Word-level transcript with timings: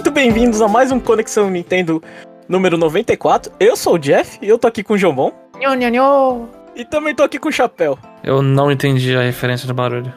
muito 0.00 0.12
bem-vindos 0.12 0.62
a 0.62 0.66
mais 0.66 0.90
um 0.90 0.98
Conexão 0.98 1.50
Nintendo 1.50 2.02
número 2.48 2.78
94. 2.78 3.52
Eu 3.60 3.76
sou 3.76 3.96
o 3.96 3.98
Jeff 3.98 4.38
e 4.40 4.48
eu 4.48 4.58
tô 4.58 4.66
aqui 4.66 4.82
com 4.82 4.94
o 4.94 4.98
Jomon. 4.98 5.30
Nho, 5.60 5.74
nho, 5.74 5.90
nho. 5.90 6.48
E 6.74 6.86
também 6.86 7.14
tô 7.14 7.22
aqui 7.22 7.38
com 7.38 7.50
o 7.50 7.52
Chapéu. 7.52 7.98
Eu 8.24 8.40
não 8.40 8.72
entendi 8.72 9.14
a 9.14 9.20
referência 9.20 9.68
do 9.68 9.74
barulho. 9.74 10.10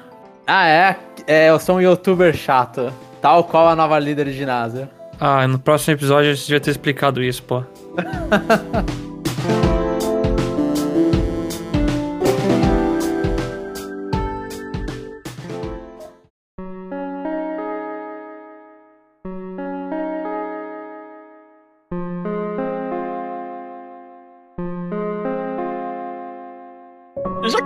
Ah, 0.48 0.70
é? 0.70 0.96
é? 1.28 1.50
Eu 1.50 1.60
sou 1.60 1.76
um 1.76 1.82
youtuber 1.82 2.34
chato. 2.34 2.94
Tal 3.22 3.44
qual 3.44 3.68
a 3.68 3.76
nova 3.76 4.00
líder 4.00 4.28
de 4.28 4.32
ginásio. 4.32 4.88
Ah, 5.20 5.46
no 5.50 5.60
próximo 5.60 5.96
episódio 5.96 6.34
você 6.34 6.44
devia 6.44 6.62
ter 6.62 6.72
explicado 6.72 7.22
isso, 7.22 7.44
pô. 7.44 7.62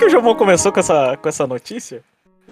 o 0.08 0.10
Jomon 0.10 0.36
começou 0.36 0.72
com 0.72 0.80
essa, 0.80 1.18
com 1.18 1.28
essa 1.30 1.46
notícia, 1.46 2.02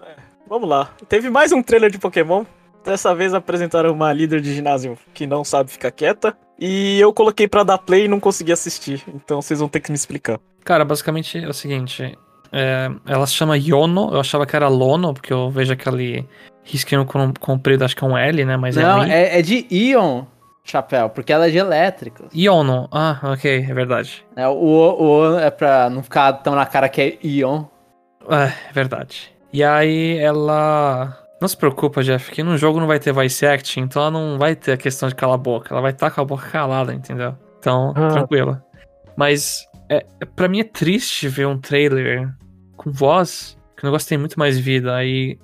é, 0.01 0.15
vamos 0.47 0.67
lá. 0.69 0.89
Teve 1.07 1.29
mais 1.29 1.51
um 1.51 1.61
trailer 1.63 1.89
de 1.89 1.97
Pokémon. 1.97 2.43
Dessa 2.83 3.15
vez 3.15 3.33
apresentaram 3.33 3.91
uma 3.91 4.13
líder 4.13 4.41
de 4.41 4.53
ginásio 4.53 4.97
que 5.13 5.25
não 5.25 5.43
sabe 5.43 5.71
ficar 5.71 5.89
quieta. 5.91 6.37
E 6.59 6.99
eu 6.99 7.11
coloquei 7.11 7.47
pra 7.47 7.63
dar 7.63 7.77
play 7.79 8.05
e 8.05 8.07
não 8.07 8.19
consegui 8.19 8.51
assistir. 8.51 9.03
Então 9.13 9.41
vocês 9.41 9.59
vão 9.59 9.67
ter 9.67 9.79
que 9.79 9.89
me 9.91 9.95
explicar. 9.95 10.39
Cara, 10.63 10.85
basicamente 10.85 11.37
é 11.37 11.47
o 11.47 11.53
seguinte. 11.53 12.17
é, 12.51 12.89
ela 13.07 13.25
se 13.25 13.33
chama 13.33 13.57
Yono, 13.57 14.13
eu 14.13 14.19
achava 14.19 14.45
que 14.45 14.55
era 14.55 14.67
Lono, 14.67 15.13
porque 15.13 15.33
eu 15.33 15.49
vejo 15.49 15.73
aquele 15.73 16.27
risquinho 16.63 17.05
com- 17.05 17.33
comprido, 17.39 17.83
acho 17.83 17.95
que 17.95 18.03
é 18.03 18.07
um 18.07 18.17
L, 18.17 18.45
né? 18.45 18.55
Mas 18.55 18.75
Não, 18.75 19.01
é, 19.01 19.05
Mi. 19.05 19.11
é, 19.11 19.39
é 19.39 19.41
de 19.41 19.65
Ion, 19.71 20.25
chapéu, 20.65 21.09
porque 21.09 21.31
ela 21.31 21.47
é 21.47 21.51
de 21.51 21.57
elétricos. 21.57 22.27
Yono. 22.35 22.89
Ah, 22.91 23.19
ok, 23.23 23.65
é 23.69 23.73
verdade. 23.73 24.25
É, 24.35 24.47
o, 24.47 24.51
o 24.53 25.19
O 25.33 25.39
é 25.39 25.49
pra 25.51 25.89
não 25.89 26.01
ficar 26.03 26.33
tão 26.33 26.55
na 26.55 26.65
cara 26.65 26.89
que 26.89 27.01
é 27.01 27.17
Ion. 27.25 27.65
É, 28.29 28.45
é 28.69 28.73
verdade. 28.73 29.31
E 29.53 29.63
aí 29.63 30.17
ela. 30.17 31.17
Não 31.39 31.47
se 31.47 31.55
preocupa, 31.55 32.01
Jeff, 32.01 32.31
que 32.31 32.41
no 32.43 32.57
jogo 32.57 32.79
não 32.79 32.87
vai 32.87 32.97
ter 32.99 33.11
voice 33.11 33.45
acting, 33.45 33.81
então 33.81 34.01
ela 34.01 34.11
não 34.11 34.37
vai 34.39 34.55
ter 34.55 34.71
a 34.71 34.77
questão 34.77 35.07
de 35.07 35.15
calar 35.15 35.35
a 35.35 35.37
boca. 35.37 35.73
Ela 35.73 35.81
vai 35.81 35.91
estar 35.91 36.09
com 36.09 36.21
a 36.21 36.25
boca 36.25 36.49
calada, 36.49 36.93
entendeu? 36.93 37.35
Então, 37.59 37.93
Ah. 37.95 38.07
tranquila. 38.09 38.63
Mas, 39.15 39.65
é, 39.89 40.05
é, 40.19 40.25
pra 40.25 40.47
mim 40.47 40.61
é 40.61 40.63
triste 40.63 41.27
ver 41.27 41.45
um 41.45 41.57
trailer 41.59 42.29
com 42.75 42.91
voz, 42.91 43.57
que 43.77 43.83
o 43.83 43.85
negócio 43.85 44.07
tem 44.09 44.17
muito 44.17 44.39
mais 44.39 44.57
vida. 44.57 44.95
Aí, 44.95 45.37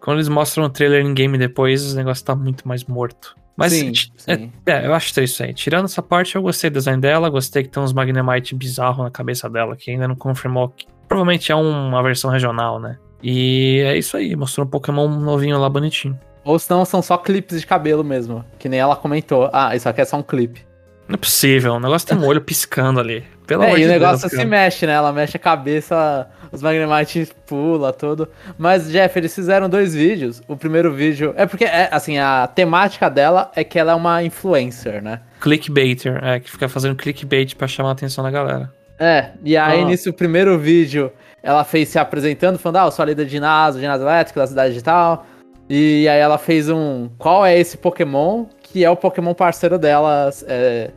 quando 0.00 0.18
eles 0.18 0.28
mostram 0.28 0.64
o 0.64 0.70
trailer 0.70 1.04
em 1.04 1.12
game 1.14 1.36
depois, 1.36 1.92
o 1.92 1.96
negócio 1.96 2.24
tá 2.24 2.34
muito 2.36 2.66
mais 2.68 2.84
morto. 2.84 3.34
Mas, 3.58 3.72
sim, 3.72 3.92
sim. 3.92 4.52
é, 4.64 4.86
eu 4.86 4.94
acho 4.94 5.12
que 5.12 5.18
é 5.18 5.24
isso 5.24 5.42
aí. 5.42 5.52
Tirando 5.52 5.86
essa 5.86 6.00
parte, 6.00 6.36
eu 6.36 6.42
gostei 6.42 6.70
do 6.70 6.74
design 6.74 7.00
dela, 7.00 7.28
gostei 7.28 7.64
que 7.64 7.68
tem 7.68 7.82
uns 7.82 7.92
Magnemite 7.92 8.54
bizarros 8.54 9.02
na 9.04 9.10
cabeça 9.10 9.50
dela, 9.50 9.74
que 9.74 9.90
ainda 9.90 10.06
não 10.06 10.14
confirmou 10.14 10.68
que 10.68 10.86
provavelmente 11.08 11.50
é 11.50 11.56
uma 11.56 12.00
versão 12.00 12.30
regional, 12.30 12.78
né? 12.78 12.98
E 13.20 13.82
é 13.84 13.98
isso 13.98 14.16
aí, 14.16 14.36
mostrou 14.36 14.64
um 14.64 14.70
Pokémon 14.70 15.08
novinho 15.08 15.58
lá 15.58 15.68
bonitinho. 15.68 16.16
Ou 16.44 16.56
senão 16.56 16.84
são 16.84 17.02
só 17.02 17.18
clipes 17.18 17.60
de 17.60 17.66
cabelo 17.66 18.04
mesmo. 18.04 18.44
Que 18.60 18.68
nem 18.68 18.78
ela 18.78 18.94
comentou. 18.94 19.50
Ah, 19.52 19.74
isso 19.74 19.88
aqui 19.88 20.02
é 20.02 20.04
só 20.04 20.16
um 20.16 20.22
clipe. 20.22 20.64
Não 21.08 21.14
é 21.14 21.18
possível, 21.18 21.74
o 21.74 21.80
negócio 21.80 22.06
tem 22.06 22.16
um 22.16 22.24
olho 22.24 22.40
piscando 22.40 23.00
ali. 23.00 23.24
Pelo 23.44 23.64
é, 23.64 23.66
amor 23.66 23.78
e 23.78 23.82
de 23.82 23.88
o 23.88 23.90
negócio 23.90 24.20
Deus, 24.20 24.30
se 24.30 24.36
cara. 24.36 24.48
mexe, 24.48 24.86
né? 24.86 24.92
Ela 24.92 25.12
mexe 25.12 25.36
a 25.36 25.40
cabeça, 25.40 26.28
os 26.52 26.62
Magnemite 26.62 27.28
pula, 27.46 27.92
tudo. 27.92 28.28
Mas, 28.56 28.90
Jeff, 28.90 29.18
eles 29.18 29.34
fizeram 29.34 29.68
dois 29.68 29.94
vídeos. 29.94 30.42
O 30.48 30.56
primeiro 30.56 30.92
vídeo. 30.92 31.32
É 31.36 31.46
porque, 31.46 31.64
é, 31.64 31.88
assim, 31.92 32.18
a 32.18 32.46
temática 32.46 33.08
dela 33.08 33.50
é 33.54 33.62
que 33.64 33.78
ela 33.78 33.92
é 33.92 33.94
uma 33.94 34.22
influencer, 34.22 35.02
né? 35.02 35.20
Clickbaiter, 35.40 36.22
é, 36.24 36.40
que 36.40 36.50
fica 36.50 36.68
fazendo 36.68 36.96
clickbait 36.96 37.54
pra 37.54 37.66
chamar 37.68 37.90
a 37.90 37.92
atenção 37.92 38.24
da 38.24 38.30
galera. 38.30 38.72
É, 38.98 39.30
e 39.44 39.56
aí 39.56 39.82
Ah. 39.82 39.84
nesse 39.84 40.10
primeiro 40.12 40.58
vídeo 40.58 41.12
ela 41.42 41.62
fez 41.62 41.88
se 41.88 41.98
apresentando, 41.98 42.58
falando, 42.58 42.76
ah, 42.78 42.84
eu 42.86 42.90
sou 42.90 43.02
a 43.04 43.06
líder 43.06 43.24
de 43.26 43.30
ginásio, 43.30 43.80
ginásio 43.80 44.04
elétrico 44.04 44.40
da 44.40 44.46
cidade 44.46 44.74
de 44.74 44.82
tal. 44.82 45.24
E 45.70 46.08
aí 46.08 46.18
ela 46.18 46.36
fez 46.38 46.68
um. 46.68 47.08
Qual 47.18 47.44
é 47.46 47.56
esse 47.58 47.76
Pokémon? 47.76 48.46
Que 48.60 48.84
é 48.84 48.90
o 48.90 48.96
Pokémon 48.96 49.34
parceiro 49.34 49.78
dela, 49.78 50.30
é, 50.46 50.90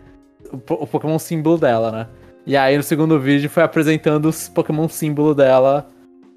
o, 0.52 0.56
o 0.84 0.88
Pokémon 0.88 1.20
símbolo 1.20 1.58
dela, 1.58 1.92
né? 1.92 2.08
E 2.46 2.58
aí 2.58 2.76
no 2.76 2.84
segundo 2.84 3.20
vídeo 3.20 3.50
foi 3.50 3.64
apresentando 3.64 4.26
os 4.28 4.50
Pokémon 4.50 4.88
símbolo 4.88 5.36
dela, 5.36 5.88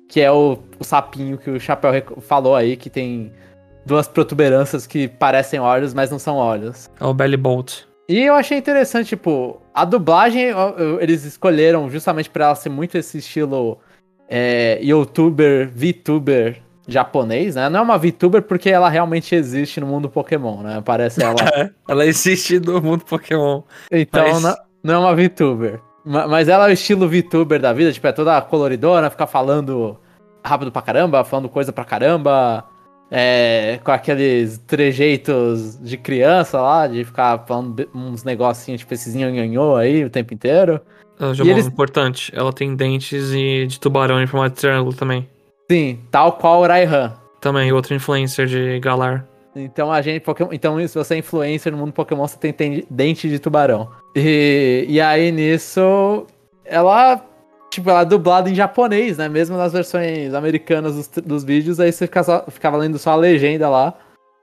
que 0.09 0.21
é 0.21 0.31
o, 0.31 0.59
o 0.79 0.85
sapinho 0.85 1.39
que 1.39 1.51
o 1.51 1.59
Chapéu 1.61 1.93
falou 2.21 2.55
aí, 2.55 2.77
que 2.77 2.91
tem 2.91 3.33
duas 3.87 4.07
protuberâncias 4.07 4.87
que 4.87 5.09
parecem 5.09 5.61
olhos, 5.61 5.95
mas 5.95 6.11
não 6.11 6.19
são 6.19 6.37
olhos. 6.37 6.91
É 7.01 7.05
o 7.05 7.15
Belly 7.15 7.37
Bolt. 7.37 7.83
E 8.09 8.21
eu 8.21 8.35
achei 8.35 8.59
interessante, 8.59 9.09
tipo, 9.09 9.63
a 9.73 9.85
dublagem 9.85 10.49
eles 11.01 11.25
escolheram 11.25 11.89
justamente 11.89 12.29
pra 12.29 12.47
ela 12.47 12.55
ser 12.55 12.69
muito 12.69 12.99
esse 12.99 13.19
estilo 13.19 13.79
é, 14.29 14.79
youtuber, 14.83 15.71
VTuber 15.75 16.63
japonês, 16.87 17.55
né? 17.55 17.69
Não 17.71 17.81
é 17.81 17.83
uma 17.83 17.97
VTuber 17.97 18.43
porque 18.43 18.69
ela 18.69 18.91
realmente 18.91 19.35
existe 19.35 19.81
no 19.81 19.87
mundo 19.87 20.11
Pokémon, 20.11 20.63
né? 20.63 20.83
Parece 20.85 21.23
ela. 21.23 21.37
Ela 21.89 22.05
existe 22.05 22.61
no 22.61 22.81
mundo 22.81 23.05
Pokémon. 23.05 23.63
Então 23.91 24.23
Mas- 24.23 24.43
não, 24.43 24.57
não 24.83 24.95
é 24.95 24.99
uma 24.99 25.17
VTuber. 25.17 25.81
Ma- 26.05 26.27
Mas 26.27 26.49
ela 26.49 26.67
é 26.67 26.71
o 26.71 26.73
estilo 26.73 27.09
VTuber 27.09 27.61
da 27.61 27.73
vida, 27.73 27.93
tipo, 27.93 28.07
é 28.07 28.13
toda 28.13 28.41
coloridona, 28.43 29.09
fica 29.11 29.27
falando 29.27 29.97
rápido 30.45 30.71
pra 30.71 30.83
caramba, 30.83 31.25
falando 31.25 31.49
coisa 31.49 31.73
pra 31.73 31.85
caramba. 31.85 32.65
é, 33.17 33.79
com 33.85 33.93
aqueles 33.93 34.59
trejeitos 34.67 35.79
de 35.81 35.97
criança 35.97 36.61
lá, 36.61 36.87
de 36.89 37.05
ficar 37.05 37.45
falando 37.47 37.89
uns 37.95 38.25
negocinhos, 38.25 38.81
tipo 38.81 38.93
esses 38.93 39.15
nhanhanhô 39.15 39.77
aí 39.77 40.05
o 40.05 40.11
tempo 40.11 40.35
inteiro. 40.35 40.81
Ela 41.21 41.33
já 41.35 41.45
é 41.45 41.49
eles- 41.49 41.67
importante. 41.67 42.33
Ela 42.35 42.53
tem 42.53 42.75
dentes 42.75 43.31
e 43.33 43.67
de 43.67 43.79
tubarão 43.79 44.21
em 44.21 44.27
formato 44.27 44.55
de 44.57 44.61
triângulo 44.63 44.97
também. 44.97 45.29
Sim, 45.71 46.01
tal 46.11 46.33
qual 46.33 46.63
o 46.63 46.67
Raihan. 46.67 47.13
Também, 47.41 47.71
outro 47.73 47.95
influencer 47.95 48.47
de 48.47 48.81
Galar. 48.81 49.27
Então 49.55 49.93
a 49.93 50.03
gente. 50.03 50.25
Então, 50.53 50.87
se 50.87 50.95
você 50.95 51.15
é 51.15 51.19
influencer 51.19 51.73
no 51.73 51.79
mundo 51.79 51.93
Pokémon, 51.93 52.27
você 52.27 52.53
tem, 52.53 52.85
dente 52.91 53.29
de 53.29 53.39
tubarão. 53.39 53.89
E, 54.17 54.85
e 54.89 55.01
aí 55.01 55.31
nisso. 55.31 56.27
Ela. 56.65 57.25
Tipo, 57.71 57.91
ela 57.91 58.03
é 58.03 58.05
dublada 58.05 58.49
em 58.49 58.55
japonês, 58.55 59.19
né? 59.19 59.29
Mesmo 59.29 59.57
nas 59.57 59.73
versões 59.73 60.33
americanas 60.33 60.95
dos, 60.95 61.09
dos 61.25 61.45
vídeos, 61.45 61.81
aí 61.81 61.91
você 61.91 62.07
fica 62.07 62.23
só- 62.23 62.45
ficava 62.49 62.77
lendo 62.77 62.99
só 62.99 63.11
a 63.11 63.17
legenda 63.17 63.69
lá. 63.69 63.95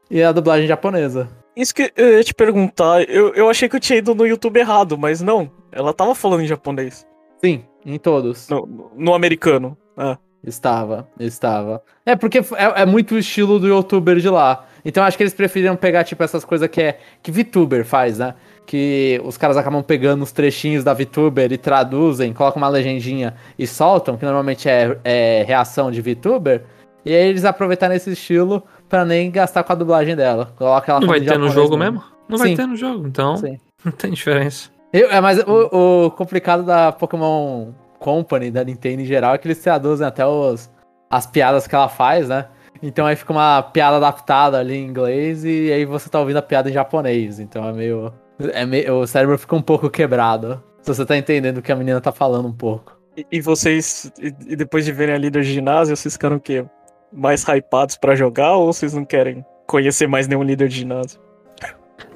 E 0.09 0.21
a 0.21 0.33
dublagem 0.33 0.67
japonesa. 0.67 1.29
Isso 1.55 1.73
que 1.73 1.91
eu 1.95 2.17
ia 2.17 2.23
te 2.23 2.33
perguntar, 2.33 3.09
eu, 3.09 3.33
eu 3.33 3.49
achei 3.49 3.69
que 3.69 3.75
eu 3.75 3.79
tinha 3.79 3.99
ido 3.99 4.13
no 4.13 4.27
YouTube 4.27 4.57
errado, 4.59 4.97
mas 4.97 5.21
não. 5.21 5.49
Ela 5.71 5.93
tava 5.93 6.13
falando 6.13 6.41
em 6.41 6.47
japonês. 6.47 7.07
Sim, 7.43 7.63
em 7.85 7.97
todos. 7.97 8.49
No, 8.49 8.91
no 8.95 9.13
americano. 9.13 9.77
Ah. 9.95 10.17
Estava, 10.43 11.07
estava. 11.19 11.81
É 12.05 12.15
porque 12.15 12.39
é, 12.39 12.81
é 12.81 12.85
muito 12.85 13.15
o 13.15 13.17
estilo 13.17 13.59
do 13.59 13.67
youtuber 13.67 14.17
de 14.17 14.27
lá. 14.27 14.65
Então 14.83 15.03
acho 15.03 15.15
que 15.17 15.23
eles 15.23 15.33
preferiram 15.33 15.75
pegar, 15.75 16.03
tipo, 16.03 16.23
essas 16.23 16.43
coisas 16.43 16.67
que 16.67 16.81
é. 16.81 16.99
que 17.21 17.31
VTuber 17.31 17.85
faz, 17.85 18.17
né? 18.19 18.33
Que 18.65 19.21
os 19.23 19.37
caras 19.37 19.57
acabam 19.57 19.83
pegando 19.83 20.23
os 20.23 20.31
trechinhos 20.31 20.83
da 20.83 20.93
VTuber 20.93 21.51
e 21.51 21.57
traduzem, 21.57 22.33
colocam 22.33 22.61
uma 22.61 22.69
legendinha 22.69 23.35
e 23.57 23.67
soltam, 23.67 24.17
que 24.17 24.25
normalmente 24.25 24.69
é, 24.69 24.97
é 25.03 25.43
reação 25.45 25.91
de 25.91 26.01
VTuber. 26.01 26.63
E 27.03 27.13
aí 27.13 27.27
eles 27.27 27.45
aproveitaram 27.45 27.95
esse 27.95 28.11
estilo 28.11 28.63
pra 28.87 29.03
nem 29.03 29.31
gastar 29.31 29.63
com 29.63 29.71
a 29.71 29.75
dublagem 29.75 30.15
dela. 30.15 30.53
Coloca 30.55 30.91
ela 30.91 31.01
Não 31.01 31.07
vai 31.07 31.19
ter 31.21 31.37
no 31.37 31.49
jogo 31.49 31.77
mesmo? 31.77 32.03
Não 32.29 32.37
vai 32.37 32.49
Sim. 32.49 32.55
ter 32.55 32.65
no 32.67 32.75
jogo, 32.75 33.07
então 33.07 33.35
Sim. 33.37 33.57
não 33.83 33.91
tem 33.91 34.11
diferença. 34.11 34.69
Eu- 34.93 35.09
é, 35.09 35.19
mas 35.19 35.39
o, 35.39 36.05
o 36.05 36.11
complicado 36.11 36.63
da 36.63 36.91
Pokémon 36.91 37.69
Company, 37.99 38.51
da 38.51 38.63
Nintendo 38.63 39.01
em 39.01 39.05
geral, 39.05 39.33
é 39.33 39.37
que 39.37 39.47
eles 39.47 39.59
traduzem 39.59 40.05
até 40.05 40.25
os, 40.25 40.69
as 41.09 41.25
piadas 41.25 41.67
que 41.67 41.75
ela 41.75 41.89
faz, 41.89 42.29
né? 42.29 42.45
Então 42.81 43.05
aí 43.05 43.15
fica 43.15 43.31
uma 43.31 43.61
piada 43.61 43.97
adaptada 43.97 44.57
ali 44.59 44.75
em 44.75 44.85
inglês 44.87 45.43
e 45.45 45.71
aí 45.71 45.85
você 45.85 46.09
tá 46.09 46.19
ouvindo 46.19 46.37
a 46.37 46.41
piada 46.41 46.69
em 46.69 46.73
japonês. 46.73 47.39
Então 47.39 47.67
é 47.67 47.71
meio. 47.71 48.13
É 48.53 48.65
meio 48.65 48.95
o 49.01 49.07
cérebro 49.07 49.37
fica 49.37 49.55
um 49.55 49.61
pouco 49.61 49.89
quebrado. 49.89 50.61
Se 50.81 50.93
você 50.93 51.05
tá 51.05 51.15
entendendo 51.15 51.57
o 51.59 51.61
que 51.61 51.71
a 51.71 51.75
menina 51.75 52.01
tá 52.01 52.11
falando 52.11 52.47
um 52.47 52.53
pouco. 52.53 52.97
E, 53.15 53.25
e 53.31 53.41
vocês, 53.41 54.11
e, 54.19 54.33
e 54.47 54.55
depois 54.55 54.83
de 54.83 54.91
verem 54.91 55.13
a 55.13 55.17
líder 55.17 55.43
de 55.43 55.53
ginásio, 55.53 55.95
vocês 55.95 56.13
ficaram 56.15 56.37
o 56.37 56.39
quê? 56.39 56.65
Mais 57.13 57.43
hypados 57.47 57.97
pra 57.97 58.15
jogar 58.15 58.55
ou 58.55 58.73
vocês 58.73 58.93
não 58.93 59.05
querem 59.05 59.45
conhecer 59.67 60.07
mais 60.07 60.27
nenhum 60.27 60.43
líder 60.43 60.67
de 60.69 60.77
ginásio? 60.77 61.19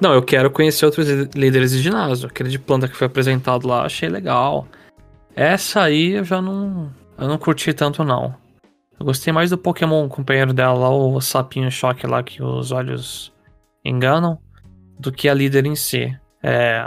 Não, 0.00 0.12
eu 0.12 0.22
quero 0.22 0.50
conhecer 0.50 0.84
outros 0.84 1.08
lí- 1.08 1.28
líderes 1.34 1.70
de 1.70 1.78
ginásio. 1.78 2.28
Aquele 2.28 2.48
de 2.48 2.58
planta 2.58 2.88
que 2.88 2.96
foi 2.96 3.06
apresentado 3.06 3.68
lá, 3.68 3.84
achei 3.84 4.08
legal. 4.08 4.66
Essa 5.34 5.82
aí 5.82 6.12
eu 6.14 6.24
já 6.24 6.42
não. 6.42 6.90
Eu 7.18 7.28
não 7.28 7.38
curti 7.38 7.72
tanto, 7.72 8.02
não. 8.02 8.34
Eu 8.98 9.06
gostei 9.06 9.32
mais 9.32 9.50
do 9.50 9.58
Pokémon 9.58 10.08
companheiro 10.08 10.52
dela 10.52 10.74
lá, 10.74 10.90
o 10.90 11.20
sapinho 11.20 11.70
choque 11.70 12.06
lá 12.06 12.22
que 12.22 12.42
os 12.42 12.72
olhos 12.72 13.32
enganam, 13.84 14.38
do 14.98 15.12
que 15.12 15.28
a 15.28 15.34
líder 15.34 15.66
em 15.66 15.76
si. 15.76 16.16
É. 16.42 16.82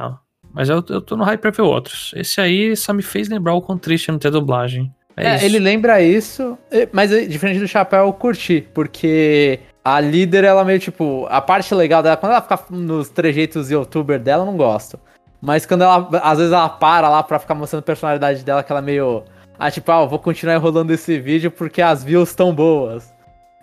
Mas 0.51 0.69
eu, 0.69 0.83
eu 0.89 1.01
tô 1.01 1.15
no 1.15 1.23
hype 1.23 1.41
pra 1.41 1.51
ver 1.51 1.61
outros. 1.61 2.11
Esse 2.15 2.41
aí 2.41 2.75
só 2.75 2.91
me 2.91 3.03
fez 3.03 3.29
lembrar 3.29 3.53
o 3.53 3.61
quão 3.61 3.77
triste 3.77 4.11
não 4.11 4.17
ter 4.17 4.31
dublagem. 4.31 4.91
É, 5.15 5.35
É, 5.35 5.45
ele 5.45 5.59
lembra 5.59 6.01
isso, 6.01 6.57
mas 6.91 7.11
eh, 7.11 7.25
diferente 7.25 7.59
do 7.59 7.67
chapéu 7.67 8.05
eu 8.05 8.13
curti, 8.13 8.67
porque 8.73 9.59
a 9.83 9.95
A 9.95 9.99
líder, 9.99 10.43
ela 10.43 10.63
meio 10.63 10.79
tipo. 10.79 11.25
A 11.29 11.41
parte 11.41 11.73
legal 11.73 12.03
dela, 12.03 12.17
quando 12.17 12.33
ela 12.33 12.41
fica 12.41 12.59
nos 12.69 13.09
trejeitos 13.09 13.71
youtuber 13.71 14.19
dela, 14.19 14.43
eu 14.43 14.45
não 14.45 14.57
gosto. 14.57 14.99
Mas 15.41 15.65
quando 15.65 15.83
ela. 15.83 16.09
Às 16.21 16.37
vezes 16.37 16.53
ela 16.53 16.69
para 16.69 17.09
lá 17.09 17.23
pra 17.23 17.39
ficar 17.39 17.55
mostrando 17.55 17.81
a 17.81 17.85
personalidade 17.85 18.43
dela, 18.43 18.63
que 18.63 18.71
ela 18.71 18.81
é 18.81 18.83
meio. 18.83 19.23
Ah, 19.59 19.69
tipo, 19.69 19.91
ah, 19.91 20.01
eu 20.03 20.07
vou 20.07 20.17
continuar 20.19 20.55
enrolando 20.55 20.91
esse 20.91 21.19
vídeo 21.19 21.51
porque 21.51 21.81
as 21.81 22.03
views 22.03 22.29
estão 22.29 22.53
boas. 22.53 23.13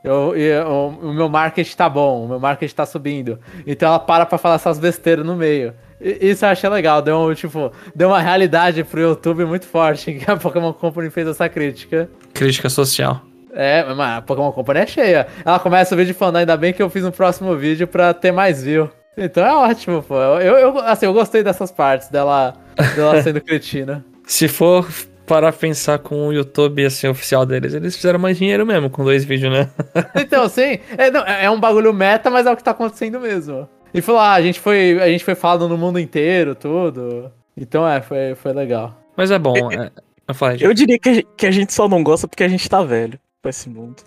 Eu, 0.05 0.37
eu, 0.37 0.67
o, 0.69 0.89
o 1.09 1.13
meu 1.15 1.29
marketing 1.29 1.75
tá 1.75 1.89
bom, 1.89 2.25
o 2.25 2.29
meu 2.29 2.39
marketing 2.39 2.75
tá 2.75 2.87
subindo. 2.87 3.41
Então 3.67 3.89
ela 3.89 3.99
para 3.99 4.25
pra 4.27 4.39
falar 4.39 4.57
essas 4.57 4.79
besteiras 4.79 5.25
no 5.27 5.35
meio. 5.35 5.75
E- 6.01 6.29
Isso 6.31 6.45
eu 6.45 6.51
achei 6.51 6.69
legal, 6.71 7.01
deu, 7.03 7.19
um, 7.19 7.35
tipo, 7.35 7.73
deu 7.95 8.09
uma 8.09 8.21
realidade 8.21 8.85
pro 8.85 9.01
YouTube 9.01 9.45
muito 9.47 9.67
forte 9.67 10.13
que 10.21 10.31
a 10.31 10.37
Pokémon 10.37 10.73
Company 10.73 11.11
fez 11.11 11.27
essa 11.27 11.49
crítica. 11.49 12.09
Crítica 12.35 12.69
social. 12.69 13.23
É, 13.53 13.83
mas 13.95 14.19
a 14.19 14.23
Pokémon 14.23 14.53
Company 14.53 14.81
é 14.81 14.87
cheia. 14.87 15.27
Ela 15.45 15.59
começa 15.59 15.95
o 15.95 15.99
vídeo 15.99 16.15
falando, 16.15 16.37
ainda 16.37 16.57
bem 16.59 16.75
que 16.75 16.83
eu 16.83 16.91
fiz 16.91 17.03
um 17.05 17.11
próximo 17.11 17.57
vídeo 17.57 17.89
pra 17.89 18.13
ter 18.13 18.31
mais 18.31 18.63
view. 18.63 18.91
Então 19.17 19.45
é 19.45 19.55
ótimo, 19.71 20.03
pô. 20.03 20.15
Eu, 20.15 20.59
eu, 20.59 20.79
assim, 20.81 21.07
eu 21.07 21.13
gostei 21.15 21.43
dessas 21.43 21.71
partes 21.73 22.09
dela, 22.11 22.55
dela 22.95 23.21
sendo 23.25 23.41
cretina. 23.41 24.05
Se 24.27 24.47
for 24.47 24.87
para 25.27 25.53
pensar 25.53 25.99
com 25.99 26.29
o 26.29 26.33
YouTube 26.33 26.85
assim, 26.87 27.09
oficial 27.09 27.45
deles, 27.45 27.75
eles 27.75 27.97
fizeram 27.97 28.19
mais 28.19 28.39
dinheiro 28.39 28.65
mesmo 28.65 28.89
com 28.89 29.05
dois 29.05 29.25
vídeos, 29.25 29.53
né? 29.53 29.71
Então, 30.15 30.49
sim, 30.49 30.79
é, 30.97 31.11
não, 31.11 31.21
é 31.25 31.51
um 31.51 31.59
bagulho 31.61 31.93
meta, 31.93 32.31
mas 32.31 32.47
é 32.47 32.53
o 32.53 32.57
que 32.57 32.63
tá 32.65 32.71
acontecendo 32.71 33.19
mesmo. 33.21 33.69
E 33.93 34.01
falou, 34.01 34.21
ah, 34.21 34.33
a 34.35 34.43
gente 34.43 34.61
foi, 34.61 35.01
a 35.01 35.09
gente 35.09 35.25
foi 35.25 35.35
falando 35.35 35.69
no 35.69 35.77
mundo 35.79 35.99
inteiro, 35.99 36.55
tudo. 36.55 37.31
Então 37.57 37.87
é, 37.89 38.01
foi, 38.03 38.35
foi 38.35 38.53
legal. 38.53 38.95
Mas 39.17 39.31
é 39.31 39.39
bom. 39.39 39.55
É... 39.73 39.91
Eu 40.29 40.35
falei, 40.35 40.59
Eu 40.61 40.75
diria 40.75 40.99
que 40.99 41.09
a, 41.09 41.15
gente, 41.15 41.29
que 41.37 41.47
a 41.47 41.51
gente 41.51 41.73
só 41.73 41.89
não 41.89 42.03
gosta 42.03 42.27
porque 42.29 42.43
a 42.45 42.49
gente 42.49 42.69
tá 42.69 42.83
velho 42.83 43.19
pra 43.41 43.51
esse 43.51 43.69
mundo. 43.71 44.03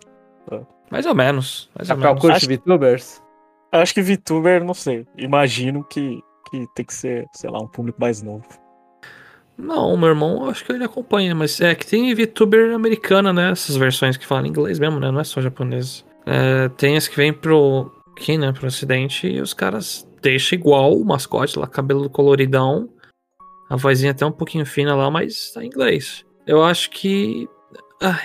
mais 0.92 1.06
ou 1.06 1.16
menos. 1.16 1.70
Mais 1.78 1.90
ou 1.90 1.96
Chapéu 1.96 2.10
menos. 2.12 2.22
curte 2.22 2.38
Acho- 2.38 2.48
VTubers? 2.48 3.22
Eu 3.72 3.80
acho 3.80 3.94
que 3.94 4.02
VTuber, 4.02 4.64
não 4.64 4.74
sei. 4.74 5.06
Imagino 5.18 5.84
que, 5.84 6.20
que 6.50 6.66
tem 6.76 6.86
que 6.86 6.94
ser, 6.94 7.26
sei 7.34 7.50
lá, 7.50 7.60
um 7.60 7.68
público 7.68 8.00
mais 8.02 8.22
novo. 8.22 8.44
Não, 9.60 9.98
meu 9.98 10.08
irmão, 10.08 10.50
acho 10.50 10.64
que 10.64 10.72
ele 10.72 10.86
acompanha, 10.86 11.36
mas 11.36 11.60
é 11.60 11.76
que 11.76 11.86
tem 11.86 12.16
VTuber 12.16 12.74
americana, 12.74 13.34
né? 13.34 13.52
Essas 13.52 13.76
versões 13.76 14.16
que 14.16 14.26
falam 14.26 14.46
inglês 14.46 14.80
mesmo, 14.80 15.02
né? 15.02 15.12
Não 15.12 15.20
é 15.20 15.24
só 15.26 15.42
japonês. 15.42 16.06
É, 16.26 16.70
tem 16.70 16.96
as 16.96 17.10
que 17.10 17.18
vêm 17.18 17.34
pro. 17.34 17.92
Aqui, 18.16 18.38
né? 18.38 18.54
Pro 18.54 18.68
ocidente 18.68 19.28
e 19.28 19.42
os 19.42 19.54
caras 19.54 20.08
deixam 20.22 20.58
igual 20.58 20.94
o 20.94 21.06
mascote 21.06 21.60
lá, 21.60 21.68
cabelo 21.68 22.10
coloridão. 22.10 22.90
A 23.70 23.76
vozinha 23.76 24.12
até 24.12 24.26
um 24.26 24.32
pouquinho 24.32 24.66
fina 24.66 24.96
lá, 24.96 25.12
mas 25.12 25.52
tá 25.52 25.62
em 25.62 25.68
inglês. 25.68 26.26
Eu 26.48 26.64
acho 26.64 26.90
que. 26.90 27.46
ah, 28.02 28.18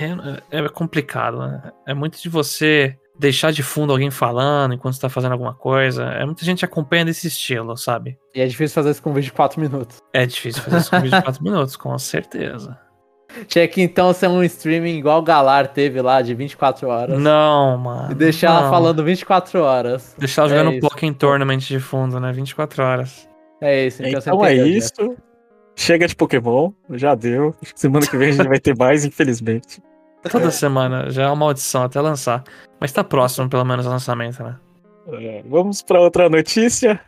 é, 0.52 0.58
é 0.58 0.68
complicado, 0.68 1.38
né? 1.38 1.72
É 1.84 1.92
muito 1.92 2.22
de 2.22 2.28
você 2.28 2.96
deixar 3.18 3.52
de 3.52 3.62
fundo 3.62 3.92
alguém 3.92 4.10
falando 4.10 4.74
enquanto 4.74 4.94
você 4.94 5.00
tá 5.00 5.08
fazendo 5.08 5.32
alguma 5.32 5.54
coisa. 5.54 6.04
É 6.04 6.24
muita 6.24 6.44
gente 6.44 6.64
acompanha 6.64 7.04
desse 7.04 7.26
estilo, 7.28 7.76
sabe? 7.76 8.18
E 8.34 8.40
é 8.40 8.46
difícil 8.46 8.74
fazer 8.74 8.90
isso 8.90 9.02
com 9.02 9.10
um 9.10 9.14
vídeo 9.14 9.26
de 9.26 9.32
4 9.32 9.60
minutos. 9.60 9.98
É 10.12 10.26
difícil 10.26 10.62
fazer 10.62 10.78
isso 10.78 10.90
com 10.90 10.96
um 10.96 11.00
vídeo 11.00 11.16
de 11.18 11.22
4 11.24 11.42
minutos, 11.44 11.76
com 11.76 11.98
certeza. 11.98 12.78
Tinha 13.48 13.66
que 13.66 13.82
então 13.82 14.12
ser 14.12 14.28
um 14.28 14.42
streaming 14.44 14.96
igual 14.96 15.18
o 15.18 15.22
Galar 15.22 15.68
teve 15.68 16.00
lá, 16.00 16.22
de 16.22 16.34
24 16.34 16.88
horas. 16.88 17.18
Não, 17.20 17.76
mano. 17.78 18.12
E 18.12 18.14
deixar 18.14 18.48
ela 18.48 18.62
não. 18.62 18.70
falando 18.70 19.02
24 19.02 19.60
horas. 19.60 20.14
Deixar 20.18 20.42
ela 20.42 20.52
É 20.52 20.58
jogando 20.58 20.74
isso. 20.74 20.88
Pokémon 20.88 21.12
Tournament 21.14 21.58
de 21.58 21.80
fundo, 21.80 22.20
né? 22.20 22.32
24 22.32 22.82
horas. 22.82 23.28
É 23.60 23.86
isso, 23.86 24.02
então, 24.02 24.20
Então, 24.20 24.38
você 24.38 24.46
é 24.46 24.54
entendeu, 24.54 24.78
isso. 24.78 25.16
Chega 25.76 26.06
de 26.06 26.14
Pokémon, 26.14 26.70
já 26.90 27.14
deu. 27.16 27.54
Acho 27.60 27.74
que 27.74 27.80
Semana 27.80 28.06
que 28.06 28.16
vem 28.16 28.28
a 28.28 28.32
gente 28.32 28.48
vai 28.48 28.60
ter 28.60 28.76
mais, 28.76 29.04
infelizmente. 29.04 29.82
Toda 30.30 30.50
semana, 30.52 31.10
já 31.10 31.24
é 31.24 31.26
uma 31.26 31.36
maldição 31.36 31.82
até 31.82 32.00
lançar. 32.00 32.44
Mas 32.80 32.92
tá 32.92 33.02
próximo, 33.04 33.48
pelo 33.48 33.64
menos, 33.64 33.86
o 33.86 33.90
lançamento, 33.90 34.42
né? 34.42 34.56
É, 35.12 35.42
vamos 35.46 35.82
pra 35.82 36.00
outra 36.00 36.28
notícia. 36.28 37.00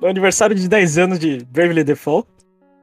No 0.00 0.08
aniversário 0.08 0.54
de 0.54 0.68
10 0.68 0.98
anos 0.98 1.18
de 1.18 1.44
Bravely 1.46 1.84
Default. 1.84 2.28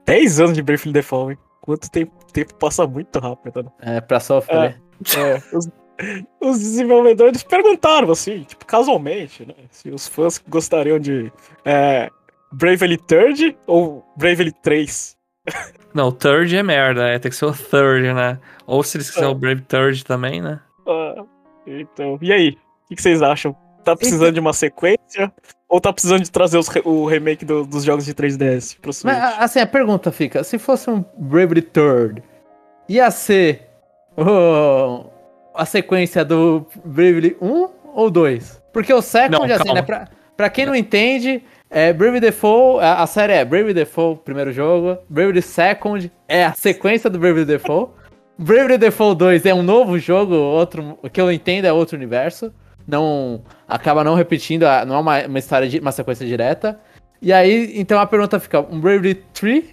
10 0.05 0.39
anos 0.39 0.53
de 0.53 0.61
Bravely 0.61 0.93
Default, 0.93 1.33
hein? 1.33 1.37
Quanto 1.61 1.89
tempo, 1.89 2.13
tempo 2.31 2.53
passa 2.55 2.85
muito 2.85 3.17
rápido, 3.19 3.63
né? 3.63 3.71
É, 3.97 4.01
pra 4.01 4.19
sofrer. 4.19 4.79
É, 5.17 5.41
os, 5.55 5.69
os 6.41 6.59
desenvolvedores 6.59 7.43
perguntaram, 7.43 8.11
assim, 8.11 8.43
tipo, 8.43 8.65
casualmente, 8.65 9.45
né? 9.45 9.55
Se 9.71 9.89
os 9.89 10.07
fãs 10.07 10.41
gostariam 10.47 10.99
de 10.99 11.31
é, 11.63 12.09
Bravely 12.51 12.97
Third 12.97 13.57
ou 13.65 14.05
Bravely 14.15 14.51
3. 14.51 15.17
Não, 15.95 16.09
o 16.09 16.11
third 16.11 16.55
é 16.55 16.61
merda, 16.61 17.07
é, 17.07 17.17
tem 17.17 17.31
que 17.31 17.35
ser 17.37 17.45
o 17.45 17.53
third, 17.53 18.13
né? 18.13 18.37
Ou 18.67 18.83
se 18.83 18.97
eles 18.97 19.09
quiserem 19.09 19.29
É. 19.29 19.31
o 19.31 19.35
Brave 19.35 19.61
Third 19.61 20.03
também, 20.05 20.41
né? 20.41 20.59
Ah, 20.87 21.23
então, 21.65 22.19
e 22.21 22.31
aí? 22.33 22.57
O 22.91 22.95
que, 22.95 23.01
vocês 23.01 23.21
acham? 23.21 23.55
Tá 23.83 23.95
precisando 23.95 24.33
de 24.33 24.39
uma 24.39 24.51
sequência? 24.53 25.31
Ou 25.69 25.79
tá 25.79 25.91
precisando 25.93 26.21
de 26.23 26.29
trazer 26.29 26.57
os 26.57 26.67
o 26.83 27.05
remake 27.05 27.45
do- 27.45 27.65
dos 27.65 27.83
jogos 27.83 28.05
de 28.05 28.13
3DS 28.13 28.77
pro 28.79 28.91
Switch? 28.93 29.13
Mas, 29.15 29.39
assim, 29.39 29.59
a 29.59 29.65
pergunta 29.67 30.11
fica: 30.11 30.43
se 30.43 30.59
fosse 30.59 30.89
um 30.89 31.03
Bravely 31.17 31.61
Third, 31.61 32.21
ia 32.89 33.09
ser 33.09 33.67
o- 34.17 35.05
a 35.55 35.65
sequência 35.65 36.23
do 36.25 36.65
Bravely 36.83 37.37
1 37.41 37.69
ou 37.93 38.09
2? 38.11 38.61
Porque 38.73 38.93
o 38.93 39.01
Second, 39.01 39.37
Não, 39.37 39.45
assim, 39.45 39.63
calma. 39.63 39.73
né? 39.75 39.81
Pra, 39.81 40.07
pra 40.35 40.49
quem 40.49 40.65
não 40.65 40.75
entende, 40.75 41.41
é 41.69 41.91
Bravely 41.91 42.19
Default, 42.19 42.83
a, 42.83 43.03
a 43.03 43.07
série 43.07 43.33
é 43.33 43.45
Bravely 43.45 43.73
Default, 43.73 44.21
primeiro 44.23 44.51
jogo, 44.51 44.97
Bravely 45.09 45.41
Second 45.41 46.11
é 46.27 46.45
a 46.45 46.53
sequência 46.53 47.09
do 47.09 47.19
Bravely 47.19 47.45
Default, 47.45 47.91
Bravely 48.37 48.77
Default 48.77 49.17
2 49.17 49.45
é 49.45 49.53
um 49.53 49.63
novo 49.63 49.97
jogo, 49.97 50.35
outro, 50.35 50.97
o 51.01 51.09
que 51.09 51.19
eu 51.19 51.31
entendo 51.31 51.65
é 51.65 51.73
outro 51.73 51.95
universo, 51.95 52.53
não 52.87 53.43
acaba 53.67 54.03
não 54.03 54.15
repetindo, 54.15 54.63
não 54.85 54.95
é 54.95 54.99
uma, 54.99 55.25
uma 55.25 55.39
história, 55.39 55.67
de, 55.67 55.79
uma 55.79 55.91
sequência 55.91 56.25
direta. 56.25 56.79
E 57.21 57.33
aí, 57.33 57.71
então 57.79 57.99
a 57.99 58.05
pergunta 58.05 58.39
fica: 58.39 58.59
um 58.59 58.79
Bravely 58.79 59.15
3, 59.33 59.63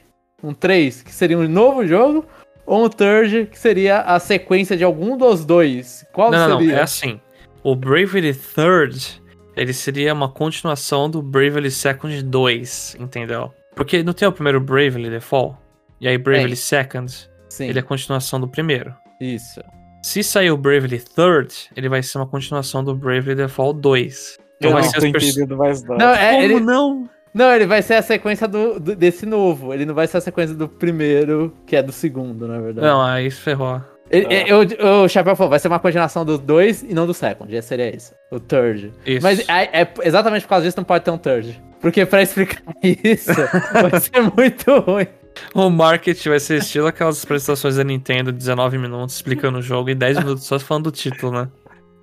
um 0.42 0.54
3, 0.54 1.02
que 1.02 1.12
seria 1.12 1.36
um 1.36 1.46
novo 1.46 1.86
jogo, 1.86 2.24
ou 2.64 2.84
um 2.84 2.88
Third, 2.88 3.46
que 3.46 3.58
seria 3.58 4.00
a 4.00 4.18
sequência 4.18 4.76
de 4.76 4.84
algum 4.84 5.16
dos 5.16 5.44
dois? 5.44 6.06
Qual 6.12 6.30
Não, 6.30 6.38
não, 6.38 6.48
não, 6.50 6.58
seria? 6.60 6.76
é 6.76 6.82
assim. 6.82 7.20
O 7.62 7.76
Bravely 7.76 8.34
Third, 8.34 9.21
ele 9.56 9.72
seria 9.72 10.12
uma 10.12 10.28
continuação 10.28 11.08
do 11.10 11.20
Bravely 11.22 11.70
Second 11.70 12.22
2, 12.22 12.96
entendeu? 13.00 13.52
Porque 13.75 14.02
não 14.02 14.12
tem 14.12 14.26
o 14.28 14.32
primeiro 14.32 14.60
Bravely 14.60 15.11
Default? 15.11 15.56
E 16.00 16.09
aí 16.09 16.18
Bravely 16.18 16.49
Tem. 16.49 16.56
Second, 16.56 17.30
Sim, 17.49 17.68
ele 17.68 17.78
é 17.78 17.82
a 17.82 17.85
continuação 17.85 18.40
do 18.40 18.49
primeiro. 18.49 18.94
isso. 19.21 19.61
Se 20.04 20.21
sair 20.25 20.50
o 20.50 20.56
Bravely 20.56 20.99
Third, 20.99 21.54
ele 21.76 21.88
vai 21.88 22.02
ser 22.02 22.18
uma 22.18 22.26
continuação 22.26 22.82
do 22.82 22.92
Bravely 22.92 23.37
Default 23.37 23.80
2. 23.80 24.38
Então 24.56 24.71
Eu 24.71 24.75
vai 24.75 24.82
não 24.82 24.90
ser 24.90 25.00
tô 25.12 25.16
os 25.18 25.25
entendendo 25.25 25.56
mais 25.56 25.82
nada. 25.85 26.04
Não, 26.04 26.12
é, 26.12 26.30
Como 26.32 26.42
ele, 26.42 26.59
não? 26.61 27.09
não, 27.32 27.52
ele 27.54 27.66
vai 27.66 27.82
ser 27.82 27.94
a 27.94 28.02
sequência 28.02 28.49
do, 28.49 28.80
do- 28.80 28.97
desse 28.97 29.25
novo. 29.25 29.73
Ele 29.73 29.87
não 29.87 29.94
vai 29.94 30.09
ser 30.09 30.16
a 30.16 30.21
sequência 30.21 30.56
do 30.56 30.66
primeiro, 30.68 31.56
que 31.64 31.76
é 31.76 31.82
do 31.85 31.92
segundo, 31.92 32.49
na 32.49 32.59
verdade. 32.59 32.85
Não, 32.85 33.00
aí 33.00 33.30
ferrou. 33.30 33.80
Ele- 34.12 34.26
Ah. 34.31 34.47
eu- 34.49 35.02
o 35.04 35.09
Chapéu 35.09 35.35
falou, 35.35 35.49
vai 35.50 35.59
ser 35.59 35.69
uma 35.69 35.78
continuação 35.81 36.25
do 36.25 36.37
dois 36.38 36.83
e 36.83 36.92
não 36.95 37.07
do 37.07 37.14
second. 37.14 37.61
Seria 37.62 37.95
isso. 37.95 38.12
O 38.31 38.38
third. 38.38 38.92
Isso. 39.07 39.23
Mas 39.23 39.40
é, 39.49 39.81
é 39.83 39.88
exatamente 40.04 40.42
por 40.42 40.50
causa 40.50 40.64
disso 40.66 40.76
não 40.76 40.85
pode 40.85 41.02
ter 41.04 41.11
um 41.11 41.19
third. 41.19 41.61
Porque 41.81 42.04
pra 42.07 42.23
explicar 42.23 42.62
isso, 42.85 43.33
vai 43.73 43.99
ser 44.00 44.21
muito 44.37 44.78
ruim. 44.81 45.07
O 45.54 45.71
marketing 45.71 46.28
vai 46.28 46.38
ser 46.40 46.59
estilo 46.59 46.87
aquelas 46.87 47.25
apresentações 47.25 47.76
da 47.76 47.83
Nintendo, 47.83 48.31
19 48.31 48.76
minutos 48.78 49.14
explicando 49.16 49.59
o 49.59 49.62
jogo 49.62 49.88
e 49.88 49.95
10 49.95 50.19
minutos 50.19 50.45
só 50.45 50.59
falando 50.61 50.85
do 50.85 50.92
título, 50.92 51.33
né? 51.33 51.49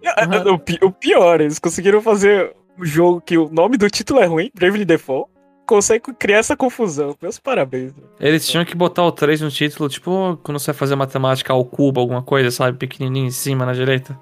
O, 0.51 0.58
pi- 0.58 0.80
o 0.82 0.92
pior, 0.92 1.39
eles 1.42 1.60
conseguiram 1.60 2.01
fazer 2.01 2.51
um 2.80 2.84
jogo 2.86 3.22
que 3.22 3.38
o 3.38 3.50
nome 3.50 3.78
do 3.78 3.88
título 3.89 4.20
é 4.20 4.25
ruim, 4.25 4.50
Bravely 4.58 4.84
Default. 4.86 5.30
Consegue 5.70 6.12
criar 6.18 6.40
essa 6.40 6.58
confusão. 6.58 7.16
Meus 7.22 7.38
parabéns. 7.38 7.94
né? 7.96 8.02
Eles 8.20 8.48
tinham 8.48 8.66
que 8.66 8.76
botar 8.76 9.04
o 9.04 9.12
3 9.12 9.40
no 9.42 9.52
título, 9.52 9.88
tipo 9.88 10.36
quando 10.44 10.58
você 10.60 10.72
vai 10.72 10.80
fazer 10.80 10.96
matemática 10.96 11.54
ao 11.54 11.64
cubo, 11.64 12.00
alguma 12.02 12.24
coisa, 12.24 12.50
sabe? 12.50 12.76
Pequenininho 12.78 13.28
em 13.28 13.32
cima 13.32 13.66
na 13.68 13.74
direita. 13.74 14.20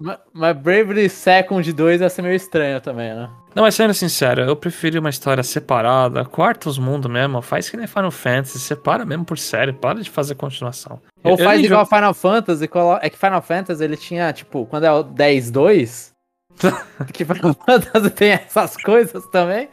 Ma- 0.00 0.18
Mas 0.32 0.56
Bravely 0.56 1.08
Second 1.08 1.72
2 1.72 2.00
ia 2.00 2.08
ser 2.08 2.22
meio 2.22 2.34
estranho 2.34 2.80
também, 2.80 3.14
né? 3.14 3.30
Não, 3.54 3.62
mas 3.62 3.74
sendo 3.76 3.94
sincero, 3.94 4.42
eu 4.42 4.56
preferi 4.56 4.98
uma 4.98 5.10
história 5.10 5.42
separada, 5.42 6.24
quarta 6.24 6.68
os 6.68 6.78
mundos 6.78 7.10
mesmo, 7.10 7.40
faz 7.42 7.68
que 7.70 7.76
nem 7.76 7.86
Final 7.86 8.10
Fantasy, 8.10 8.58
separa 8.58 9.04
mesmo 9.04 9.24
por 9.24 9.38
série, 9.38 9.72
para 9.72 10.00
de 10.02 10.10
fazer 10.10 10.34
continuação. 10.34 11.00
Ou 11.22 11.32
Eu- 11.32 11.38
eu 11.38 11.44
faz 11.44 11.58
nem 11.58 11.66
igual 11.66 11.84
jogo- 11.84 11.94
Final 11.94 12.14
Fantasy, 12.14 12.68
é 13.02 13.10
que 13.10 13.18
Final 13.18 13.42
Fantasy 13.42 13.84
ele 13.84 13.96
tinha, 13.96 14.32
tipo, 14.32 14.66
quando 14.66 14.84
é 14.84 14.92
o 14.92 15.04
10-2, 15.04 16.12
que 17.14 17.24
Final 17.24 17.54
Fantasy 17.54 18.10
tem 18.10 18.30
essas 18.32 18.76
coisas 18.76 19.24
também, 19.28 19.68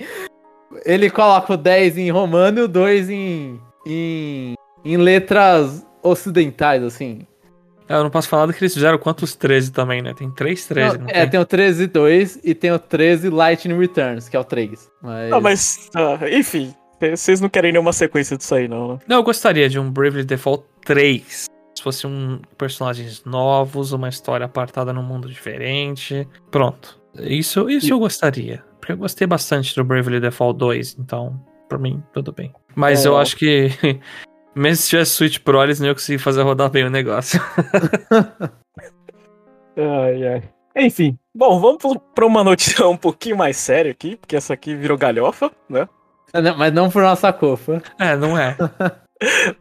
ele 0.86 1.10
coloca 1.10 1.54
o 1.54 1.58
10 1.58 1.98
em 1.98 2.12
romano 2.12 2.60
e 2.60 2.62
o 2.64 2.68
2 2.68 3.10
em, 3.10 3.60
em, 3.86 4.54
em 4.84 4.98
letras 4.98 5.86
ocidentais, 6.04 6.84
assim. 6.84 7.26
É, 7.90 7.96
Eu 7.96 8.04
não 8.04 8.10
posso 8.10 8.28
falar 8.28 8.46
do 8.46 8.54
que 8.54 8.64
eles 8.64 8.74
fizeram 8.74 8.98
quantos 8.98 9.36
13 9.36 9.72
também, 9.72 10.02
né? 10.02 10.14
Tem 10.14 10.30
3 10.30 10.66
13, 10.66 10.98
Não, 10.98 11.06
não, 11.06 11.10
é, 11.10 11.22
tem? 11.22 11.30
tem 11.30 11.40
o 11.40 11.46
13 11.46 11.88
2 11.88 12.40
e 12.44 12.54
tem 12.54 12.72
o 12.72 12.80
13 12.80 13.30
Lightning 13.30 13.80
Returns, 13.80 14.28
que 14.28 14.36
é 14.36 14.40
o 14.40 14.44
3. 14.44 14.90
Mas... 15.02 15.32
Ah, 15.32 15.40
mas, 15.40 15.90
ah, 15.96 16.20
enfim, 16.30 16.74
vocês 17.00 17.40
não 17.40 17.50
querem 17.50 17.72
nenhuma 17.72 17.94
sequência 17.94 18.38
disso 18.38 18.54
aí, 18.56 18.68
não, 18.68 18.94
né? 18.94 19.00
Não, 19.08 19.18
eu 19.18 19.24
gostaria 19.24 19.70
de 19.70 19.80
um 19.80 19.90
Bravely 19.90 20.26
Default 20.26 20.66
3. 20.84 21.46
Se 21.76 21.84
fosse 21.84 22.08
um 22.08 22.40
personagens 22.58 23.24
novos, 23.24 23.92
uma 23.94 24.10
história 24.10 24.46
apartada 24.46 24.92
num 24.92 25.04
mundo 25.04 25.30
diferente. 25.30 26.28
Pronto. 26.50 27.00
Isso, 27.20 27.70
isso 27.70 27.94
eu 27.94 28.00
gostaria. 28.00 28.64
Porque 28.88 28.94
eu 28.94 28.98
gostei 29.00 29.28
bastante 29.28 29.76
do 29.76 29.84
Bravely 29.84 30.22
Default 30.22 30.58
2, 30.60 30.96
então, 30.98 31.38
por 31.68 31.78
mim, 31.78 32.02
tudo 32.14 32.32
bem. 32.32 32.54
Mas 32.74 33.06
É. 33.06 33.10
eu 33.10 33.18
acho 33.18 33.36
que, 33.36 33.68
mesmo 34.56 34.78
se 34.82 34.90
tivesse 34.92 35.12
Switch 35.12 35.40
Pro, 35.40 35.62
eles 35.62 35.78
não 35.82 35.88
iam 35.88 35.94
conseguir 35.94 36.20
fazer 36.20 36.42
rodar 36.42 36.70
bem 36.70 36.86
o 36.86 36.90
negócio. 36.90 37.38
Ai, 39.76 40.26
ai. 40.28 40.44
Enfim, 40.76 41.20
bom, 41.36 41.60
vamos 41.60 41.98
pra 42.16 42.26
uma 42.26 42.44
notícia 42.46 42.88
um 42.88 42.96
pouquinho 42.98 43.36
mais 43.38 43.58
séria 43.58 43.92
aqui, 43.92 44.16
porque 44.16 44.36
essa 44.38 44.54
aqui 44.54 44.74
virou 44.74 44.98
galhofa, 44.98 45.52
né? 45.70 45.88
Não, 46.34 46.58
Mas 46.58 46.74
não 46.74 46.90
por 46.90 47.04
nossa 47.04 47.32
culpa. 47.34 47.84
é, 48.00 48.16
não 48.16 48.38
é. 48.38 48.56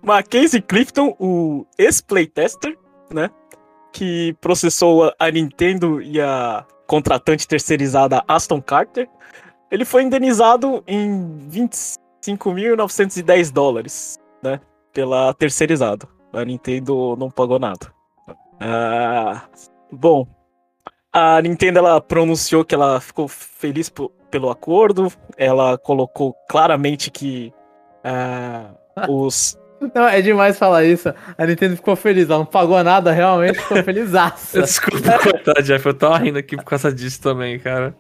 Mackenzie 0.03 0.63
Clifton, 0.63 1.15
o 1.19 1.67
ex-playtester, 1.77 2.79
né? 3.13 3.29
Que 3.93 4.35
processou 4.41 5.13
a 5.19 5.31
Nintendo 5.31 6.01
e 6.01 6.19
a 6.21 6.65
contratante 6.87 7.47
terceirizada 7.47 8.25
Aston 8.27 8.61
Carter. 8.61 9.09
Ele 9.71 9.85
foi 9.85 10.03
indenizado 10.03 10.83
em 10.87 11.49
25.910 11.51 13.53
dólares, 13.53 14.19
né? 14.43 14.61
Pela 14.93 15.33
terceirizada. 15.35 16.09
A 16.33 16.45
Nintendo 16.45 17.17
não 17.17 17.31
pagou 17.31 17.59
nada. 17.59 17.93
Ah, 18.61 19.43
bom, 19.91 20.27
a 21.13 21.41
Nintendo 21.41 21.79
ela 21.79 22.01
pronunciou 22.01 22.65
que 22.65 22.75
ela 22.75 23.01
ficou 23.01 23.29
feliz 23.29 23.93
pelo 24.31 24.51
acordo. 24.51 25.13
Ela 25.37 25.79
colocou 25.79 26.35
claramente 26.49 27.11
que 27.11 27.53
ah, 28.05 28.71
os 29.09 29.59
Não, 29.95 30.09
é 30.09 30.23
demais 30.23 30.59
falar 30.59 30.85
isso. 30.85 31.13
A 31.37 31.47
Nintendo 31.47 31.77
ficou 31.77 31.95
feliz, 31.97 32.29
ela 32.29 32.39
não 32.39 32.47
pagou 32.47 32.83
nada, 32.83 33.13
realmente 33.13 33.59
ficou 33.61 33.83
felizaça. 33.83 34.61
Desculpa 34.63 35.19
cortar, 35.19 35.63
Jeff. 35.63 35.87
Eu 35.87 35.95
tava 35.95 36.19
rindo 36.19 36.39
aqui 36.39 36.57
por 36.57 36.65
causa 36.65 36.93
disso 36.93 37.21
também, 37.21 37.59
cara. 37.59 37.95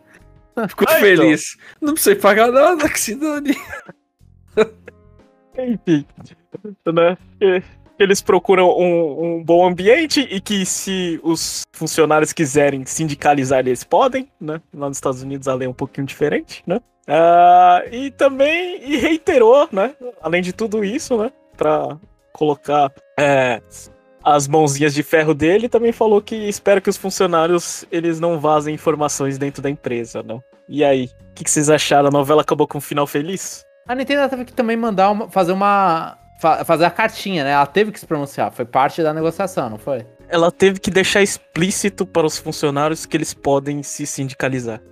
Ficou 0.68 0.87
então. 0.88 1.00
feliz. 1.00 1.56
Não 1.80 1.92
precisei 1.92 2.16
pagar 2.16 2.50
nada, 2.50 2.88
que 2.88 2.99
se 2.99 3.14
dane. 3.14 3.56
Enfim, 5.59 6.06
né? 6.87 7.16
Eles 7.99 8.21
procuram 8.21 8.71
um, 8.71 9.37
um 9.37 9.45
bom 9.45 9.66
ambiente 9.66 10.21
e 10.30 10.40
que 10.40 10.66
se 10.66 11.18
os 11.23 11.62
funcionários 11.73 12.33
quiserem 12.33 12.85
sindicalizar, 12.85 13.61
eles 13.61 13.85
podem, 13.85 14.30
né? 14.40 14.61
Lá 14.75 14.88
nos 14.88 14.99
Estados 14.99 15.23
Unidos 15.23 15.49
a 15.49 15.54
lei 15.54 15.66
é 15.66 15.71
um 15.71 15.75
pouquinho 15.75 16.06
diferente, 16.06 16.62
né? 16.66 16.80
Ah, 17.06 17.85
e 17.90 18.11
também 18.11 18.80
e 18.83 18.97
reiterou, 18.97 19.68
né? 19.73 19.95
Além 20.21 20.42
de 20.42 20.52
tudo 20.52 20.85
isso, 20.85 21.16
né? 21.16 21.30
Pra 21.57 21.97
colocar 22.33 22.93
é, 23.19 23.61
as 24.23 24.47
mãozinhas 24.47 24.93
de 24.93 25.03
ferro 25.03 25.33
dele, 25.35 25.69
também 25.69 25.93
falou 25.93 26.21
que 26.21 26.35
espera 26.35 26.81
que 26.81 26.91
os 26.91 26.97
funcionários 26.97 27.85
eles 27.91 28.21
não 28.21 28.39
vazem 28.39 28.75
informações 28.75 29.39
dentro 29.39 29.63
da 29.63 29.71
empresa, 29.71 30.23
não. 30.23 30.43
E 30.69 30.85
aí, 30.85 31.05
o 31.31 31.35
que, 31.35 31.45
que 31.45 31.51
vocês 31.51 31.71
acharam? 31.71 32.09
A 32.09 32.11
novela 32.11 32.43
acabou 32.43 32.67
com 32.67 32.79
um 32.79 32.81
final 32.81 33.07
feliz? 33.07 33.65
A 33.89 33.95
Nintendo 33.95 34.29
teve 34.29 34.45
que 34.45 34.53
também 34.53 34.77
mandar 34.77 35.11
uma, 35.13 35.29
fazer 35.31 35.53
uma. 35.53 36.19
fa- 36.41 36.65
fazer 36.65 36.85
a 36.85 36.91
cartinha, 36.91 37.45
né? 37.45 37.51
Ela 37.53 37.67
teve 37.67 37.93
que 37.93 38.01
se 38.01 38.07
pronunciar. 38.07 38.51
Foi 38.53 38.65
parte 38.65 39.03
da 39.03 39.15
negociação, 39.15 39.71
não 39.71 39.79
foi? 39.79 40.05
ela 40.29 40.51
teve 40.51 40.81
que 40.81 40.91
deixar 40.91 41.23
explícito 41.23 42.05
para 42.05 42.27
os 42.27 42.37
funcionários 42.37 43.07
que 43.07 43.17
eles 43.17 43.33
podem 43.33 43.81
se 43.85 44.05
sindicalizar. 44.05 44.83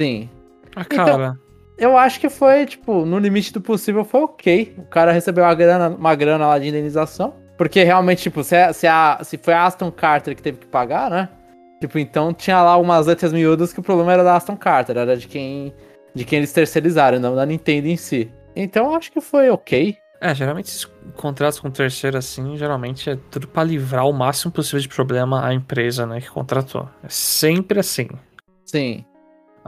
Sim. 0.00 0.30
Ah, 0.74 0.82
cara. 0.82 1.38
Eu 1.78 1.96
acho 1.96 2.18
que 2.18 2.28
foi, 2.28 2.66
tipo, 2.66 3.04
no 3.06 3.18
limite 3.18 3.52
do 3.52 3.60
possível 3.60 4.04
foi 4.04 4.20
ok. 4.22 4.74
O 4.78 4.82
cara 4.86 5.12
recebeu 5.12 5.44
uma 5.44 5.54
grana, 5.54 5.88
uma 5.90 6.14
grana 6.14 6.46
lá 6.46 6.58
de 6.58 6.68
indenização. 6.68 7.34
Porque 7.56 7.82
realmente, 7.84 8.22
tipo, 8.22 8.42
se, 8.42 8.56
a- 8.56 8.72
se, 8.72 8.86
a, 8.86 9.18
se 9.22 9.38
foi 9.38 9.54
a 9.54 9.64
Aston 9.64 9.90
Carter 9.90 10.34
que 10.34 10.42
teve 10.42 10.58
que 10.58 10.66
pagar, 10.66 11.10
né? 11.10 11.28
Tipo, 11.80 11.98
então 11.98 12.32
tinha 12.34 12.60
lá 12.62 12.76
umas 12.76 13.06
letras 13.06 13.32
miúdas 13.32 13.72
que 13.72 13.78
o 13.80 13.82
problema 13.82 14.12
era 14.12 14.24
da 14.24 14.34
Aston 14.36 14.56
Carter, 14.56 14.96
era 14.96 15.16
de 15.16 15.28
quem, 15.28 15.72
de 16.14 16.24
quem 16.24 16.38
eles 16.38 16.52
terceirizaram, 16.52 17.20
não 17.20 17.36
da 17.36 17.46
Nintendo 17.46 17.86
em 17.86 17.96
si. 17.96 18.30
Então 18.56 18.86
eu 18.86 18.94
acho 18.96 19.12
que 19.12 19.20
foi 19.20 19.48
ok. 19.50 19.96
É, 20.20 20.34
geralmente 20.34 20.66
esses 20.66 20.84
contratos 21.16 21.60
com 21.60 21.70
terceiro 21.70 22.18
assim, 22.18 22.56
geralmente 22.56 23.08
é 23.10 23.16
tudo 23.30 23.46
pra 23.46 23.62
livrar 23.62 24.04
o 24.08 24.12
máximo 24.12 24.50
possível 24.50 24.80
de 24.80 24.88
problema 24.88 25.46
à 25.46 25.54
empresa, 25.54 26.04
né, 26.04 26.20
que 26.20 26.28
contratou. 26.28 26.88
É 27.04 27.08
sempre 27.08 27.78
assim. 27.78 28.08
Sim. 28.66 29.04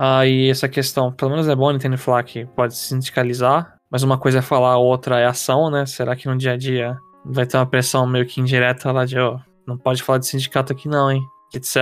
Aí 0.03 0.49
essa 0.49 0.67
questão, 0.67 1.13
pelo 1.13 1.33
menos 1.33 1.47
é 1.47 1.55
bom 1.55 1.69
a 1.69 1.75
Nintendo 1.75 1.99
falar 1.99 2.23
que 2.23 2.47
pode 2.47 2.75
sindicalizar, 2.75 3.77
mas 3.91 4.03
uma 4.03 4.17
coisa 4.17 4.39
é 4.39 4.43
falar, 4.43 4.71
a 4.71 4.79
outra 4.79 5.21
é 5.21 5.27
ação, 5.27 5.71
né? 5.71 5.85
Será 5.85 6.17
que 6.17 6.27
no 6.27 6.39
dia 6.39 6.53
a 6.53 6.57
dia 6.57 6.97
vai 7.23 7.45
ter 7.45 7.59
uma 7.59 7.67
pressão 7.67 8.07
meio 8.07 8.25
que 8.25 8.41
indireta 8.41 8.91
lá 8.93 9.05
de, 9.05 9.19
ó, 9.19 9.39
não 9.67 9.77
pode 9.77 10.03
falar 10.03 10.19
de 10.19 10.27
sindicato 10.27 10.73
aqui 10.73 10.89
não, 10.89 11.11
hein? 11.11 11.23
Etc. 11.55 11.77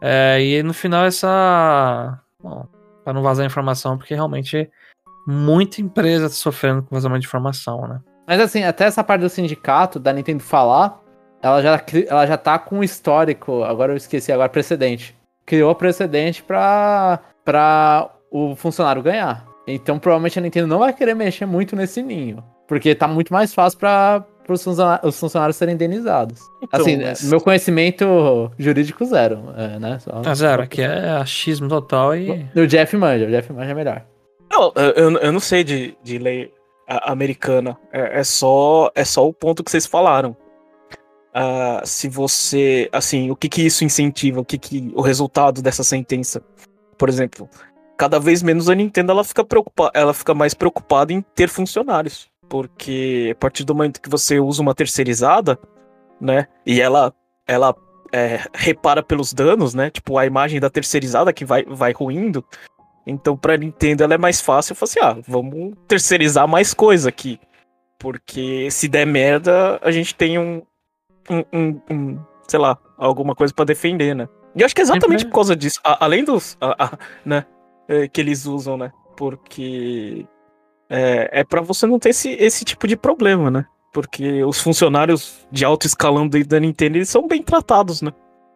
É, 0.00 0.42
e 0.42 0.62
no 0.62 0.72
final 0.72 1.04
essa. 1.04 2.18
Bom, 2.42 2.66
pra 3.04 3.12
não 3.12 3.22
vazar 3.22 3.44
informação, 3.44 3.98
porque 3.98 4.14
realmente 4.14 4.70
muita 5.26 5.82
empresa 5.82 6.30
tá 6.30 6.34
sofrendo 6.34 6.82
com 6.82 6.94
vazamento 6.94 7.20
de 7.20 7.26
informação, 7.26 7.86
né? 7.86 8.00
Mas 8.26 8.40
assim, 8.40 8.64
até 8.64 8.84
essa 8.84 9.04
parte 9.04 9.20
do 9.20 9.28
sindicato, 9.28 10.00
da 10.00 10.14
Nintendo 10.14 10.42
falar, 10.42 10.98
ela 11.42 11.60
já, 11.60 11.84
ela 12.08 12.26
já 12.26 12.38
tá 12.38 12.58
com 12.58 12.78
um 12.78 12.82
histórico, 12.82 13.64
agora 13.64 13.92
eu 13.92 13.98
esqueci, 13.98 14.32
agora 14.32 14.48
precedente. 14.48 15.14
Criou 15.44 15.74
precedente 15.74 16.42
pra, 16.42 17.20
pra 17.50 18.10
o 18.30 18.54
funcionário 18.54 19.02
ganhar. 19.02 19.44
Então 19.66 19.98
provavelmente 19.98 20.38
a 20.38 20.42
Nintendo 20.42 20.66
não 20.68 20.78
vai 20.78 20.92
querer 20.92 21.14
mexer 21.14 21.46
muito 21.46 21.74
nesse 21.74 22.02
ninho. 22.02 22.42
Porque 22.68 22.94
tá 22.94 23.08
muito 23.08 23.32
mais 23.32 23.52
fácil 23.52 23.78
pra 23.78 24.24
os 24.48 24.62
funcionários, 24.64 25.08
os 25.14 25.18
funcionários 25.20 25.56
serem 25.56 25.74
indenizados. 25.74 26.40
Então, 26.62 26.80
assim, 26.80 26.96
mas- 26.96 27.22
meu 27.24 27.40
conhecimento 27.40 28.50
jurídico 28.58 29.04
zero, 29.04 29.44
é, 29.56 29.78
né? 29.78 29.98
Só- 30.00 30.22
A 30.24 30.34
zero, 30.34 30.62
aqui 30.62 30.82
é 30.82 31.10
achismo 31.10 31.68
total 31.68 32.16
e. 32.16 32.46
O 32.56 32.66
Jeff 32.66 32.96
manja, 32.96 33.26
o 33.26 33.30
Jeff 33.30 33.52
manja 33.52 33.74
melhor. 33.74 34.04
Não, 34.50 34.72
eu, 34.76 35.10
eu- 35.18 35.32
não 35.32 35.38
sei 35.40 35.62
de, 35.64 35.96
de 36.02 36.18
lei 36.18 36.52
americana. 36.88 37.76
É, 37.92 38.20
é 38.20 38.24
só 38.24 38.90
é 38.94 39.04
só 39.04 39.26
o 39.28 39.32
ponto 39.32 39.62
que 39.62 39.70
vocês 39.70 39.86
falaram. 39.86 40.36
Ah, 41.32 41.82
se 41.84 42.08
você, 42.08 42.88
assim, 42.92 43.30
o 43.30 43.36
que 43.36 43.48
que 43.48 43.62
isso 43.62 43.84
incentiva? 43.84 44.40
O 44.40 44.44
que 44.44 44.58
que 44.58 44.90
o 44.96 45.00
resultado 45.00 45.62
dessa 45.62 45.84
sentença? 45.84 46.42
Por 47.00 47.08
exemplo, 47.08 47.48
cada 47.96 48.20
vez 48.20 48.42
menos 48.42 48.68
a 48.68 48.74
Nintendo 48.74 49.10
ela 49.12 49.24
fica 49.24 49.42
preocupada, 49.42 49.90
ela 49.94 50.12
fica 50.12 50.34
mais 50.34 50.52
preocupada 50.52 51.14
em 51.14 51.22
ter 51.34 51.48
funcionários, 51.48 52.28
porque 52.46 53.30
a 53.32 53.38
partir 53.40 53.64
do 53.64 53.74
momento 53.74 54.02
que 54.02 54.10
você 54.10 54.38
usa 54.38 54.60
uma 54.60 54.74
terceirizada, 54.74 55.58
né, 56.20 56.46
e 56.66 56.78
ela 56.78 57.10
ela 57.46 57.74
é, 58.12 58.40
repara 58.52 59.02
pelos 59.02 59.32
danos, 59.32 59.72
né, 59.74 59.88
tipo 59.88 60.18
a 60.18 60.26
imagem 60.26 60.60
da 60.60 60.68
terceirizada 60.68 61.32
que 61.32 61.42
vai 61.42 61.64
vai 61.64 61.92
ruindo. 61.92 62.44
Então, 63.06 63.34
pra 63.34 63.56
Nintendo, 63.56 64.04
ela 64.04 64.12
é 64.14 64.18
mais 64.18 64.42
fácil. 64.42 64.74
Falo 64.74 64.88
assim, 64.90 65.00
ah, 65.00 65.16
vamos 65.26 65.72
terceirizar 65.88 66.46
mais 66.46 66.74
coisa 66.74 67.08
aqui. 67.08 67.40
Porque 67.98 68.70
se 68.70 68.88
der 68.88 69.06
merda, 69.06 69.80
a 69.82 69.90
gente 69.90 70.14
tem 70.14 70.38
um, 70.38 70.62
um, 71.30 71.44
um- 71.52 71.80
um, 71.90 72.18
sei 72.46 72.60
lá, 72.60 72.76
alguma 72.98 73.34
coisa 73.34 73.54
pra 73.54 73.64
defender, 73.64 74.14
né? 74.14 74.28
E 74.54 74.60
eu 74.62 74.66
acho 74.66 74.74
que 74.74 74.80
é 74.80 74.84
exatamente 74.84 75.24
por 75.26 75.32
causa 75.34 75.54
disso. 75.56 75.80
a- 75.84 76.04
além 76.04 76.24
dos, 76.24 76.56
a- 76.60 76.84
a- 76.84 76.98
né, 77.24 77.44
é, 77.88 78.08
que 78.08 78.20
eles 78.20 78.46
usam, 78.46 78.76
né? 78.76 78.92
Porque 79.16 80.26
é, 80.88 81.40
é 81.40 81.44
para 81.44 81.60
você 81.60 81.86
não 81.86 81.98
ter 81.98 82.10
esse, 82.10 82.30
esse 82.32 82.64
tipo 82.64 82.86
de 82.88 82.96
problema, 82.96 83.50
né? 83.50 83.64
Porque 83.92 84.42
os 84.44 84.60
funcionários 84.60 85.46
de 85.50 85.64
alto 85.64 85.86
escalão 85.86 86.28
da 86.28 86.60
Nintendo, 86.60 86.96
eles 86.98 87.08
são 87.08 87.26
bem 87.28 87.42
tratados, 87.42 88.02
né? 88.02 88.12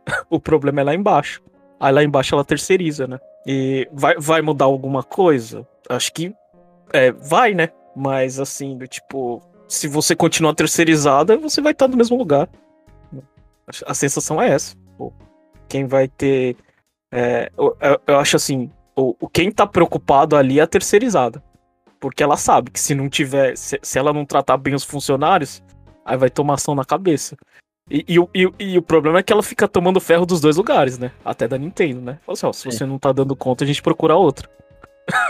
o 0.30 0.38
problema 0.40 0.80
é 0.80 0.84
lá 0.84 0.94
embaixo. 0.94 1.42
Aí 1.80 1.92
lá 1.92 2.02
embaixo 2.02 2.34
ela 2.34 2.44
terceiriza, 2.44 3.06
né? 3.06 3.18
E 3.46 3.88
vai, 3.92 4.14
vai 4.18 4.42
mudar 4.42 4.64
alguma 4.64 5.02
coisa? 5.02 5.66
Acho 5.88 6.12
que 6.12 6.34
é, 6.92 7.10
vai, 7.12 7.52
né? 7.54 7.68
Mas 7.94 8.40
assim, 8.40 8.76
do 8.78 8.86
tipo, 8.88 9.42
se 9.68 9.86
você 9.86 10.16
continuar 10.16 10.54
terceirizada, 10.54 11.36
você 11.36 11.60
vai 11.60 11.72
estar 11.72 11.86
no 11.88 11.96
mesmo 11.96 12.16
lugar. 12.16 12.48
A 13.86 13.94
sensação 13.94 14.40
é 14.40 14.48
essa. 14.50 14.76
Pô, 14.96 15.12
quem 15.74 15.86
vai 15.86 16.06
ter. 16.06 16.56
é, 17.12 17.50
eu, 17.58 17.76
eu- 17.80 18.00
eu 18.06 18.18
acho 18.20 18.36
assim, 18.36 18.70
o, 18.94 19.12
quem 19.28 19.50
tá 19.50 19.66
preocupado 19.66 20.36
ali 20.36 20.60
é 20.60 20.62
a 20.62 20.66
terceirizada. 20.68 21.42
Porque 21.98 22.22
ela 22.22 22.36
sabe 22.36 22.70
que 22.70 22.78
se 22.78 22.94
não 22.94 23.08
tiver. 23.08 23.56
Se, 23.56 23.76
se 23.82 23.98
ela 23.98 24.12
não 24.12 24.24
tratar 24.24 24.56
bem 24.56 24.72
os 24.74 24.84
funcionários, 24.84 25.60
aí 26.04 26.16
vai 26.16 26.30
tomar 26.30 26.54
ação 26.54 26.76
na 26.76 26.84
cabeça. 26.84 27.36
E, 27.90 28.04
e 28.06 28.18
o- 28.20 28.30
e 28.32 28.48
e 28.60 28.78
o 28.78 28.82
problema 28.82 29.18
é 29.18 29.22
que 29.22 29.32
ela 29.32 29.42
fica 29.42 29.66
tomando 29.66 30.00
ferro 30.00 30.24
dos 30.24 30.40
dois 30.40 30.56
lugares, 30.56 30.96
né? 30.96 31.10
Até 31.24 31.48
da 31.48 31.58
Nintendo, 31.58 32.00
né? 32.00 32.18
Fala 32.24 32.34
assim, 32.34 32.46
ó, 32.46 32.52
se 32.52 32.64
você 32.70 32.86
não 32.86 32.98
tá 33.00 33.10
dando 33.10 33.34
conta, 33.34 33.64
a 33.64 33.66
gente 33.66 33.82
procura 33.82 34.14
outra. 34.14 34.48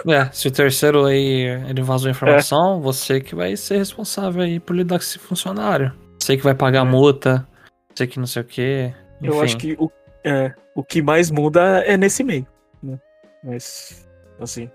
É, 0.06 0.30
se 0.30 0.46
o 0.46 0.50
terceiro 0.52 1.04
aí 1.06 1.46
ele 1.68 1.80
vazou 1.82 2.08
a 2.08 2.10
informação, 2.12 2.80
você 2.82 3.18
que 3.20 3.34
vai 3.34 3.56
ser 3.56 3.78
responsável 3.78 4.42
aí 4.42 4.60
por 4.60 4.76
lidar 4.76 4.98
com 4.98 5.02
esse 5.04 5.18
funcionário. 5.18 5.90
Você 6.20 6.36
que 6.36 6.44
vai 6.44 6.54
pagar 6.54 6.86
É. 6.86 6.88
multa, 6.90 7.46
você 7.94 8.06
que 8.06 8.18
não 8.20 8.26
sei 8.26 8.42
o 8.42 8.44
quê. 8.44 8.92
Eu 9.22 9.32
enfim. 9.34 9.44
acho 9.44 9.56
que 9.56 9.76
o, 9.78 9.90
é, 10.24 10.52
o 10.74 10.82
que 10.82 11.02
mais 11.02 11.30
muda 11.30 11.78
é 11.86 11.96
nesse 11.96 12.24
meio, 12.24 12.46
né? 12.82 12.98
Mas, 13.42 14.06
assim, 14.40 14.70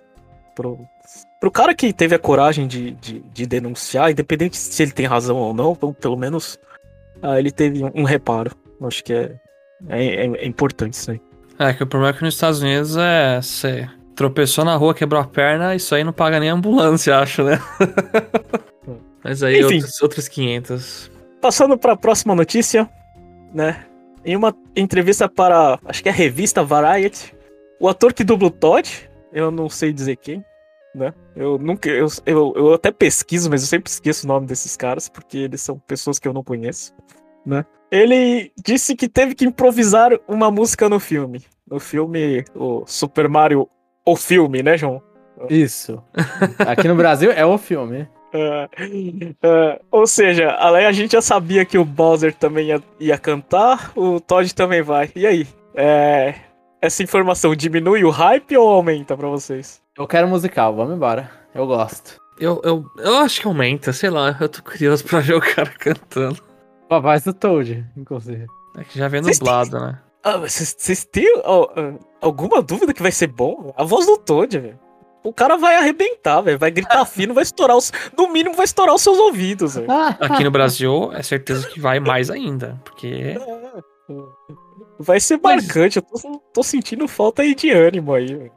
pro, 0.55 0.79
pro 1.39 1.51
cara 1.51 1.73
que 1.73 1.91
teve 1.91 2.15
a 2.15 2.19
coragem 2.19 2.67
de, 2.67 2.91
de, 2.91 3.19
de 3.19 3.45
denunciar, 3.45 4.11
independente 4.11 4.57
se 4.57 4.83
ele 4.83 4.91
tem 4.91 5.05
razão 5.05 5.37
ou 5.37 5.53
não, 5.53 5.75
pelo 5.75 6.17
menos 6.17 6.59
ah, 7.21 7.39
ele 7.39 7.51
teve 7.51 7.83
um, 7.83 7.91
um 7.95 8.03
reparo. 8.03 8.51
Acho 8.81 9.03
que 9.03 9.13
é, 9.13 9.35
é, 9.89 10.25
é- 10.25 10.25
é 10.25 10.45
importante 10.45 10.93
isso 10.93 11.11
aí. 11.11 11.21
É, 11.57 11.73
que 11.73 11.83
o 11.83 11.87
problema 11.87 12.15
é 12.15 12.17
que 12.17 12.23
nos 12.23 12.33
Estados 12.33 12.61
Unidos 12.61 12.95
é. 12.95 13.41
Você 13.41 13.89
tropeçou 14.15 14.63
na 14.63 14.75
rua, 14.75 14.93
quebrou 14.93 15.21
a 15.21 15.25
perna, 15.25 15.75
isso 15.75 15.93
aí 15.95 16.03
não 16.03 16.13
paga 16.13 16.39
nem 16.39 16.49
ambulância, 16.49 17.17
acho, 17.17 17.43
né? 17.43 17.59
Mas 19.23 19.43
aí 19.43 19.59
Enfim. 19.59 19.75
outros, 19.75 20.01
outros 20.01 20.27
500. 20.27 21.11
Passando 21.41 21.77
para 21.77 21.93
a 21.93 21.97
próxima 21.97 22.33
notícia, 22.35 22.89
né? 23.53 23.85
Em 24.23 24.35
uma 24.35 24.55
entrevista 24.75 25.29
para, 25.29 25.79
acho 25.85 26.03
que 26.03 26.09
é 26.09 26.11
a 26.11 26.15
revista 26.15 26.63
Variety, 26.63 27.35
o 27.79 27.87
ator 27.87 28.13
que 28.13 28.23
dubla 28.23 28.47
o 28.47 28.51
Todd, 28.51 29.09
eu 29.31 29.49
não 29.49 29.69
sei 29.69 29.93
dizer 29.93 30.17
quem, 30.17 30.43
né? 30.93 31.13
Eu 31.35 31.57
nunca, 31.57 31.89
eu, 31.89 32.07
eu, 32.25 32.53
eu 32.55 32.73
até 32.73 32.91
pesquiso, 32.91 33.49
mas 33.49 33.61
eu 33.61 33.67
sempre 33.67 33.89
esqueço 33.89 34.25
o 34.25 34.27
nome 34.27 34.45
desses 34.45 34.75
caras, 34.75 35.07
porque 35.07 35.37
eles 35.37 35.61
são 35.61 35.79
pessoas 35.79 36.19
que 36.19 36.27
eu 36.27 36.33
não 36.33 36.43
conheço, 36.43 36.93
né? 37.45 37.65
Ele 37.91 38.51
disse 38.63 38.95
que 38.95 39.07
teve 39.07 39.33
que 39.33 39.45
improvisar 39.45 40.11
uma 40.27 40.51
música 40.51 40.87
no 40.87 40.99
filme. 40.99 41.43
No 41.67 41.79
filme, 41.79 42.43
o 42.53 42.83
Super 42.85 43.27
Mario, 43.27 43.67
o 44.05 44.15
filme, 44.15 44.61
né, 44.61 44.77
João? 44.77 45.01
Isso. 45.49 46.03
Aqui 46.59 46.87
no 46.87 46.95
Brasil 46.95 47.31
é 47.31 47.45
o 47.45 47.57
filme. 47.57 48.07
É, 48.31 48.69
é, 49.41 49.81
ou 49.91 50.05
seja, 50.05 50.51
além 50.51 50.85
a 50.85 50.91
gente 50.91 51.13
já 51.13 51.21
sabia 51.21 51.65
que 51.65 51.77
o 51.77 51.85
Bowser 51.85 52.33
também 52.33 52.67
ia, 52.67 52.83
ia 52.99 53.17
cantar, 53.17 53.91
o 53.95 54.19
Todd 54.19 54.53
também 54.53 54.81
vai. 54.81 55.11
E 55.15 55.25
aí? 55.25 55.47
É, 55.75 56.35
essa 56.81 57.03
informação 57.03 57.55
diminui 57.55 58.03
o 58.03 58.09
hype 58.09 58.55
ou 58.57 58.67
aumenta 58.69 59.17
pra 59.17 59.27
vocês? 59.27 59.81
Eu 59.97 60.07
quero 60.07 60.27
musical, 60.27 60.75
vamos 60.75 60.95
embora. 60.95 61.29
Eu 61.53 61.65
gosto. 61.67 62.19
Eu, 62.39 62.61
eu, 62.63 62.85
eu 62.99 63.17
acho 63.17 63.41
que 63.41 63.47
aumenta, 63.47 63.91
sei 63.91 64.09
lá. 64.09 64.35
Eu 64.39 64.47
tô 64.47 64.63
curioso 64.63 65.03
pra 65.03 65.19
ver 65.19 65.33
o 65.33 65.41
cara 65.41 65.69
cantando. 65.71 66.41
A 66.89 66.99
voz 66.99 67.23
do 67.23 67.33
Toad, 67.33 67.85
inclusive. 67.97 68.47
É 68.77 68.83
que 68.83 68.97
já 68.97 69.07
vem 69.07 69.21
Vocês 69.21 69.39
dublado, 69.39 69.79
né? 69.79 69.99
Ah, 70.23 70.37
Vocês 70.37 70.75
vocês 70.77 71.05
têm 71.05 71.27
ah, 71.43 71.93
alguma 72.21 72.61
dúvida 72.61 72.93
que 72.93 73.01
vai 73.01 73.11
ser 73.11 73.27
bom? 73.27 73.73
A 73.75 73.83
voz 73.83 74.05
do 74.05 74.17
Todd, 74.17 74.57
velho. 74.57 74.79
O 75.23 75.33
cara 75.33 75.57
vai 75.57 75.75
arrebentar, 75.75 76.41
velho. 76.41 76.57
Vai 76.57 76.71
gritar 76.71 77.03
fino, 77.05 77.33
vai 77.33 77.43
estourar 77.43 77.75
os. 77.75 77.91
No 78.17 78.31
mínimo, 78.31 78.55
vai 78.55 78.65
estourar 78.65 78.95
os 78.95 79.01
seus 79.01 79.17
ouvidos, 79.17 79.75
velho. 79.75 79.87
Aqui 80.19 80.43
no 80.43 80.51
Brasil, 80.51 81.11
é 81.13 81.21
certeza 81.23 81.67
que 81.67 81.79
vai 81.79 81.99
mais 81.99 82.29
ainda. 82.29 82.79
Porque. 82.85 83.35
Vai 84.99 85.19
ser 85.19 85.39
Mas- 85.41 85.65
marcante. 85.65 85.97
Eu 85.97 86.01
tô, 86.03 86.39
tô 86.53 86.63
sentindo 86.63 87.07
falta 87.07 87.41
aí 87.41 87.55
de 87.55 87.69
ânimo 87.71 88.13
aí, 88.13 88.27
velho. 88.35 88.51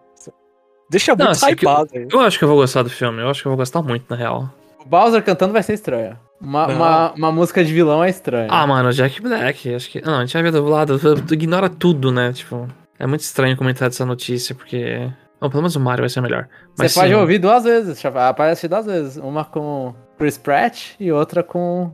Deixa 0.91 1.13
Não, 1.17 1.27
muito 1.27 1.31
assim, 1.45 1.55
que- 1.57 1.65
hypado 1.65 1.89
aí. 1.95 2.07
Eu 2.11 2.21
acho 2.21 2.39
que 2.39 2.45
eu 2.45 2.49
vou 2.49 2.59
gostar 2.59 2.83
do 2.83 2.91
filme. 2.91 3.23
Eu 3.23 3.29
acho 3.31 3.41
que 3.41 3.47
eu 3.47 3.51
vou 3.51 3.57
gostar 3.57 3.81
muito, 3.83 4.05
na 4.11 4.17
real. 4.17 4.51
O 4.81 4.85
Bowser 4.85 5.23
cantando 5.23 5.53
vai 5.53 5.63
ser 5.63 5.75
estranho. 5.75 6.19
Uma, 6.41 6.67
Não. 6.67 6.75
uma, 6.75 7.13
uma 7.13 7.33
música 7.33 7.65
de 7.65 7.73
vilão 7.73 8.03
é 8.05 8.11
estranha. 8.11 8.49
Ah, 8.51 8.67
mano, 8.67 8.93
Jack 8.93 9.21
Black. 9.23 9.75
Acho 9.75 9.89
que. 9.89 10.01
Não, 10.05 10.17
a 10.19 10.21
gente 10.25 10.33
vai 10.35 10.43
ver 10.43 10.53
dublado. 10.53 11.01
Ignora 11.33 11.69
tudo, 11.71 12.11
né? 12.13 12.33
Tipo. 12.33 12.69
É 12.99 13.07
muito 13.07 13.21
estranho 13.21 13.57
comentar 13.57 13.89
dessa 13.89 14.05
notícia, 14.05 14.55
porque. 14.55 15.09
Bom, 15.43 15.51
pelo 15.51 15.63
menos 15.63 15.75
o 15.75 15.81
Mario 15.81 16.03
vai 16.03 16.09
ser 16.09 16.21
melhor. 16.21 16.49
Você 16.77 16.85
Mas 16.85 16.95
pode 16.95 17.09
sim, 17.09 17.15
ouvir 17.15 17.39
duas 17.41 17.65
vezes, 17.65 18.01
aparece 18.05 18.69
duas 18.69 18.87
vezes. 18.87 19.17
Uma 19.17 19.45
com 19.45 19.93
Chris 20.17 20.39
Pratt 20.39 20.91
e 21.01 21.11
outra 21.11 21.43
com 21.43 21.93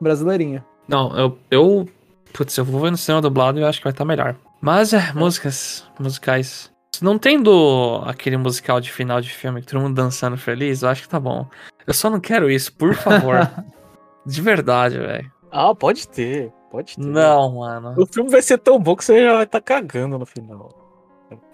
brasileirinho. 0.00 0.64
Não, 0.88 1.16
eu. 1.16 1.38
eu 1.52 1.88
putz, 2.32 2.56
eu 2.56 2.64
vou 2.64 2.80
ver 2.80 2.90
no 2.90 2.96
cinema 2.96 3.22
dublado 3.22 3.60
e 3.60 3.62
eu 3.62 3.68
acho 3.68 3.78
que 3.78 3.84
vai 3.84 3.92
estar 3.92 4.04
melhor. 4.04 4.34
Mas 4.60 4.92
é, 4.92 5.12
músicas. 5.12 5.86
Musicais. 6.00 6.68
Não 7.00 7.16
tendo 7.16 8.02
aquele 8.04 8.36
musical 8.36 8.80
de 8.80 8.90
final 8.90 9.20
de 9.20 9.30
filme 9.30 9.60
que 9.60 9.68
todo 9.68 9.82
mundo 9.82 9.94
dançando 9.94 10.36
feliz, 10.36 10.82
eu 10.82 10.88
acho 10.88 11.02
que 11.02 11.08
tá 11.08 11.20
bom. 11.20 11.46
Eu 11.86 11.94
só 11.94 12.10
não 12.10 12.18
quero 12.18 12.50
isso, 12.50 12.72
por 12.72 12.92
favor. 12.94 13.48
de 14.26 14.42
verdade, 14.42 14.98
velho. 14.98 15.30
Ah, 15.52 15.72
pode 15.76 16.08
ter. 16.08 16.52
Pode 16.72 16.96
ter. 16.96 17.06
Não, 17.06 17.54
mano. 17.54 17.94
O 17.96 18.04
filme 18.04 18.28
vai 18.28 18.42
ser 18.42 18.58
tão 18.58 18.80
bom 18.80 18.96
que 18.96 19.04
você 19.04 19.24
já 19.24 19.34
vai 19.34 19.44
estar 19.44 19.60
cagando 19.60 20.18
no 20.18 20.26
final. 20.26 20.79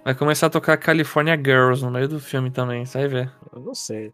Vai 0.04 0.14
começar 0.14 0.46
a 0.46 0.50
tocar 0.50 0.76
California 0.76 1.36
Girls 1.36 1.84
no 1.84 1.90
meio 1.90 2.08
do 2.08 2.20
filme 2.20 2.50
também, 2.50 2.84
você 2.86 2.98
vai 2.98 3.08
ver. 3.08 3.32
Eu 3.52 3.60
não 3.60 3.74
sei. 3.74 4.12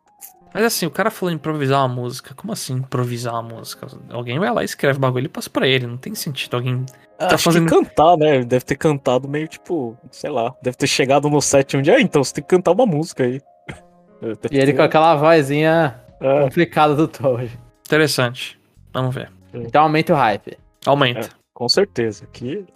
Mas 0.54 0.64
assim, 0.64 0.84
o 0.86 0.90
cara 0.90 1.10
falou 1.10 1.32
improvisar 1.34 1.80
uma 1.80 1.88
música. 1.94 2.34
Como 2.34 2.52
assim 2.52 2.74
improvisar 2.74 3.34
uma 3.34 3.42
música? 3.56 3.86
Alguém 4.10 4.38
vai 4.38 4.50
lá, 4.52 4.62
escreve 4.62 4.98
o 4.98 5.00
bagulho 5.00 5.26
e 5.26 5.28
passa 5.28 5.48
pra 5.48 5.66
ele. 5.66 5.86
Não 5.86 5.96
tem 5.96 6.14
sentido 6.14 6.54
alguém. 6.56 6.84
Tá 7.18 7.34
Acho 7.34 7.44
fazendo- 7.44 7.64
que 7.66 7.70
cantar, 7.74 8.16
né? 8.18 8.36
Ele 8.36 8.44
Deve 8.44 8.64
ter 8.64 8.76
cantado 8.76 9.28
meio 9.28 9.48
tipo, 9.48 9.96
sei 10.10 10.30
lá. 10.30 10.54
Deve 10.62 10.76
ter 10.76 10.86
chegado 10.86 11.30
no 11.30 11.40
set 11.40 11.76
um 11.76 11.80
dia. 11.82 11.94
Ah, 11.96 12.00
então 12.00 12.22
você 12.22 12.34
tem 12.34 12.44
que 12.44 12.50
cantar 12.50 12.72
uma 12.72 12.84
música 12.84 13.24
aí. 13.24 13.40
Deve 14.20 14.38
E 14.50 14.58
ele 14.58 14.72
ter- 14.72 14.76
com 14.76 14.82
aquela 14.82 15.14
vozinha 15.16 15.98
É, 16.20 16.42
complicada 16.42 16.94
do 16.94 17.08
Toad. 17.08 17.58
Interessante. 17.86 18.60
Vamos 18.92 19.14
ver. 19.14 19.30
Então 19.54 19.82
aumenta 19.84 20.12
o 20.12 20.16
hype. 20.16 20.58
Aumenta. 20.84 21.28
com 21.54 21.68
certeza. 21.68 22.24
Aqui, 22.24 22.66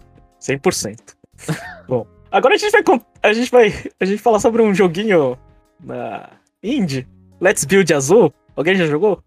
100%. 0.40 1.14
bom, 1.88 2.06
agora 2.36 2.54
a 2.54 2.58
gente 2.58 2.70
vai 2.70 2.82
a 3.22 3.32
gente 3.32 3.50
vai 3.50 3.72
a 4.00 4.04
gente 4.04 4.22
falar 4.22 4.38
sobre 4.40 4.62
um 4.62 4.74
joguinho 4.74 5.36
na 5.82 6.30
indie. 6.62 7.06
Let's 7.40 7.64
Build 7.64 7.92
Azul. 7.92 8.32
Alguém 8.54 8.74
já 8.76 8.86
jogou? 8.86 9.22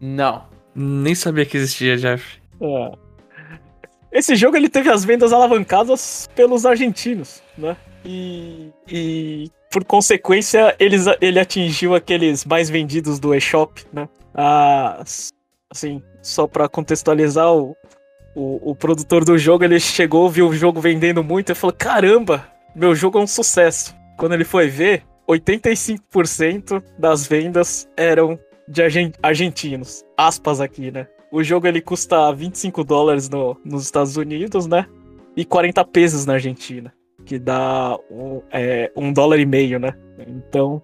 Não. 0.00 0.44
Nem 0.74 1.14
sabia 1.14 1.46
que 1.46 1.56
existia, 1.56 1.96
Jeff. 1.96 2.40
É. 2.60 2.92
Esse 4.12 4.34
jogo 4.36 4.56
ele 4.56 4.68
teve 4.68 4.90
as 4.90 5.04
vendas 5.04 5.32
alavancadas 5.32 6.28
pelos 6.34 6.64
argentinos, 6.66 7.42
né? 7.56 7.76
E, 8.04 8.70
e 8.88 9.50
por 9.70 9.84
consequência 9.84 10.74
eles, 10.78 11.04
ele 11.20 11.38
atingiu 11.40 11.94
aqueles 11.94 12.44
mais 12.44 12.70
vendidos 12.70 13.18
do 13.18 13.34
eShop, 13.34 13.84
né? 13.92 14.08
As- 14.34 15.30
assim, 15.70 16.02
só 16.22 16.46
pra 16.46 16.68
contextualizar 16.68 17.52
o, 17.52 17.76
o, 18.36 18.70
o 18.70 18.74
produtor 18.76 19.24
do 19.24 19.38
jogo, 19.38 19.64
ele 19.64 19.80
chegou, 19.80 20.28
viu 20.28 20.48
o 20.48 20.54
jogo 20.54 20.80
vendendo 20.80 21.24
muito 21.24 21.50
e 21.50 21.54
falou: 21.54 21.74
"Caramba, 21.76 22.46
meu 22.74 22.94
jogo 22.94 23.18
é 23.18 23.22
um 23.22 23.26
sucesso". 23.26 23.96
Quando 24.18 24.34
ele 24.34 24.44
foi 24.44 24.68
ver, 24.68 25.02
85% 25.28 26.82
das 26.98 27.26
vendas 27.26 27.88
eram 27.96 28.38
de 28.68 28.82
argen- 28.82 29.12
argentinos. 29.22 30.04
Aspas 30.16 30.60
aqui, 30.60 30.90
né? 30.90 31.06
O 31.32 31.42
jogo 31.42 31.66
ele 31.66 31.80
custa 31.80 32.32
25 32.32 32.84
dólares 32.84 33.28
no, 33.28 33.56
nos 33.64 33.84
Estados 33.84 34.16
Unidos, 34.16 34.66
né? 34.66 34.86
E 35.36 35.44
40 35.44 35.84
pesos 35.86 36.24
na 36.24 36.34
Argentina. 36.34 36.92
Que 37.24 37.38
dá 37.38 37.98
um, 38.10 38.40
é, 38.52 38.90
um 38.96 39.12
dólar 39.12 39.38
e 39.38 39.46
meio, 39.46 39.78
né? 39.78 39.92
Então. 40.26 40.82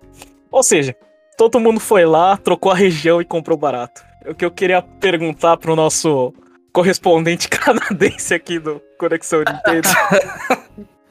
Ou 0.50 0.62
seja, 0.62 0.94
todo 1.38 1.60
mundo 1.60 1.80
foi 1.80 2.04
lá, 2.04 2.36
trocou 2.36 2.72
a 2.72 2.74
região 2.74 3.20
e 3.20 3.24
comprou 3.24 3.56
barato. 3.56 4.02
O 4.26 4.34
que 4.34 4.44
eu 4.44 4.50
queria 4.50 4.82
perguntar 4.82 5.56
pro 5.56 5.74
nosso 5.76 6.32
correspondente 6.72 7.48
canadense 7.50 8.35
aqui 8.35 8.58
do 8.58 8.80
Conexão 8.98 9.40
Nintendo. 9.40 9.88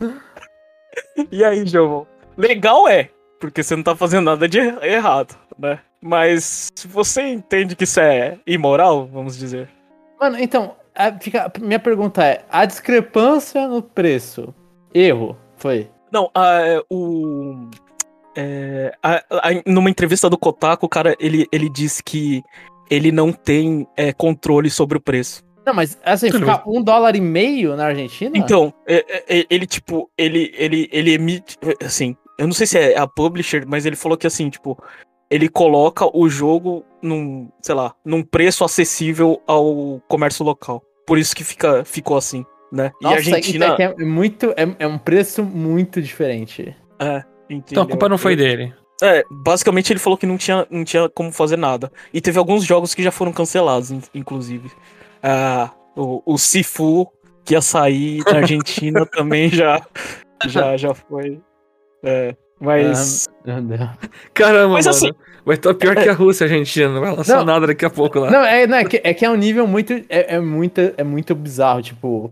e 1.31 1.43
aí, 1.43 1.65
João? 1.65 2.07
Legal 2.37 2.87
é, 2.87 3.09
porque 3.39 3.61
você 3.63 3.75
não 3.75 3.83
tá 3.83 3.95
fazendo 3.95 4.25
nada 4.25 4.47
de 4.47 4.59
er- 4.59 4.83
errado, 4.83 5.35
né? 5.57 5.79
Mas 6.01 6.69
você 6.87 7.21
entende 7.27 7.75
que 7.75 7.83
isso 7.83 7.99
é 7.99 8.39
imoral, 8.47 9.05
vamos 9.07 9.37
dizer. 9.37 9.69
Mano, 10.19 10.37
então, 10.39 10.75
a- 10.95 11.11
fica, 11.19 11.51
minha 11.59 11.79
pergunta 11.79 12.23
é: 12.23 12.43
a 12.49 12.65
discrepância 12.65 13.67
no 13.67 13.81
preço, 13.83 14.53
erro, 14.93 15.37
foi? 15.57 15.89
Não, 16.11 16.31
a- 16.33 16.83
o. 16.89 17.69
é, 18.35 18.93
a- 19.03 19.23
a- 19.31 19.61
numa 19.65 19.89
entrevista 19.89 20.29
do 20.29 20.37
Kotaku, 20.37 20.85
o 20.87 20.89
cara 20.89 21.15
ele, 21.19 21.45
ele 21.51 21.69
disse 21.69 22.01
que 22.03 22.41
ele 22.89 23.11
não 23.11 23.31
tem 23.31 23.87
é, 23.95 24.11
controle 24.11 24.69
sobre 24.69 24.97
o 24.97 25.01
preço. 25.01 25.43
Não, 25.65 25.73
mas 25.73 25.97
assim, 26.03 26.29
Tudo 26.29 26.45
ficar 26.45 26.63
um 26.67 26.81
dólar 26.81 27.15
e 27.15 27.21
meio 27.21 27.75
na 27.75 27.85
Argentina? 27.85 28.35
Então, 28.35 28.73
é- 28.87 29.05
é- 29.41 29.45
ele, 29.49 29.65
tipo, 29.67 30.09
ele, 30.17 30.51
ele, 30.57 30.89
ele 30.91 31.13
emite. 31.13 31.57
é, 31.61 31.85
Assim, 31.85 32.15
eu 32.37 32.47
não 32.47 32.53
sei 32.53 32.65
se 32.65 32.77
é 32.79 32.97
a 32.97 33.05
publisher, 33.07 33.63
mas 33.67 33.85
ele 33.85 33.95
falou 33.95 34.17
que 34.17 34.25
assim, 34.25 34.49
tipo, 34.49 34.77
ele 35.29 35.47
coloca 35.47 36.05
o 36.17 36.27
jogo 36.27 36.83
num, 37.01 37.49
sei 37.61 37.75
lá, 37.75 37.93
num 38.03 38.23
preço 38.23 38.63
acessível 38.63 39.41
ao 39.45 40.01
comércio 40.07 40.43
local. 40.43 40.81
Por 41.05 41.17
isso 41.17 41.35
que 41.35 41.43
fica, 41.43 41.85
ficou 41.85 42.17
assim, 42.17 42.43
né? 42.71 42.91
Nossa, 43.01 43.13
e 43.29 43.33
a 43.33 43.35
Argentina. 43.35 43.65
então 43.73 43.95
é, 43.97 44.01
é 44.01 44.05
muito, 44.05 44.51
é, 44.57 44.75
é 44.79 44.87
um 44.87 44.97
preço 44.97 45.43
muito 45.43 46.01
diferente. 46.01 46.75
É, 46.99 47.23
Então 47.49 47.83
a 47.83 47.87
culpa 47.87 48.09
não 48.09 48.17
foi 48.17 48.35
dele. 48.35 48.73
É, 49.03 49.23
basicamente 49.31 49.91
ele 49.91 49.99
falou 49.99 50.15
que 50.17 50.27
não 50.27 50.37
tinha, 50.37 50.65
não 50.69 50.83
tinha 50.83 51.09
como 51.09 51.31
fazer 51.31 51.57
nada. 51.57 51.91
E 52.13 52.21
teve 52.21 52.37
alguns 52.37 52.63
jogos 52.63 52.93
que 52.95 53.01
já 53.03 53.11
foram 53.11 53.31
cancelados, 53.33 53.89
in- 53.91 54.01
inclusive. 54.13 54.71
Ah, 55.23 55.69
o, 55.95 56.21
o 56.25 56.37
Sifu, 56.37 57.07
que 57.45 57.53
ia 57.53 57.61
sair 57.61 58.23
da 58.23 58.37
Argentina, 58.37 59.05
também 59.11 59.49
já, 59.49 59.81
já, 60.47 60.75
já 60.77 60.93
foi. 60.93 61.39
É, 62.03 62.35
mas. 62.59 63.27
Deus. 63.45 63.89
Caramba, 64.33 64.73
Mas 64.73 64.85
mano. 64.85 64.97
assim- 64.97 65.11
Vai 65.43 65.55
estar 65.55 65.73
pior 65.73 65.95
que 65.95 66.07
a 66.07 66.13
Rússia, 66.13 66.43
Argentina. 66.45 66.87
Não 66.89 67.01
vai 67.01 67.15
lançar 67.15 67.37
Não. 67.37 67.45
nada 67.45 67.65
daqui 67.65 67.83
a 67.83 67.89
pouco 67.89 68.19
lá. 68.19 68.29
Não, 68.29 68.45
é, 68.45 68.67
não, 68.67 68.77
é, 68.77 68.85
que, 68.85 69.01
é 69.03 69.11
que 69.11 69.25
é 69.25 69.29
um 69.29 69.35
nível 69.35 69.65
muito. 69.65 69.91
É, 70.07 70.35
é, 70.35 70.39
muito, 70.39 70.79
é 70.95 71.03
muito 71.03 71.33
bizarro, 71.33 71.81
tipo. 71.81 72.31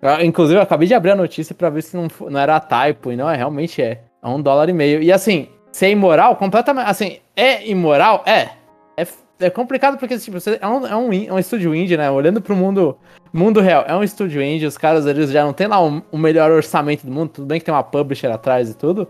eu- 0.00 0.24
inclusive, 0.24 0.58
eu 0.58 0.62
acabei 0.62 0.88
de 0.88 0.94
abrir 0.94 1.10
a 1.10 1.14
notícia 1.16 1.54
pra 1.54 1.68
ver 1.68 1.82
se 1.82 1.94
não, 1.94 2.08
não 2.30 2.40
era 2.40 2.56
a 2.56 2.60
typo, 2.60 3.12
e 3.12 3.16
não 3.16 3.28
é, 3.28 3.36
realmente 3.36 3.82
é. 3.82 4.00
É 4.22 4.28
um 4.28 4.40
dólar 4.40 4.68
e 4.70 4.72
meio. 4.72 5.02
E 5.02 5.12
assim, 5.12 5.48
ser 5.70 5.90
imoral, 5.90 6.36
completamente. 6.36 6.88
Assim, 6.88 7.18
é 7.36 7.68
imoral? 7.68 8.22
É. 8.26 8.48
É, 8.96 9.06
é 9.40 9.50
complicado 9.50 9.98
porque, 9.98 10.18
tipo, 10.18 10.36
é, 10.60 10.66
um, 10.66 10.86
é, 10.86 10.96
um, 10.96 11.12
é 11.12 11.32
um 11.32 11.38
estúdio 11.38 11.74
indie, 11.74 11.96
né? 11.96 12.10
Olhando 12.10 12.40
pro 12.40 12.56
mundo, 12.56 12.96
mundo 13.32 13.60
real, 13.60 13.84
é 13.86 13.94
um 13.94 14.02
estúdio 14.02 14.42
indie, 14.42 14.66
os 14.66 14.76
caras 14.76 15.06
eles 15.06 15.30
já 15.30 15.44
não 15.44 15.52
tem 15.52 15.66
lá 15.66 15.84
o, 15.84 16.02
o 16.10 16.18
melhor 16.18 16.50
orçamento 16.50 17.06
do 17.06 17.12
mundo, 17.12 17.30
tudo 17.30 17.46
bem 17.46 17.58
que 17.58 17.64
tem 17.64 17.74
uma 17.74 17.82
publisher 17.82 18.28
atrás 18.28 18.70
e 18.70 18.74
tudo, 18.74 19.08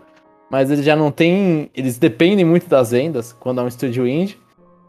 mas 0.49 0.69
eles 0.71 0.85
já 0.85 0.95
não 0.95 1.11
tem. 1.11 1.69
Eles 1.75 1.97
dependem 1.97 2.45
muito 2.45 2.67
das 2.67 2.91
vendas 2.91 3.33
quando 3.33 3.61
é 3.61 3.63
um 3.63 3.67
estúdio 3.67 4.07
indie. 4.07 4.37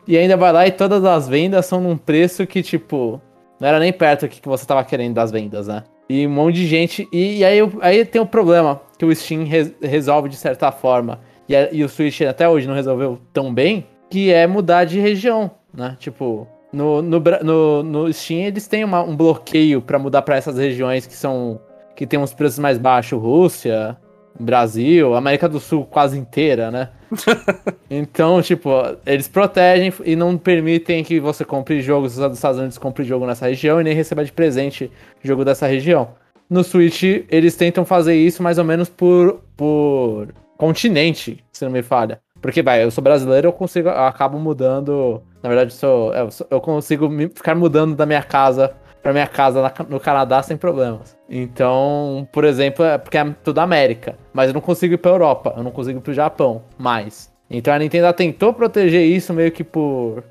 E 0.06 0.16
ainda 0.16 0.36
vai 0.36 0.52
lá 0.52 0.66
e 0.66 0.72
todas 0.72 1.04
as 1.04 1.28
vendas 1.28 1.66
são 1.66 1.80
num 1.80 1.96
preço 1.96 2.46
que, 2.46 2.62
tipo, 2.62 3.20
não 3.60 3.68
era 3.68 3.78
nem 3.78 3.92
perto 3.92 4.26
do 4.26 4.28
que 4.28 4.48
você 4.48 4.66
tava 4.66 4.82
querendo 4.82 5.14
das 5.14 5.30
vendas, 5.30 5.68
né? 5.68 5.84
E 6.08 6.26
um 6.26 6.30
monte 6.30 6.56
de 6.56 6.66
gente. 6.66 7.06
E, 7.12 7.38
e 7.38 7.44
aí, 7.44 7.58
aí 7.80 8.04
tem 8.04 8.20
um 8.20 8.26
problema 8.26 8.80
que 8.98 9.04
o 9.04 9.14
Steam 9.14 9.44
re, 9.44 9.72
resolve 9.80 10.28
de 10.28 10.36
certa 10.36 10.72
forma. 10.72 11.20
E, 11.48 11.54
e 11.72 11.84
o 11.84 11.88
Switch 11.88 12.22
até 12.22 12.48
hoje 12.48 12.66
não 12.66 12.74
resolveu 12.74 13.20
tão 13.32 13.52
bem, 13.52 13.86
que 14.10 14.32
é 14.32 14.46
mudar 14.46 14.84
de 14.84 14.98
região, 14.98 15.50
né? 15.72 15.96
Tipo, 15.98 16.46
no, 16.72 17.00
no, 17.00 17.20
no, 17.42 17.82
no 17.82 18.12
Steam 18.12 18.40
eles 18.40 18.66
têm 18.66 18.84
uma, 18.84 19.02
um 19.02 19.16
bloqueio 19.16 19.80
para 19.80 19.98
mudar 19.98 20.22
para 20.22 20.36
essas 20.36 20.58
regiões 20.58 21.06
que 21.06 21.14
são. 21.14 21.60
que 21.96 22.06
tem 22.06 22.18
uns 22.18 22.34
preços 22.34 22.58
mais 22.58 22.76
baixos, 22.76 23.20
Rússia, 23.20 23.96
Brasil, 24.38 25.14
América 25.14 25.48
do 25.48 25.60
Sul 25.60 25.86
quase 25.86 26.18
inteira, 26.18 26.70
né? 26.70 26.88
então, 27.90 28.40
tipo, 28.40 28.70
eles 29.06 29.28
protegem 29.28 29.92
e 30.04 30.14
não 30.14 30.36
permitem 30.36 31.02
que 31.04 31.18
você 31.20 31.44
compre 31.44 31.80
jogos 31.80 32.16
dos 32.16 32.34
Estados 32.36 32.58
Unidos, 32.58 32.78
compre 32.78 33.04
jogo 33.04 33.26
nessa 33.26 33.46
região 33.46 33.80
e 33.80 33.84
nem 33.84 33.94
receba 33.94 34.24
de 34.24 34.32
presente 34.32 34.90
jogo 35.22 35.44
dessa 35.44 35.66
região. 35.66 36.10
No 36.48 36.64
Switch, 36.64 37.02
eles 37.30 37.54
tentam 37.54 37.84
fazer 37.84 38.14
isso 38.16 38.42
mais 38.42 38.58
ou 38.58 38.64
menos 38.64 38.88
por, 38.88 39.40
por 39.56 40.28
continente, 40.56 41.44
se 41.52 41.64
não 41.64 41.70
me 41.70 41.82
falha. 41.82 42.20
Porque, 42.40 42.62
vai, 42.62 42.82
eu 42.82 42.90
sou 42.90 43.02
brasileiro, 43.02 43.48
eu 43.48 43.52
consigo, 43.52 43.88
eu 43.88 44.04
acabo 44.04 44.38
mudando. 44.38 45.22
Na 45.42 45.48
verdade, 45.48 45.72
sou, 45.72 46.14
eu, 46.14 46.28
eu 46.50 46.60
consigo 46.60 47.08
ficar 47.34 47.54
mudando 47.54 47.94
da 47.94 48.06
minha 48.06 48.22
casa 48.22 48.74
pra 49.02 49.12
minha 49.12 49.26
casa 49.26 49.72
no 49.88 49.98
Canadá 49.98 50.42
sem 50.42 50.56
problemas. 50.56 51.16
Então, 51.28 52.28
por 52.32 52.44
exemplo, 52.44 52.84
é 52.84 52.98
porque 52.98 53.18
é 53.18 53.34
tudo 53.42 53.58
América. 53.58 54.16
Mas 54.32 54.48
eu 54.48 54.54
não 54.54 54.60
consigo 54.60 54.94
ir 54.94 54.98
pra 54.98 55.10
Europa, 55.10 55.54
eu 55.56 55.62
não 55.62 55.70
consigo 55.70 55.98
ir 55.98 56.02
pro 56.02 56.12
Japão 56.12 56.62
mais. 56.78 57.30
Então 57.50 57.74
a 57.74 57.78
Nintendo 57.78 58.12
tentou 58.12 58.52
proteger 58.52 59.04
isso 59.04 59.32
meio 59.32 59.50
que 59.50 59.64
por, 59.64 60.22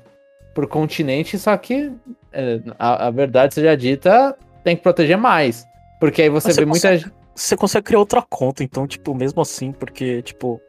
por 0.54 0.66
continente, 0.66 1.38
só 1.38 1.56
que 1.56 1.92
é, 2.32 2.60
a, 2.78 3.08
a, 3.08 3.10
verdade 3.10 3.54
seja 3.54 3.76
dita, 3.76 4.36
tem 4.64 4.74
que 4.74 4.82
proteger 4.82 5.18
mais. 5.18 5.66
Porque 5.98 6.22
aí 6.22 6.28
você, 6.30 6.52
você 6.52 6.60
vê 6.60 6.66
consegue, 6.66 7.04
muita. 7.04 7.20
Você 7.34 7.56
consegue 7.56 7.84
criar 7.84 7.98
outra 7.98 8.22
conta, 8.22 8.64
então, 8.64 8.86
tipo, 8.86 9.14
mesmo 9.14 9.42
assim, 9.42 9.70
porque, 9.72 10.22
tipo. 10.22 10.60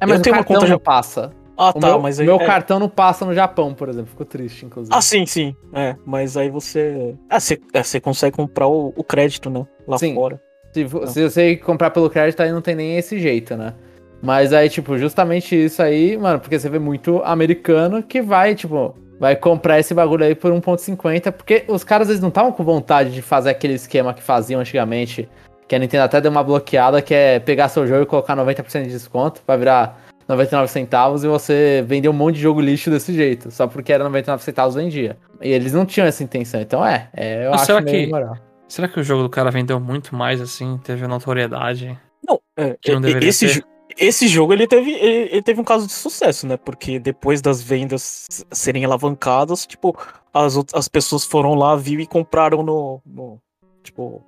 É, 0.00 0.06
mas 0.06 0.18
eu 0.18 0.22
tenho 0.22 0.36
uma 0.36 0.44
conta 0.44 0.66
já 0.66 0.78
passa. 0.78 1.30
Ah, 1.56 1.70
o 1.70 1.72
tá, 1.74 1.88
meu, 1.88 2.00
mas 2.00 2.18
aí. 2.18 2.24
Meu 2.24 2.40
é... 2.40 2.46
cartão 2.46 2.78
não 2.78 2.88
passa 2.88 3.26
no 3.26 3.34
Japão, 3.34 3.74
por 3.74 3.88
exemplo. 3.90 4.10
Ficou 4.10 4.24
triste, 4.24 4.64
inclusive. 4.64 4.96
Ah, 4.96 5.02
sim, 5.02 5.26
sim. 5.26 5.54
É, 5.74 5.94
mas 6.06 6.34
aí 6.34 6.48
você. 6.48 7.14
Ah, 7.28 7.38
você, 7.38 7.60
é, 7.74 7.82
você 7.82 8.00
consegue 8.00 8.34
comprar 8.34 8.66
o, 8.66 8.94
o, 8.96 9.04
crédito, 9.04 9.50
né? 9.50 9.66
Lá 9.86 9.98
sim. 9.98 10.14
fora. 10.14 10.40
Se, 10.72 10.86
se 11.12 11.28
você 11.28 11.56
comprar 11.56 11.90
pelo 11.90 12.08
crédito, 12.08 12.40
aí 12.40 12.50
não 12.50 12.62
tem 12.62 12.74
nem 12.74 12.96
esse 12.96 13.18
jeito, 13.18 13.56
né? 13.56 13.74
Mas 14.22 14.54
aí, 14.54 14.70
tipo, 14.70 14.96
justamente 14.96 15.54
isso 15.54 15.82
aí, 15.82 16.16
mano, 16.16 16.40
porque 16.40 16.58
você 16.58 16.68
vê 16.68 16.78
muito 16.78 17.22
americano 17.24 18.02
que 18.02 18.22
vai, 18.22 18.54
tipo, 18.54 18.94
vai 19.18 19.36
comprar 19.36 19.78
esse 19.78 19.92
bagulho 19.92 20.24
aí 20.24 20.34
por 20.34 20.52
1.50, 20.52 21.32
porque 21.32 21.64
os 21.68 21.84
caras 21.84 22.08
eles 22.08 22.20
não 22.20 22.28
estavam 22.28 22.52
com 22.52 22.64
vontade 22.64 23.10
de 23.10 23.20
fazer 23.20 23.50
aquele 23.50 23.74
esquema 23.74 24.14
que 24.14 24.22
faziam 24.22 24.60
antigamente, 24.60 25.28
que 25.70 25.76
a 25.76 25.78
Nintendo 25.78 26.02
até 26.02 26.20
deu 26.20 26.32
uma 26.32 26.42
bloqueada, 26.42 27.00
que 27.00 27.14
é 27.14 27.38
pegar 27.38 27.68
seu 27.68 27.86
jogo 27.86 28.02
e 28.02 28.06
colocar 28.06 28.36
90% 28.36 28.82
de 28.82 28.90
desconto, 28.90 29.40
vai 29.46 29.56
virar 29.56 30.02
99 30.28 30.66
centavos 30.66 31.22
e 31.22 31.28
você 31.28 31.84
vender 31.86 32.08
um 32.08 32.12
monte 32.12 32.34
de 32.34 32.40
jogo 32.40 32.60
lixo 32.60 32.90
desse 32.90 33.14
jeito, 33.14 33.52
só 33.52 33.68
porque 33.68 33.92
era 33.92 34.02
99 34.02 34.42
centavos 34.42 34.74
vendia. 34.74 35.16
E 35.40 35.48
eles 35.48 35.72
não 35.72 35.86
tinham 35.86 36.08
essa 36.08 36.24
intenção, 36.24 36.60
então 36.60 36.84
é, 36.84 37.08
é 37.16 37.46
eu 37.46 37.52
Mas 37.52 37.60
acho 37.60 37.66
será 37.66 37.80
meio 37.80 38.04
que, 38.04 38.10
moral. 38.10 38.36
Será 38.66 38.88
que 38.88 38.98
o 38.98 39.04
jogo 39.04 39.22
do 39.22 39.30
cara 39.30 39.48
vendeu 39.52 39.78
muito 39.78 40.12
mais 40.12 40.40
assim, 40.40 40.76
teve 40.82 41.06
notoriedade? 41.06 41.96
Não, 42.26 42.40
é, 42.56 42.76
que 42.82 42.92
não 42.92 43.00
deveria 43.00 43.28
esse, 43.28 43.60
ter? 43.60 43.66
esse 43.96 44.26
jogo 44.26 44.52
ele 44.52 44.66
teve, 44.66 44.90
ele, 44.90 45.28
ele, 45.30 45.42
teve 45.42 45.60
um 45.60 45.64
caso 45.64 45.86
de 45.86 45.92
sucesso, 45.92 46.48
né? 46.48 46.56
Porque 46.56 46.98
depois 46.98 47.40
das 47.40 47.62
vendas 47.62 48.26
serem 48.50 48.84
alavancadas, 48.84 49.64
tipo, 49.64 49.96
as, 50.34 50.56
as 50.74 50.88
pessoas 50.88 51.24
foram 51.24 51.54
lá, 51.54 51.76
viu 51.76 52.00
e 52.00 52.08
compraram 52.08 52.60
no, 52.64 53.00
no 53.06 53.40
tipo, 53.84 54.24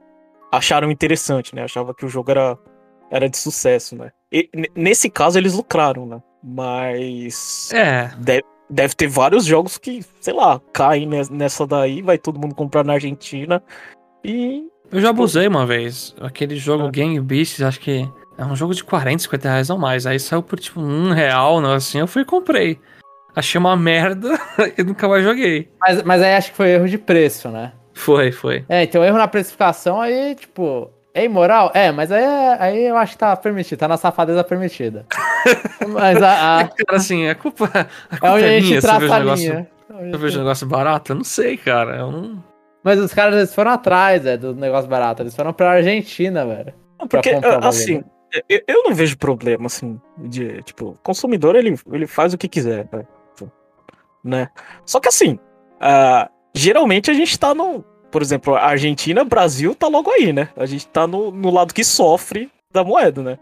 acharam 0.53 0.91
interessante, 0.91 1.55
né? 1.55 1.65
Achava 1.65 1.95
que 1.95 2.05
o 2.05 2.09
jogo 2.09 2.31
era 2.31 2.59
era 3.11 3.29
de 3.29 3.37
sucesso, 3.37 3.97
né? 3.97 4.11
E, 4.33 4.49
nesse 4.75 5.11
caso 5.11 5.39
eles 5.39 5.55
lucraram, 5.55 6.07
né? 6.07 6.23
Mas. 6.43 7.71
É. 7.73 8.11
Deve, 8.17 8.43
deve 8.71 8.95
ter 8.95 9.07
vários 9.07 9.45
jogos 9.45 9.77
que, 9.77 10.03
sei 10.21 10.33
lá, 10.33 10.61
caem 10.73 11.07
nessa 11.31 11.67
daí, 11.67 12.01
vai 12.01 12.17
todo 12.17 12.41
mundo 12.41 12.55
comprar 12.55 12.85
na 12.85 12.95
Argentina 12.95 13.63
e. 14.25 14.67
Eu 14.91 15.01
já 15.01 15.11
abusei 15.11 15.47
uma 15.47 15.67
vez. 15.67 16.15
Aquele 16.21 16.57
jogo 16.57 16.87
é. 16.87 16.91
Gang 16.91 17.21
Beasts, 17.21 17.63
acho 17.63 17.81
que 17.81 18.09
é 18.37 18.45
um 18.45 18.57
jogo 18.57 18.75
de 18.75 18.85
40, 18.85 19.23
50 19.23 19.49
reais 19.49 19.71
ou 19.71 19.79
mais. 19.79 20.07
Aí 20.07 20.19
saiu 20.19 20.43
por 20.43 20.59
tipo 20.59 20.81
um 20.81 21.13
real, 21.13 21.61
não, 21.61 21.73
assim, 21.73 21.99
eu 21.99 22.07
fui 22.07 22.23
e 22.23 22.27
comprei. 22.27 22.79
Achei 23.35 23.59
uma 23.59 23.77
merda 23.77 24.39
e 24.77 24.83
nunca 24.83 25.09
mais 25.09 25.25
joguei. 25.25 25.71
Mas, 25.81 26.03
mas 26.03 26.23
aí 26.23 26.35
acho 26.35 26.51
que 26.51 26.57
foi 26.57 26.71
erro 26.71 26.89
de 26.89 26.99
preço, 26.99 27.49
né? 27.49 27.73
Foi, 27.95 28.33
foi. 28.33 28.65
É, 28.69 28.83
então 28.83 29.05
erro 29.05 29.19
na 29.19 29.29
precificação 29.29 30.01
aí, 30.01 30.35
tipo, 30.35 30.91
é 31.15 31.25
imoral? 31.25 31.71
É, 31.75 31.93
mas 31.93 32.11
aí, 32.11 32.25
aí 32.59 32.85
eu 32.85 32.97
acho 32.97 33.13
que 33.13 33.19
tá 33.19 33.37
permitido, 33.37 33.79
tá 33.79 33.89
na 33.89 33.97
safadeza 33.97 34.43
permitida. 34.43 35.07
mas 35.89 36.23
a. 36.23 36.61
a... 36.61 36.69
Cara, 36.69 36.97
assim, 36.97 37.29
a 37.29 37.35
culpa, 37.35 37.67
a 37.67 38.19
culpa 38.19 38.27
é, 38.27 38.31
onde 38.31 38.45
é 38.45 38.61
minha 38.61 38.81
se 38.81 38.87
eu 38.87 38.99
vejo 38.99 39.13
um 39.13 39.19
negócio, 39.19 39.67
eu 39.91 40.19
vejo 40.19 40.39
um 40.39 40.43
negócio 40.43 40.67
barato. 40.67 41.13
Eu 41.13 41.17
não 41.17 41.25
sei, 41.25 41.57
cara. 41.57 41.97
Eu 41.97 42.11
não. 42.11 42.45
Mas 42.83 42.99
os 42.99 43.15
caras 43.15 43.37
eles 43.37 43.55
foram 43.55 43.71
atrás 43.73 44.27
é, 44.27 44.37
do 44.37 44.55
negócio 44.55 44.89
barato. 44.89 45.23
Eles 45.23 45.37
foram 45.37 45.53
pra 45.53 45.73
Argentina, 45.73 46.45
velho. 46.45 46.75
Porque, 47.09 47.31
assim, 47.63 48.03
eu, 48.49 48.61
eu, 48.67 48.83
não 48.85 48.95
vejo 48.95 49.19
problema, 49.19 49.67
assim, 49.67 50.01
de, 50.19 50.63
tipo, 50.63 50.99
consumidor, 51.03 51.57
ele, 51.57 51.79
ele 51.93 52.07
faz 52.07 52.33
o 52.33 52.39
que 52.39 52.49
quiser, 52.49 52.89
né? 54.25 54.49
Só 54.87 55.01
que, 55.01 55.09
assim, 55.09 55.39
uh, 55.81 56.31
geralmente 56.55 57.11
a 57.11 57.15
gente 57.15 57.39
tá 57.39 57.55
no, 57.55 57.85
por 58.13 58.21
exemplo, 58.21 58.55
a 58.55 58.67
Argentina, 58.67 59.25
Brasil 59.25 59.75
tá 59.75 59.89
logo 59.89 60.11
aí, 60.11 60.33
né? 60.35 60.51
A 60.55 60.67
gente 60.67 60.87
tá 60.87 61.07
no, 61.07 61.31
no 61.31 61.51
lado 61.51 61.73
que 61.73 61.83
sofre 61.83 62.51
da 62.71 62.85
moeda, 62.85 63.23
né? 63.23 63.39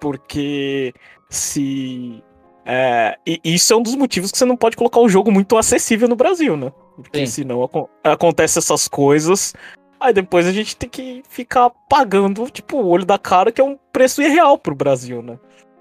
Porque 0.00 0.92
se. 1.30 2.22
É, 2.66 3.16
e 3.24 3.40
isso 3.44 3.72
é 3.72 3.76
um 3.76 3.82
dos 3.82 3.94
motivos 3.94 4.30
que 4.30 4.36
você 4.36 4.44
não 4.44 4.56
pode 4.56 4.76
colocar 4.76 5.00
o 5.00 5.08
jogo 5.08 5.30
muito 5.30 5.56
acessível 5.56 6.08
no 6.08 6.16
Brasil, 6.16 6.56
né? 6.56 6.72
Porque 6.96 7.26
Sim. 7.26 7.42
senão 7.42 7.62
ac 7.62 7.88
acontece 8.02 8.58
essas 8.58 8.88
coisas. 8.88 9.54
Aí 10.00 10.12
depois 10.12 10.46
a 10.46 10.52
gente 10.52 10.76
tem 10.76 10.88
que 10.88 11.22
ficar 11.28 11.70
pagando, 11.88 12.50
tipo, 12.50 12.76
o 12.76 12.88
olho 12.88 13.06
da 13.06 13.18
cara, 13.18 13.50
que 13.52 13.60
é 13.60 13.64
um 13.64 13.78
preço 13.92 14.20
irreal 14.20 14.58
pro 14.58 14.74
Brasil, 14.74 15.22
né? 15.22 15.38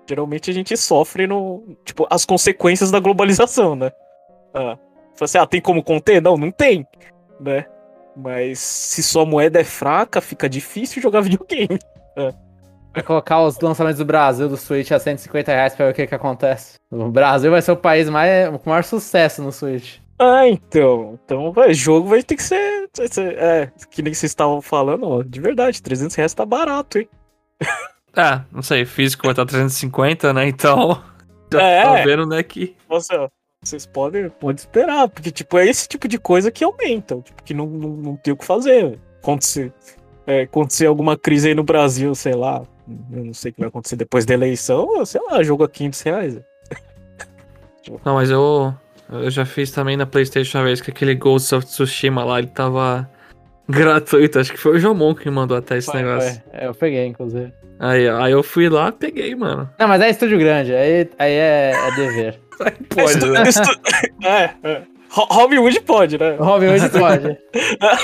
Geralmente 0.08 0.52
a 0.52 0.54
gente 0.54 0.78
sofre 0.78 1.26
no. 1.26 1.76
Tipo, 1.84 2.08
as 2.10 2.24
consequências 2.24 2.92
da 2.92 3.00
globalização, 3.00 3.76
né? 3.76 3.92
Ah, 4.54 4.78
assim, 5.24 5.38
ah, 5.38 5.46
tem 5.46 5.62
como 5.62 5.84
conter? 5.84 6.22
Não, 6.22 6.38
não 6.38 6.52
tem, 6.52 6.86
né? 7.40 7.66
Mas 8.16 8.60
se 8.60 9.04
sua 9.04 9.26
moeda 9.26 9.60
é 9.60 9.64
fraca, 9.64 10.20
fica 10.20 10.50
difícil 10.50 11.02
jogar 11.02 11.22
videogame. 11.22 11.80
É. 12.16 12.34
Vai 12.94 13.04
colocar 13.04 13.44
os 13.44 13.60
lançamentos 13.60 14.00
do 14.00 14.06
Brasil 14.06 14.50
do 14.50 14.58
Switch 14.58 14.92
a 14.92 15.00
150 15.00 15.52
reais 15.52 15.76
pra 15.76 15.86
ver 15.86 15.92
o 15.92 15.96
que, 15.96 16.08
que 16.08 16.16
acontece. 16.16 16.78
O 16.90 17.10
Brasil 17.10 17.52
vai 17.52 17.62
ser 17.62 17.72
o 17.72 17.78
país 17.78 18.10
mais, 18.10 18.50
com 18.50 18.70
maior 18.70 18.84
sucesso 18.84 19.44
no 19.44 19.52
Switch. 19.52 20.00
Ah, 20.20 20.48
então. 20.48 21.20
Então, 21.24 21.54
o 21.56 21.74
jogo 21.74 22.10
vai 22.10 22.24
ter 22.24 22.36
que 22.36 22.44
ser, 22.44 22.90
ser. 23.12 23.38
É, 23.38 23.72
que 23.92 24.02
nem 24.02 24.14
vocês 24.14 24.32
estavam 24.32 24.62
falando, 24.62 25.08
ó. 25.08 25.22
De 25.22 25.40
verdade, 25.40 25.82
300 25.82 26.16
reais 26.16 26.34
tá 26.34 26.44
barato, 26.46 26.98
hein? 26.98 27.08
Ah, 28.16 28.44
não 28.52 28.64
sei, 28.64 28.84
físico 28.84 29.24
vai 29.24 29.34
estar 29.34 29.46
350, 29.46 30.34
né? 30.34 30.48
Então. 30.48 31.04
Já 31.54 31.62
é, 31.62 31.84
tá 31.84 32.04
vendo, 32.04 32.26
né? 32.26 32.42
Que. 32.42 32.76
Nossa, 32.90 33.30
vocês 33.64 33.86
podem, 33.86 34.30
podem 34.30 34.56
esperar, 34.56 35.10
porque, 35.10 35.32
tipo, 35.32 35.58
é 35.58 35.68
esse 35.68 35.88
tipo 35.88 36.08
de 36.08 36.18
coisa 36.18 36.52
que 36.52 36.64
aumenta, 36.64 37.20
tipo, 37.22 37.44
que 37.44 37.54
não, 37.54 37.66
não, 37.68 37.90
não 37.90 38.16
tem 38.16 38.34
o 38.34 38.38
que 38.38 38.46
fazer. 38.46 39.00
Acontecer, 39.22 39.74
é, 40.26 40.42
acontecer 40.42 40.86
alguma 40.86 41.18
crise 41.18 41.50
aí 41.50 41.56
no 41.56 41.64
Brasil, 41.64 42.14
sei 42.16 42.34
lá, 42.34 42.64
eu 43.12 43.26
não 43.26 43.34
sei 43.34 43.52
o 43.52 43.54
que 43.54 43.60
vai 43.60 43.70
acontecer 43.70 43.96
depois 43.96 44.26
da 44.26 44.34
eleição, 44.34 45.06
sei 45.06 45.22
lá, 45.30 45.44
jogo 45.44 45.64
a 45.64 45.70
500 45.70 46.02
reais. 46.02 46.40
Não, 48.06 48.16
mas 48.16 48.30
eu, 48.30 48.74
eu 49.10 49.30
já 49.30 49.46
fiz 49.46 49.72
também 49.72 49.98
na 49.98 50.06
Playstation 50.06 50.58
uma 50.58 50.66
vez 50.66 50.82
que 50.82 50.92
aquele 50.92 51.16
Ghost 51.16 51.54
of 51.56 51.66
Tsushima 51.66 52.24
lá, 52.24 52.40
ele 52.40 52.48
tava 52.48 53.10
gratuito, 53.68 54.40
acho 54.40 54.52
que 54.52 54.60
foi 54.60 54.76
o 54.78 54.80
Jomon 54.80 55.14
que 55.14 55.30
mandou 55.30 55.58
até 55.58 55.78
esse 55.78 55.92
foi, 55.92 56.02
negócio. 56.02 56.42
Foi. 56.50 56.60
É, 56.60 56.68
eu 56.68 56.74
peguei, 56.74 57.06
inclusive. 57.06 57.52
Aí, 57.80 58.08
aí 58.08 58.32
eu 58.32 58.44
fui 58.44 58.70
lá, 58.70 58.92
peguei, 58.92 59.36
mano. 59.36 59.70
Não, 59.78 59.88
mas 59.88 60.02
é 60.02 60.10
estúdio 60.10 60.38
grande, 60.38 60.74
aí, 60.74 61.10
aí 61.20 61.32
é, 61.32 61.72
é 61.72 61.96
dever. 61.96 62.47
Pode, 62.90 63.30
né? 63.30 63.44
é, 64.24 64.68
é. 64.70 64.82
Hollywood 65.10 65.80
pode, 65.82 66.18
né? 66.18 66.36
Hollywood 66.36 66.90
pode. 66.90 67.38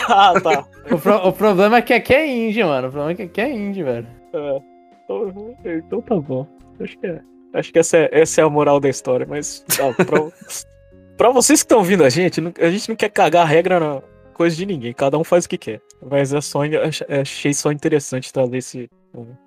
ah, 0.08 0.34
tá. 0.42 0.66
O, 0.92 0.98
pro, 0.98 1.28
o, 1.28 1.34
problema 1.34 1.78
é 1.78 1.82
que 1.82 1.94
aqui 1.94 2.14
é 2.14 2.26
indie, 2.28 2.64
mano. 2.64 2.88
O 2.88 2.92
problema 2.92 3.12
é 3.12 3.16
que 3.16 3.22
aqui 3.24 3.42
é 3.42 3.52
indie, 3.52 3.84
velho. 3.84 4.08
É. 4.34 4.62
Então, 5.04 5.56
então 5.66 6.02
tá 6.02 6.16
bom. 6.16 6.48
Acho 6.80 6.98
que 6.98 7.08
é. 7.08 7.20
Acho 7.54 7.72
que 7.72 7.80
essa 7.80 7.98
é, 7.98 8.10
essa 8.12 8.42
é 8.42 8.44
a 8.44 8.50
moral 8.50 8.80
da 8.80 8.90
história, 8.90 9.26
mas. 9.30 9.64
Ó, 9.80 9.94
pra, 9.94 10.20
Pra 11.18 11.30
vocês 11.30 11.62
que 11.62 11.66
estão 11.66 11.78
ouvindo 11.78 12.04
a 12.04 12.10
gente, 12.10 12.42
não- 12.42 12.54
a 12.60 12.70
gente 12.70 12.90
não 12.90 12.96
quer 12.96 13.10
cagar 13.10 13.44
a 13.44 13.48
regra 13.48 13.80
na 13.80 14.02
coisa 14.34 14.56
de 14.56 14.66
ninguém. 14.66 14.94
Cada 14.94 15.18
um 15.18 15.24
faz 15.24 15.46
o 15.46 15.50
que 15.50 15.58
quer. 15.60 15.82
Mas 16.10 16.34
é 16.34 16.42
só, 16.42 16.62
ach- 16.64 17.04
achei 17.08 17.54
só 17.54 17.72
interessante 17.72 18.34
trazer 18.34 18.58
esse. 18.58 18.90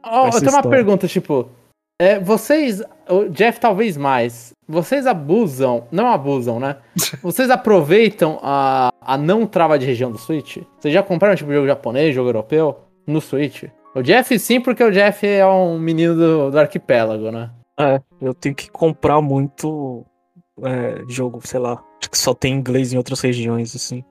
Ó, 0.05 0.29
Essa 0.29 0.39
eu 0.39 0.43
tenho 0.43 0.53
uma 0.53 0.63
pergunta, 0.63 1.09
tipo. 1.09 1.51
É, 1.99 2.19
vocês. 2.19 2.83
O 3.09 3.29
Jeff 3.29 3.61
talvez 3.61 3.97
mais. 3.97 4.53
Vocês 4.69 5.07
abusam. 5.07 5.87
Não 5.91 6.09
abusam, 6.09 6.59
né? 6.59 6.77
Vocês 7.23 7.51
aproveitam 7.51 8.41
a, 8.43 8.91
a 9.01 9.17
não 9.17 9.47
trava 9.47 9.79
de 9.79 9.87
região 9.87 10.11
do 10.11 10.19
Switch? 10.19 10.59
Vocês 10.79 10.93
já 10.93 11.03
compraram 11.03 11.37
tipo 11.37 11.53
jogo 11.53 11.69
japonês, 11.69 12.15
jogo 12.15 12.31
europeu? 12.31 12.81
No 13.07 13.21
Switch? 13.21 13.65
O 13.95 14.03
Jeff 14.03 14.37
sim, 14.39 14.61
porque 14.61 14.83
o 14.83 14.91
Jeff 14.91 15.25
é 15.25 15.47
um 15.47 15.79
menino 15.79 16.17
do, 16.17 16.51
do 16.51 16.59
arquipélago, 16.59 17.31
né? 17.31 17.51
É, 17.79 18.01
eu 18.21 18.35
tenho 18.35 18.55
que 18.55 18.69
comprar 18.69 19.21
muito 19.21 20.05
é, 20.63 21.05
jogo, 21.09 21.41
sei 21.45 21.61
lá, 21.61 21.81
acho 22.01 22.11
que 22.11 22.19
só 22.19 22.35
tem 22.35 22.55
inglês 22.55 22.93
em 22.93 22.97
outras 22.97 23.21
regiões, 23.21 23.77
assim. 23.77 24.05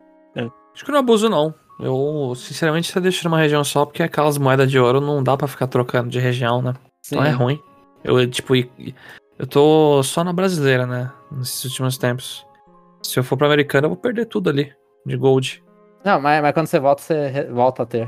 Acho 0.75 0.83
que 0.83 0.91
não 0.91 0.99
abuso, 0.99 1.29
não. 1.29 1.53
Eu, 1.79 2.33
sinceramente, 2.35 2.91
só 2.91 2.99
deixo 2.99 3.23
numa 3.23 3.39
região 3.39 3.63
só 3.63 3.85
porque 3.85 4.03
aquelas 4.03 4.37
moedas 4.37 4.69
de 4.69 4.77
ouro 4.77 4.99
não 4.99 5.23
dá 5.23 5.37
pra 5.37 5.47
ficar 5.47 5.67
trocando 5.67 6.09
de 6.09 6.19
região, 6.19 6.61
né? 6.61 6.73
Sim. 7.01 7.15
Então 7.15 7.25
é 7.25 7.31
ruim. 7.31 7.61
Eu, 8.05 8.29
tipo, 8.29 8.53
eu 8.55 9.47
tô 9.49 10.01
só 10.03 10.23
na 10.23 10.31
brasileira, 10.31 10.85
né? 10.85 11.11
Nesses 11.31 11.63
últimos 11.65 11.97
tempos. 11.97 12.45
Se 13.03 13.19
eu 13.19 13.23
for 13.23 13.37
pra 13.37 13.47
americana, 13.47 13.85
eu 13.85 13.89
vou 13.89 13.97
perder 13.97 14.25
tudo 14.25 14.49
ali, 14.49 14.71
de 15.05 15.17
gold. 15.17 15.63
Não, 16.03 16.19
mas, 16.21 16.41
mas 16.41 16.53
quando 16.53 16.67
você 16.67 16.79
volta, 16.79 17.01
você 17.01 17.43
volta 17.51 17.83
a 17.83 17.85
ter. 17.85 18.07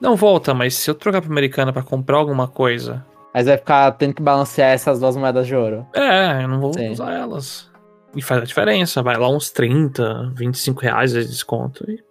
Não 0.00 0.16
volta, 0.16 0.52
mas 0.52 0.74
se 0.74 0.90
eu 0.90 0.94
trocar 0.94 1.22
pra 1.22 1.30
americana 1.30 1.72
pra 1.72 1.82
comprar 1.82 2.16
alguma 2.18 2.46
coisa, 2.48 3.04
Mas 3.32 3.46
vai 3.46 3.56
ficar 3.56 3.92
tendo 3.92 4.14
que 4.14 4.22
balancear 4.22 4.70
essas 4.72 4.98
duas 5.00 5.16
moedas 5.16 5.46
de 5.46 5.54
ouro. 5.54 5.86
é, 5.94 6.42
eu 6.42 6.48
não 6.48 6.60
vou 6.60 6.72
Sim. 6.74 6.90
usar 6.90 7.12
elas. 7.12 7.70
E 8.14 8.20
faz 8.22 8.42
a 8.42 8.44
diferença, 8.44 9.02
vai 9.02 9.16
lá 9.16 9.28
uns 9.28 9.50
30, 9.50 10.32
25 10.34 10.80
reais 10.80 11.12
de 11.12 11.24
desconto 11.26 11.84
e 11.90 12.02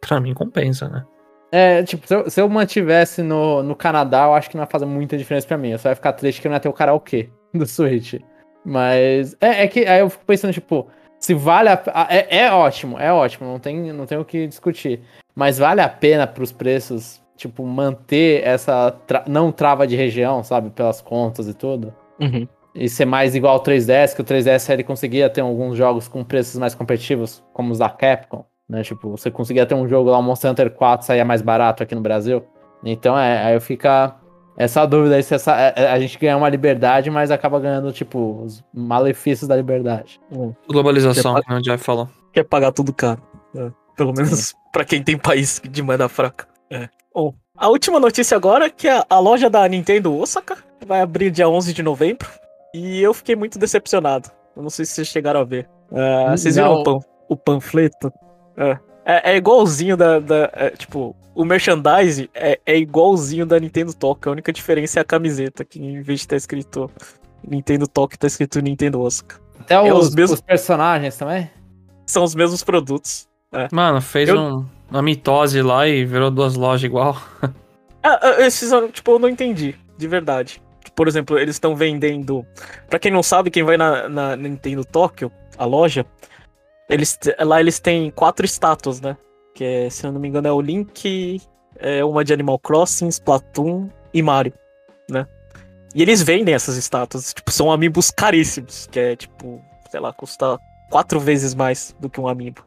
pra 0.00 0.20
mim 0.20 0.32
compensa, 0.34 0.88
né? 0.88 1.04
É, 1.52 1.82
tipo, 1.82 2.06
se 2.06 2.14
eu, 2.14 2.30
se 2.30 2.40
eu 2.40 2.48
mantivesse 2.48 3.22
no, 3.22 3.62
no 3.62 3.74
Canadá, 3.74 4.24
eu 4.24 4.34
acho 4.34 4.48
que 4.48 4.56
não 4.56 4.62
ia 4.62 4.70
fazer 4.70 4.86
muita 4.86 5.16
diferença 5.18 5.46
pra 5.46 5.58
mim. 5.58 5.70
Eu 5.70 5.78
só 5.78 5.88
ia 5.88 5.96
ficar 5.96 6.12
triste 6.12 6.40
que 6.40 6.48
não 6.48 6.54
ia 6.54 6.60
ter 6.60 6.68
o 6.68 6.72
karaokê 6.72 7.28
do 7.52 7.66
Switch. 7.66 8.14
Mas 8.64 9.36
é, 9.40 9.64
é 9.64 9.68
que 9.68 9.80
aí 9.86 10.00
eu 10.00 10.10
fico 10.10 10.24
pensando, 10.24 10.52
tipo, 10.52 10.88
se 11.18 11.34
vale 11.34 11.68
a 11.68 11.82
a- 11.92 12.06
é, 12.10 12.38
é 12.44 12.52
ótimo, 12.52 12.98
é 12.98 13.12
ótimo, 13.12 13.48
não 13.48 13.58
tem, 13.58 13.92
não 13.92 14.06
tem 14.06 14.18
o 14.18 14.24
que 14.24 14.46
discutir. 14.46 15.00
Mas 15.34 15.58
vale 15.58 15.80
a 15.80 15.88
pena 15.88 16.26
pros 16.26 16.52
preços, 16.52 17.20
tipo, 17.36 17.64
manter 17.64 18.42
essa 18.46 18.90
tra- 19.06 19.24
não 19.26 19.50
trava 19.50 19.86
de 19.86 19.96
região, 19.96 20.44
sabe? 20.44 20.70
Pelas 20.70 21.00
contas 21.00 21.48
e 21.48 21.54
tudo. 21.54 21.94
Uhum. 22.20 22.46
E 22.74 22.88
ser 22.88 23.04
mais 23.06 23.34
igual 23.34 23.54
ao 23.54 23.60
3DS, 23.60 24.14
que 24.14 24.20
o 24.20 24.24
3DS 24.24 24.68
ele 24.72 24.84
conseguia 24.84 25.28
ter 25.28 25.40
alguns 25.40 25.76
jogos 25.76 26.06
com 26.06 26.22
preços 26.22 26.56
mais 26.60 26.74
competitivos, 26.74 27.42
como 27.52 27.72
os 27.72 27.78
da 27.78 27.88
Capcom, 27.88 28.44
né? 28.70 28.82
Tipo, 28.82 29.10
você 29.10 29.30
conseguia 29.30 29.66
ter 29.66 29.74
um 29.74 29.86
jogo 29.88 30.10
lá, 30.10 30.18
o 30.18 30.22
Monster 30.22 30.50
Hunter 30.50 30.70
4 30.70 31.06
saía 31.06 31.24
mais 31.24 31.42
barato 31.42 31.82
aqui 31.82 31.94
no 31.94 32.00
Brasil. 32.00 32.42
Então 32.84 33.18
é, 33.18 33.44
aí 33.44 33.60
fica 33.60 34.16
essa 34.56 34.86
dúvida 34.86 35.16
aí 35.16 35.22
se 35.22 35.34
essa, 35.34 35.54
é- 35.58 35.72
é- 35.76 35.90
a 35.90 35.98
gente 35.98 36.18
ganha 36.18 36.36
uma 36.36 36.48
liberdade, 36.48 37.10
mas 37.10 37.30
acaba 37.30 37.58
ganhando, 37.60 37.92
tipo, 37.92 38.42
os 38.44 38.62
malefícios 38.72 39.48
da 39.48 39.56
liberdade. 39.56 40.20
Globalização, 40.68 41.40
como 41.46 41.58
o 41.58 41.62
Jeff 41.62 41.82
falou. 41.82 42.08
Quer 42.32 42.44
pagar 42.44 42.72
tudo 42.72 42.92
caro. 42.92 43.20
É, 43.56 43.70
Pelo 43.96 44.12
menos 44.12 44.54
pra 44.72 44.84
quem 44.84 45.02
tem 45.02 45.18
país 45.18 45.60
de 45.68 45.82
moeda 45.82 46.08
fraca. 46.08 46.46
É. 46.70 46.88
Bom, 47.14 47.34
a 47.56 47.68
última 47.68 47.98
notícia 47.98 48.36
agora 48.36 48.66
é 48.66 48.70
que 48.70 48.88
a, 48.88 49.04
a 49.10 49.18
loja 49.18 49.50
da 49.50 49.66
Nintendo 49.66 50.16
Osaka 50.16 50.56
vai 50.86 51.00
abrir 51.00 51.30
dia 51.30 51.48
11 51.48 51.72
de 51.74 51.82
novembro. 51.82 52.28
E 52.74 53.00
eu 53.02 53.12
fiquei 53.12 53.34
muito 53.34 53.58
decepcionado. 53.58 54.30
Eu 54.56 54.62
não 54.62 54.70
sei 54.70 54.84
se 54.84 54.92
vocês 54.92 55.08
chegaram 55.08 55.40
a 55.40 55.44
ver. 55.44 55.68
É, 55.92 56.30
vocês 56.36 56.54
viram 56.54 56.74
o, 56.74 56.84
pan- 56.84 57.00
o 57.28 57.36
panfleto? 57.36 58.12
É. 58.60 58.78
É, 59.04 59.32
é 59.32 59.36
igualzinho 59.36 59.96
da. 59.96 60.20
da- 60.20 60.50
é, 60.52 60.70
tipo, 60.70 61.16
o 61.34 61.44
merchandise 61.44 62.28
é, 62.34 62.60
é 62.66 62.76
igualzinho 62.78 63.46
da 63.46 63.58
Nintendo 63.58 63.92
Tokyo. 63.94 64.28
A 64.30 64.32
única 64.32 64.52
diferença 64.52 65.00
é 65.00 65.02
a 65.02 65.04
camiseta, 65.04 65.64
que 65.64 65.80
em 65.82 66.02
vez 66.02 66.20
de 66.20 66.24
estar 66.26 66.36
escrito 66.36 66.90
Nintendo 67.42 67.88
Tokyo, 67.88 68.18
tá 68.18 68.26
escrito 68.26 68.60
Nintendo 68.60 69.00
Osaka. 69.00 69.40
Até 69.58 69.74
É 69.74 69.92
os, 69.94 70.08
os 70.08 70.14
mesmos- 70.14 70.38
os 70.38 70.40
personagens 70.44 71.16
também? 71.16 71.50
São 72.06 72.22
os 72.24 72.34
mesmos 72.34 72.62
produtos. 72.62 73.26
Mano, 73.72 74.00
fez 74.00 74.28
Eu- 74.28 74.38
um- 74.38 74.66
uma 74.90 75.02
mitose 75.02 75.60
lá 75.62 75.86
e 75.88 76.04
virou 76.04 76.30
duas 76.30 76.54
lojas 76.54 76.84
igual. 76.84 77.16
Ah, 78.02 78.18
ah, 78.22 78.46
esses, 78.46 78.70
tipo, 78.94 79.10
eu 79.12 79.18
não 79.18 79.28
entendi, 79.28 79.74
de 79.98 80.08
verdade. 80.08 80.62
Por 80.96 81.06
exemplo, 81.06 81.38
eles 81.38 81.56
estão 81.56 81.76
vendendo. 81.76 82.46
Pra 82.88 82.98
quem 82.98 83.12
não 83.12 83.22
sabe, 83.22 83.50
quem 83.50 83.62
vai 83.62 83.76
na, 83.76 84.08
na 84.08 84.36
Nintendo 84.36 84.86
Tóquio, 84.86 85.30
a 85.58 85.66
loja, 85.66 86.06
eles, 86.90 87.18
lá 87.38 87.60
eles 87.60 87.78
têm 87.78 88.10
quatro 88.10 88.44
estátuas, 88.44 89.00
né? 89.00 89.16
Que 89.54 89.64
é, 89.64 89.90
se 89.90 90.06
eu 90.06 90.12
não 90.12 90.20
me 90.20 90.28
engano, 90.28 90.48
é 90.48 90.52
o 90.52 90.60
Link, 90.60 91.40
é 91.76 92.04
uma 92.04 92.24
de 92.24 92.32
Animal 92.32 92.58
Crossing, 92.58 93.08
Splatoon 93.08 93.88
e 94.12 94.22
Mario, 94.22 94.52
né? 95.08 95.26
E 95.94 96.02
eles 96.02 96.22
vendem 96.22 96.54
essas 96.54 96.76
estátuas, 96.76 97.32
tipo, 97.32 97.50
são 97.50 97.70
amiibos 97.70 98.10
caríssimos, 98.10 98.86
que 98.90 98.98
é 98.98 99.16
tipo, 99.16 99.62
sei 99.90 100.00
lá, 100.00 100.12
custa 100.12 100.58
quatro 100.90 101.18
vezes 101.18 101.54
mais 101.54 101.94
do 102.00 102.10
que 102.10 102.20
um 102.20 102.28
amiibo, 102.28 102.62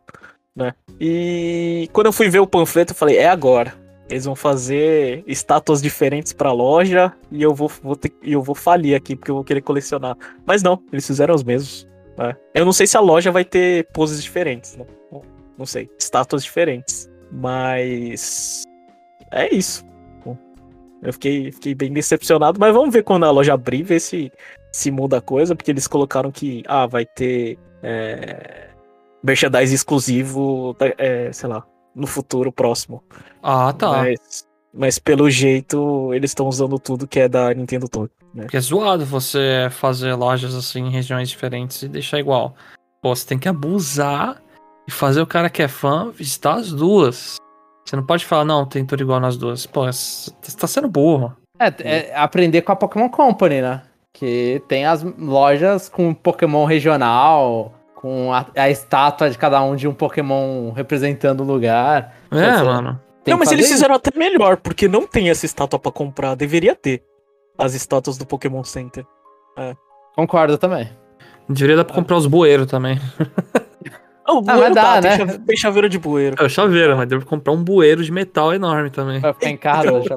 né? 0.56 0.74
E 1.00 1.90
quando 1.94 2.08
eu 2.08 2.14
fui 2.14 2.30
ver 2.30 2.40
o 2.40 2.48
panfleto, 2.48 2.94
eu 2.94 2.98
falei, 2.98 3.18
é 3.18 3.28
agora. 3.28 3.74
Eles 4.10 4.26
vão 4.26 4.36
fazer 4.36 5.24
estátuas 5.26 5.82
diferentes 5.82 6.34
pra 6.34 6.52
loja 6.52 7.14
e 7.32 7.42
eu 7.42 7.54
vou, 7.54 7.72
vou 7.82 7.96
ter, 7.96 8.14
eu 8.22 8.42
vou 8.42 8.54
falir 8.54 8.96
aqui 8.96 9.16
porque 9.16 9.32
eu 9.32 9.36
vou 9.36 9.44
querer 9.44 9.62
colecionar. 9.62 10.18
Mas 10.46 10.62
não, 10.62 10.84
eles 10.92 11.08
fizeram 11.08 11.34
os 11.34 11.44
mesmos. 11.44 11.88
Né? 12.18 12.36
Eu 12.54 12.66
não 12.66 12.74
sei 12.74 12.88
se 12.88 12.98
a 12.98 13.02
loja 13.02 13.32
vai 13.32 13.46
ter 13.46 13.88
poses 13.92 14.24
diferentes, 14.24 14.76
né? 14.76 14.86
Não 15.58 15.66
sei, 15.66 15.90
estátuas 16.00 16.44
diferentes. 16.44 17.10
Mas 17.32 18.64
é 19.32 19.54
isso. 19.54 19.86
Eu 21.04 21.12
fiquei, 21.12 21.52
fiquei 21.52 21.76
bem 21.76 21.92
decepcionado, 21.92 22.58
mas 22.58 22.74
vamos 22.74 22.94
ver 22.94 23.04
quando 23.04 23.26
a 23.26 23.32
loja 23.32 23.54
abrir, 23.54 23.84
ver 23.84 24.00
se, 24.00 24.32
se 24.72 24.90
muda 24.90 25.18
a 25.18 25.22
coisa, 25.22 25.54
porque 25.54 25.70
eles 25.70 25.86
colocaram 25.86 26.32
que 26.32 26.64
ah, 26.66 26.88
vai 26.88 27.06
ter 27.06 27.60
é, 27.84 28.70
merchandise 29.22 29.76
exclusivo, 29.76 30.74
é, 30.98 31.30
sei 31.34 31.50
lá, 31.50 31.66
no 31.94 32.08
futuro 32.08 32.54
próximo. 32.54 33.04
Ah, 33.42 33.74
tá. 33.74 33.90
Mas, 33.92 34.48
mas 34.74 34.98
pelo 34.98 35.30
jeito, 35.30 36.12
eles 36.14 36.32
estão 36.32 36.48
usando 36.48 36.80
tudo 36.80 37.08
que 37.08 37.20
é 37.20 37.30
da 37.30 37.54
Nintendo 37.54 37.88
Tokyo. 37.88 38.12
Né? 38.34 38.44
Porque 38.44 38.58
é 38.58 38.62
zoado 38.62 39.06
você 39.06 39.68
fazer 39.70 40.16
lojas 40.16 40.56
assim 40.56 40.88
em 40.88 40.90
regiões 40.90 41.30
diferentes 41.30 41.84
e 41.84 41.88
deixar 41.88 42.20
igual. 42.20 42.56
Pô, 43.02 43.16
você 43.16 43.28
tem 43.28 43.38
que 43.38 43.48
abusar 43.48 44.42
e 44.88 44.92
fazer 44.92 45.22
o 45.22 45.28
cara 45.28 45.50
que 45.50 45.62
é 45.62 45.68
fã 45.68 46.10
visitar 46.10 46.56
as 46.56 46.72
duas. 46.72 47.36
Você 47.86 47.96
não 47.96 48.06
pode 48.06 48.26
falar, 48.26 48.46
não, 48.46 48.66
tem 48.66 48.86
tudo 48.86 49.04
igual 49.04 49.20
nas 49.20 49.38
duas. 49.38 49.66
Pô, 49.66 49.86
você 49.86 50.32
tá 50.58 50.66
sendo 50.66 50.88
burro. 50.88 51.36
É, 51.60 51.74
é 51.84 52.16
aprender 52.16 52.62
com 52.62 52.72
a 52.72 52.76
Pokémon 52.76 53.10
Company, 53.10 53.62
né? 53.62 53.84
Que 54.12 54.62
tem 54.68 54.86
as 54.86 55.04
lojas 55.04 55.90
com 55.90 56.14
Pokémon 56.14 56.66
regional, 56.66 57.74
com 57.96 58.34
a, 58.34 58.46
a 58.56 58.70
estátua 58.70 59.30
de 59.30 59.38
cada 59.38 59.62
um 59.62 59.76
de 59.76 59.88
um 59.88 59.94
Pokémon 59.94 60.72
representando 60.72 61.42
o 61.42 61.46
lugar. 61.46 62.16
É, 62.32 62.64
mano. 62.64 63.00
Tem 63.24 63.32
não, 63.34 63.40
mas 63.40 63.52
eles 63.52 63.68
fizeram 63.70 63.96
até 63.96 64.18
melhor, 64.18 64.58
porque 64.58 64.88
não 64.88 65.08
tem 65.08 65.30
essa 65.30 65.46
estátua 65.46 65.80
pra 65.80 65.92
comprar. 65.92 66.36
Deveria 66.36 66.76
ter 66.76 67.04
as 67.58 67.74
estátuas 67.74 68.18
do 68.18 68.26
Pokémon 68.26 68.64
Center. 68.64 69.06
isso. 69.58 69.76
Concordo 70.16 70.58
também. 70.58 70.90
Deveria 71.48 71.78
dar 71.78 71.86
pra 71.86 71.96
comprar 71.96 72.18
os 72.18 72.26
bueiros 72.28 72.68
também. 72.68 73.00
Ah, 74.26 74.36
o 74.36 74.42
mas 74.42 74.56
bueiro 74.56 74.74
dá, 74.74 74.82
tá, 74.84 75.02
né? 75.02 75.02
tem, 75.02 75.18
chave- 75.18 75.40
tem 75.40 75.58
chaveiro 75.58 75.90
de 75.90 76.00
bueiro. 76.00 76.38
É 76.42 76.46
o 76.46 76.50
chaveiro, 76.50 76.96
mas 76.96 77.10
deve 77.10 77.26
comprar 77.26 77.52
um 77.52 77.62
bueiro 77.62 78.02
de 78.02 78.10
metal 78.10 78.54
enorme 78.54 78.90
também. 78.90 79.20
Vai 79.20 79.34
ficar 79.34 79.50
em 79.50 79.58
casa. 79.58 79.92
ver. 80.00 80.10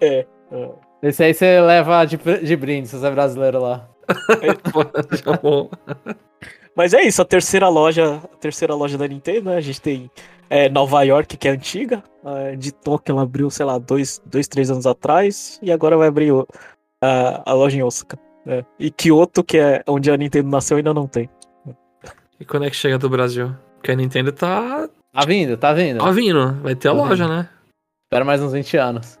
É. 0.00 0.26
é. 0.50 0.70
Esse 1.04 1.22
aí 1.22 1.32
você 1.32 1.60
leva 1.60 2.04
de, 2.04 2.16
de 2.16 2.56
brinde, 2.56 2.88
se 2.88 2.98
você 2.98 3.06
é 3.06 3.10
brasileiro 3.12 3.60
lá. 3.60 3.88
Pô, 4.72 4.82
já 5.16 5.36
vou- 5.40 5.70
Mas 6.74 6.92
é 6.92 7.02
isso, 7.02 7.22
a 7.22 7.24
terceira 7.24 7.68
loja, 7.68 8.20
a 8.24 8.36
terceira 8.38 8.74
loja 8.74 8.98
da 8.98 9.06
Nintendo, 9.06 9.50
né? 9.50 9.56
A 9.58 9.60
gente 9.60 9.80
tem 9.80 10.10
é, 10.52 10.68
Nova 10.68 11.02
York, 11.02 11.36
que 11.36 11.48
é 11.48 11.50
antiga. 11.52 12.02
a 12.24 12.54
de 12.54 12.72
Tóquio 12.72 13.12
ela 13.12 13.22
abriu, 13.22 13.50
sei 13.50 13.64
lá, 13.66 13.78
dois, 13.78 14.20
dois, 14.26 14.46
três 14.46 14.70
anos 14.70 14.86
atrás. 14.86 15.58
E 15.62 15.72
agora 15.72 15.96
vai 15.96 16.08
abrir 16.08 16.30
o- 16.32 16.46
a, 17.02 17.50
a 17.50 17.54
loja 17.54 17.76
em 17.78 17.82
Osaka. 17.82 18.18
né? 18.46 18.64
E 18.78 18.90
Kyoto, 18.90 19.42
que 19.42 19.58
é 19.58 19.82
onde 19.88 20.10
a 20.10 20.16
Nintendo 20.16 20.48
nasceu, 20.48 20.76
ainda 20.76 20.92
não 20.94 21.06
tem. 21.06 21.28
E 22.38 22.44
quando 22.44 22.64
é 22.66 22.70
que 22.70 22.76
chega 22.76 22.98
do 22.98 23.08
Brasil? 23.08 23.54
Porque 23.76 23.90
a 23.92 23.96
Nintendo 23.96 24.30
tá, 24.32 24.88
Tá 25.12 25.24
vindo, 25.26 25.56
tá 25.56 25.72
vindo. 25.72 25.98
tá 25.98 26.10
vindo. 26.10 26.52
Vai 26.62 26.74
ter 26.74 26.88
a 26.88 26.92
Tá 26.92 26.96
loja, 26.96 27.26
né? 27.28 27.48
Espera 28.06 28.24
mais 28.24 28.42
uns 28.42 28.52
20 28.52 28.76
anos. 28.76 29.18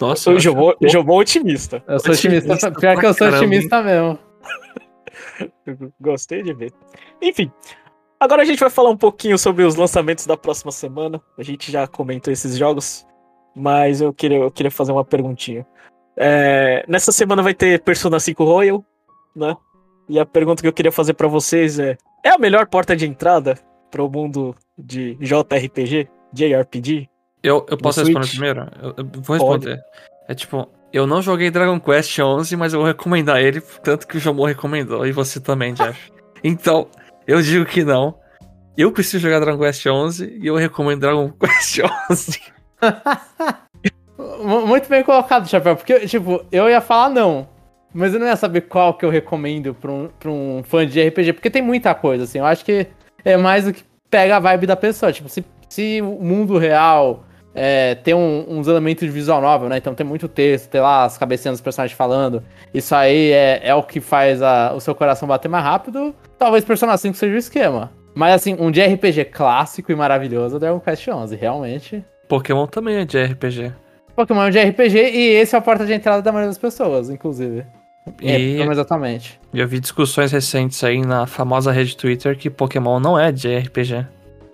Nossa, 0.00 0.28
eu 0.28 0.34
eu 0.34 0.36
acho 0.36 0.44
jogou, 0.44 0.76
jogou 0.82 1.18
otimista. 1.18 1.82
Eu 1.88 1.98
sou 1.98 2.12
otimista. 2.12 2.52
Otimista 2.52 2.80
Pior 2.80 2.98
que 3.00 3.06
eu 3.06 3.14
sou 3.14 3.26
caramba, 3.28 3.38
otimista 3.46 3.82
mesmo. 3.82 4.18
Gostei 6.00 6.42
de 6.42 6.52
ver. 6.52 6.72
Enfim. 7.22 7.50
Agora 8.18 8.42
a 8.42 8.44
gente 8.44 8.60
vai 8.60 8.70
falar 8.70 8.90
um 8.90 8.96
pouquinho 8.96 9.38
sobre 9.38 9.62
os 9.62 9.76
lançamentos 9.76 10.26
da 10.26 10.36
próxima 10.36 10.72
semana. 10.72 11.20
A 11.36 11.42
gente 11.42 11.70
já 11.70 11.86
comentou 11.86 12.32
esses 12.32 12.56
jogos, 12.56 13.06
mas 13.54 14.00
eu 14.00 14.12
queria, 14.12 14.38
eu 14.38 14.50
queria 14.50 14.70
fazer 14.70 14.92
uma 14.92 15.04
perguntinha. 15.04 15.66
É, 16.16 16.84
nessa 16.88 17.12
semana 17.12 17.42
vai 17.42 17.52
ter 17.52 17.82
Persona 17.82 18.18
5 18.18 18.42
Royal, 18.42 18.84
né? 19.34 19.54
E 20.08 20.18
a 20.18 20.24
pergunta 20.24 20.62
que 20.62 20.68
eu 20.68 20.72
queria 20.72 20.92
fazer 20.92 21.12
pra 21.12 21.28
vocês 21.28 21.78
é: 21.78 21.98
é 22.24 22.30
a 22.30 22.38
melhor 22.38 22.66
porta 22.66 22.96
de 22.96 23.06
entrada 23.06 23.58
pro 23.90 24.08
mundo 24.08 24.56
de 24.78 25.14
JRPG, 25.16 26.08
JRPG? 26.32 27.08
Eu, 27.42 27.66
eu 27.68 27.76
posso 27.76 28.00
responder 28.00 28.28
primeiro? 28.28 28.68
Eu, 28.82 28.94
eu 28.96 29.20
vou 29.20 29.36
responder. 29.36 29.78
É 30.28 30.34
tipo, 30.34 30.68
eu 30.92 31.06
não 31.06 31.20
joguei 31.20 31.50
Dragon 31.50 31.78
Quest 31.78 32.10
XI, 32.10 32.56
mas 32.56 32.72
eu 32.72 32.80
vou 32.80 32.88
recomendar 32.88 33.40
ele, 33.40 33.60
tanto 33.82 34.06
que 34.06 34.16
o 34.16 34.20
Jomon 34.20 34.46
recomendou, 34.46 35.06
e 35.06 35.12
você 35.12 35.38
também, 35.38 35.74
Jeff. 35.74 36.10
então, 36.42 36.88
eu 37.26 37.40
digo 37.42 37.64
que 37.66 37.84
não. 37.84 38.14
Eu 38.76 38.92
preciso 38.92 39.18
jogar 39.20 39.40
Dragon 39.40 39.58
Quest 39.58 39.82
XI 39.82 40.38
e 40.40 40.46
eu 40.46 40.54
recomendo 40.56 41.00
Dragon 41.00 41.30
Quest 41.40 41.80
XI. 42.12 42.40
Mu- 44.42 44.66
Muito 44.66 44.88
bem 44.88 45.02
colocado, 45.02 45.48
Chapéu, 45.48 45.76
porque, 45.76 46.00
tipo, 46.06 46.44
eu 46.52 46.68
ia 46.68 46.80
falar 46.80 47.08
não, 47.10 47.48
mas 47.92 48.12
eu 48.14 48.20
não 48.20 48.26
ia 48.26 48.36
saber 48.36 48.62
qual 48.62 48.94
que 48.94 49.04
eu 49.04 49.10
recomendo 49.10 49.74
pra 49.74 49.90
um, 49.90 50.08
pra 50.18 50.30
um 50.30 50.62
fã 50.66 50.86
de 50.86 51.00
RPG, 51.06 51.32
porque 51.34 51.50
tem 51.50 51.62
muita 51.62 51.94
coisa, 51.94 52.24
assim, 52.24 52.38
eu 52.38 52.44
acho 52.46 52.64
que 52.64 52.86
é 53.24 53.36
mais 53.36 53.66
o 53.66 53.72
que 53.72 53.82
pega 54.10 54.36
a 54.36 54.40
vibe 54.40 54.66
da 54.66 54.76
pessoa, 54.76 55.12
tipo, 55.12 55.28
se, 55.28 55.44
se 55.68 56.00
o 56.02 56.22
mundo 56.22 56.58
real 56.58 57.24
é, 57.56 57.94
tem 57.96 58.14
um- 58.14 58.44
uns 58.48 58.68
elementos 58.68 59.00
de 59.06 59.10
visual 59.10 59.40
novel, 59.40 59.68
né, 59.68 59.78
então 59.78 59.94
tem 59.94 60.06
muito 60.06 60.28
texto, 60.28 60.68
tem 60.68 60.80
lá 60.80 61.04
as 61.04 61.16
cabecinhas 61.18 61.54
dos 61.54 61.60
personagens 61.62 61.96
falando, 61.96 62.42
isso 62.74 62.94
aí 62.94 63.32
é, 63.32 63.60
é 63.64 63.74
o 63.74 63.82
que 63.82 64.00
faz 64.00 64.42
a- 64.42 64.72
o 64.74 64.80
seu 64.80 64.94
coração 64.94 65.26
bater 65.26 65.48
mais 65.48 65.64
rápido, 65.64 66.14
talvez 66.38 66.64
Persona 66.64 66.96
5 66.96 67.16
seja 67.16 67.34
o 67.34 67.38
esquema. 67.38 67.90
Mas, 68.14 68.34
assim, 68.34 68.56
um 68.58 68.70
de 68.70 68.80
RPG 68.80 69.24
clássico 69.26 69.90
e 69.92 69.94
maravilhoso 69.94 70.56
é 70.56 70.58
Dragon 70.58 70.80
Quest 70.80 71.06
11, 71.08 71.36
realmente... 71.36 72.04
Pokémon 72.28 72.66
também 72.66 72.96
é 72.96 73.04
de 73.04 73.18
RPG. 73.22 73.72
Pokémon 74.14 74.44
é 74.44 74.46
um 74.46 74.50
de 74.50 74.58
RPG 74.58 74.96
e 74.98 75.28
esse 75.34 75.54
é 75.54 75.58
a 75.58 75.60
porta 75.60 75.84
de 75.84 75.92
entrada 75.92 76.22
da 76.22 76.32
maioria 76.32 76.48
das 76.48 76.56
pessoas, 76.58 77.10
inclusive. 77.10 77.64
É, 78.22 78.38
E- 78.40 78.54
menos 78.56 78.72
exatamente. 78.78 79.38
Eu 79.52 79.68
vi 79.68 79.78
discussões 79.80 80.32
recentes 80.32 80.82
aí 80.82 81.00
na 81.02 81.26
famosa 81.26 81.70
rede 81.70 81.94
Twitter 81.96 82.38
que 82.38 82.48
Pokémon 82.48 82.98
não 83.00 83.18
é 83.18 83.30
de 83.30 83.48
RPG. 83.54 84.06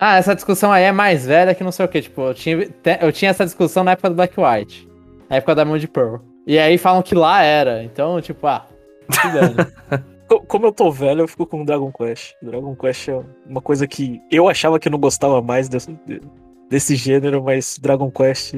Ah, 0.04 0.16
essa 0.16 0.34
discussão 0.34 0.72
aí 0.72 0.82
é 0.82 0.90
mais 0.90 1.24
velha 1.26 1.54
que 1.54 1.62
não 1.62 1.70
sei 1.70 1.84
o 1.84 1.88
que. 1.88 2.02
Tipo, 2.02 2.22
eu 2.22 2.34
tinha, 2.34 2.66
te- 2.66 2.98
eu 3.00 3.12
tinha 3.12 3.30
essa 3.30 3.44
discussão 3.44 3.84
na 3.84 3.92
época 3.92 4.08
do 4.10 4.16
Black 4.16 4.34
White. 4.38 4.88
Na 5.30 5.36
época 5.36 5.54
da 5.54 5.64
Moon 5.64 5.78
Pearl. 5.86 6.16
E 6.44 6.58
aí 6.58 6.76
falam 6.76 7.02
que 7.02 7.14
lá 7.14 7.40
era. 7.42 7.84
Então, 7.84 8.20
tipo, 8.20 8.44
ah, 8.48 8.66
Como 10.48 10.66
eu 10.66 10.72
tô 10.72 10.90
velho, 10.90 11.20
eu 11.20 11.28
fico 11.28 11.46
com 11.46 11.64
Dragon 11.64 11.92
Quest. 11.92 12.32
Dragon 12.42 12.74
Quest 12.74 13.08
é 13.10 13.20
uma 13.46 13.60
coisa 13.60 13.86
que 13.86 14.20
eu 14.30 14.48
achava 14.48 14.78
que 14.80 14.88
eu 14.88 14.92
não 14.92 14.98
gostava 14.98 15.40
mais 15.42 15.68
desse, 15.68 15.92
de- 16.06 16.20
desse 16.70 16.96
gênero, 16.96 17.42
mas 17.44 17.78
Dragon 17.80 18.10
Quest. 18.10 18.54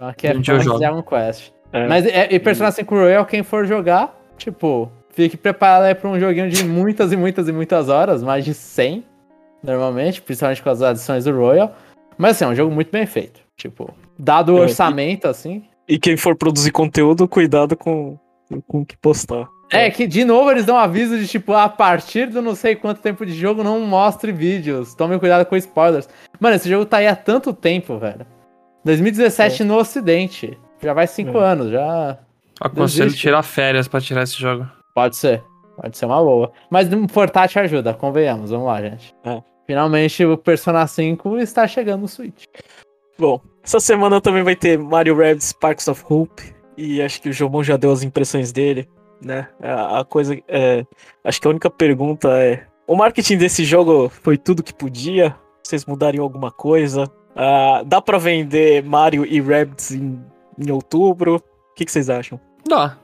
Aqui 0.00 0.26
é. 0.26 0.34
Dragon 0.34 1.02
Quest. 1.02 1.52
É. 1.72 1.86
Mas 1.86 2.04
é, 2.06 2.28
e 2.30 2.38
Persona 2.38 2.70
5 2.70 2.94
Royal, 2.94 3.24
quem 3.24 3.42
for 3.42 3.64
jogar, 3.66 4.14
tipo, 4.36 4.90
fique 5.10 5.36
preparado 5.36 5.84
aí 5.84 5.94
pra 5.94 6.10
um 6.10 6.18
joguinho 6.20 6.50
de 6.50 6.64
muitas 6.64 7.12
e 7.12 7.16
muitas 7.16 7.48
e 7.48 7.52
muitas 7.52 7.88
horas, 7.88 8.22
mais 8.22 8.44
de 8.44 8.52
100, 8.52 9.04
normalmente, 9.62 10.20
principalmente 10.22 10.62
com 10.62 10.70
as 10.70 10.82
adições 10.82 11.24
do 11.24 11.36
Royal. 11.36 11.74
Mas 12.18 12.32
assim, 12.32 12.44
é 12.44 12.48
um 12.48 12.54
jogo 12.54 12.74
muito 12.74 12.90
bem 12.90 13.06
feito. 13.06 13.40
Tipo, 13.56 13.92
dado 14.18 14.54
o 14.54 14.58
É, 14.58 14.62
orçamento, 14.62 15.26
assim. 15.28 15.64
E 15.88 15.98
quem 15.98 16.16
for 16.16 16.36
produzir 16.36 16.70
conteúdo, 16.70 17.26
cuidado 17.28 17.76
com, 17.76 18.18
com 18.66 18.80
o 18.80 18.86
que 18.86 18.96
postar. 18.96 19.46
É 19.70 19.90
que, 19.90 20.06
de 20.06 20.24
novo, 20.24 20.50
eles 20.50 20.66
dão 20.66 20.76
aviso 20.76 21.18
de, 21.18 21.26
tipo, 21.26 21.54
a 21.54 21.66
partir 21.68 22.26
do 22.26 22.42
não 22.42 22.54
sei 22.54 22.76
quanto 22.76 23.00
tempo 23.00 23.24
de 23.24 23.32
jogo, 23.34 23.64
não 23.64 23.80
mostre 23.80 24.30
vídeos. 24.30 24.94
Tome 24.94 25.18
cuidado 25.18 25.46
com 25.46 25.56
spoilers. 25.56 26.08
Mano, 26.38 26.56
esse 26.56 26.68
jogo 26.68 26.84
tá 26.84 26.98
aí 26.98 27.06
há 27.06 27.16
tanto 27.16 27.52
tempo, 27.54 27.96
velho. 27.98 28.26
2017 28.84 29.64
no 29.64 29.76
ocidente. 29.78 30.58
Já 30.82 30.92
vai 30.92 31.06
5 31.06 31.38
É. 31.38 31.44
anos, 31.44 31.70
já... 31.70 32.18
Aconselho 32.60 33.04
Desiste. 33.06 33.22
tirar 33.22 33.42
férias 33.42 33.88
pra 33.88 34.00
tirar 34.00 34.22
esse 34.24 34.36
jogo. 34.38 34.66
Pode 34.94 35.16
ser. 35.16 35.42
Pode 35.80 35.96
ser 35.96 36.04
uma 36.06 36.22
boa. 36.22 36.52
Mas 36.70 36.88
no 36.88 37.06
portátil 37.08 37.62
ajuda, 37.62 37.94
convenhamos. 37.94 38.50
Vamos 38.50 38.66
lá, 38.66 38.80
gente. 38.82 39.14
É. 39.24 39.42
Finalmente 39.72 40.22
o 40.22 40.36
Persona 40.36 40.86
5 40.86 41.38
está 41.38 41.66
chegando 41.66 42.02
no 42.02 42.08
Switch. 42.08 42.44
Bom, 43.18 43.40
essa 43.64 43.80
semana 43.80 44.20
também 44.20 44.42
vai 44.42 44.54
ter 44.54 44.78
Mario 44.78 45.16
Rabbids 45.16 45.46
Sparks 45.46 45.88
of 45.88 46.04
Hope. 46.10 46.42
E 46.76 47.00
acho 47.00 47.22
que 47.22 47.30
o 47.30 47.32
Jomon 47.32 47.62
já 47.62 47.78
deu 47.78 47.90
as 47.90 48.02
impressões 48.02 48.52
dele, 48.52 48.86
né? 49.18 49.48
A, 49.62 50.00
a 50.00 50.04
coisa. 50.04 50.38
É, 50.46 50.84
acho 51.24 51.40
que 51.40 51.46
a 51.46 51.50
única 51.50 51.70
pergunta 51.70 52.28
é: 52.38 52.66
o 52.86 52.94
marketing 52.94 53.38
desse 53.38 53.64
jogo 53.64 54.10
foi 54.10 54.36
tudo 54.36 54.62
que 54.62 54.74
podia? 54.74 55.34
Vocês 55.64 55.86
mudariam 55.86 56.22
alguma 56.22 56.50
coisa? 56.50 57.10
Ah, 57.34 57.82
dá 57.86 58.02
pra 58.02 58.18
vender 58.18 58.84
Mario 58.84 59.24
e 59.24 59.40
Rabbids 59.40 59.92
em, 59.92 60.22
em 60.58 60.70
outubro? 60.70 61.36
O 61.36 61.74
que, 61.74 61.86
que 61.86 61.92
vocês 61.92 62.10
acham? 62.10 62.38
Dá. 62.68 62.98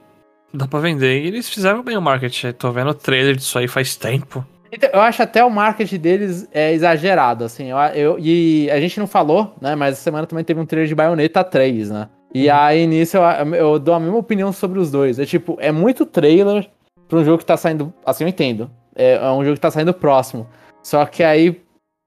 Dá 0.53 0.67
pra 0.67 0.79
vender. 0.79 1.23
E 1.23 1.27
eles 1.29 1.49
fizeram 1.49 1.81
bem 1.81 1.97
o 1.97 2.01
marketing. 2.01 2.51
Tô 2.51 2.71
vendo 2.71 2.91
o 2.91 2.93
trailer 2.93 3.35
disso 3.35 3.57
aí 3.57 3.67
faz 3.67 3.95
tempo. 3.95 4.45
Então, 4.71 4.89
eu 4.93 5.01
acho 5.01 5.23
até 5.23 5.43
o 5.43 5.49
marketing 5.49 5.97
deles 5.97 6.47
é 6.53 6.71
exagerado, 6.73 7.43
assim. 7.43 7.69
Eu, 7.71 7.77
eu- 7.95 8.19
e 8.19 8.69
a 8.71 8.79
gente 8.79 8.99
não 8.99 9.07
falou, 9.07 9.53
né? 9.61 9.75
Mas 9.75 9.93
essa 9.93 10.03
semana 10.03 10.27
também 10.27 10.43
teve 10.45 10.59
um 10.59 10.65
trailer 10.65 10.87
de 10.87 10.95
Bayonetta 10.95 11.43
3, 11.43 11.89
né? 11.89 12.07
E 12.33 12.49
aí 12.49 12.85
nisso 12.85 13.17
eu, 13.17 13.55
eu 13.55 13.79
dou 13.79 13.95
a 13.95 13.99
mesma 13.99 14.17
opinião 14.17 14.51
sobre 14.53 14.77
os 14.79 14.91
dois. 14.91 15.17
É 15.17 15.25
tipo, 15.25 15.57
é 15.59 15.71
muito 15.71 16.05
trailer 16.05 16.69
pra 17.07 17.17
um 17.19 17.25
jogo 17.25 17.39
que 17.39 17.45
tá 17.45 17.57
saindo. 17.57 17.91
Assim, 18.05 18.23
eu 18.23 18.27
entendo. 18.27 18.69
É, 18.95 19.13
é 19.15 19.31
um 19.31 19.43
jogo 19.43 19.55
que 19.55 19.61
tá 19.61 19.71
saindo 19.71 19.93
próximo. 19.93 20.47
Só 20.83 21.03
que 21.05 21.23
aí 21.23 21.59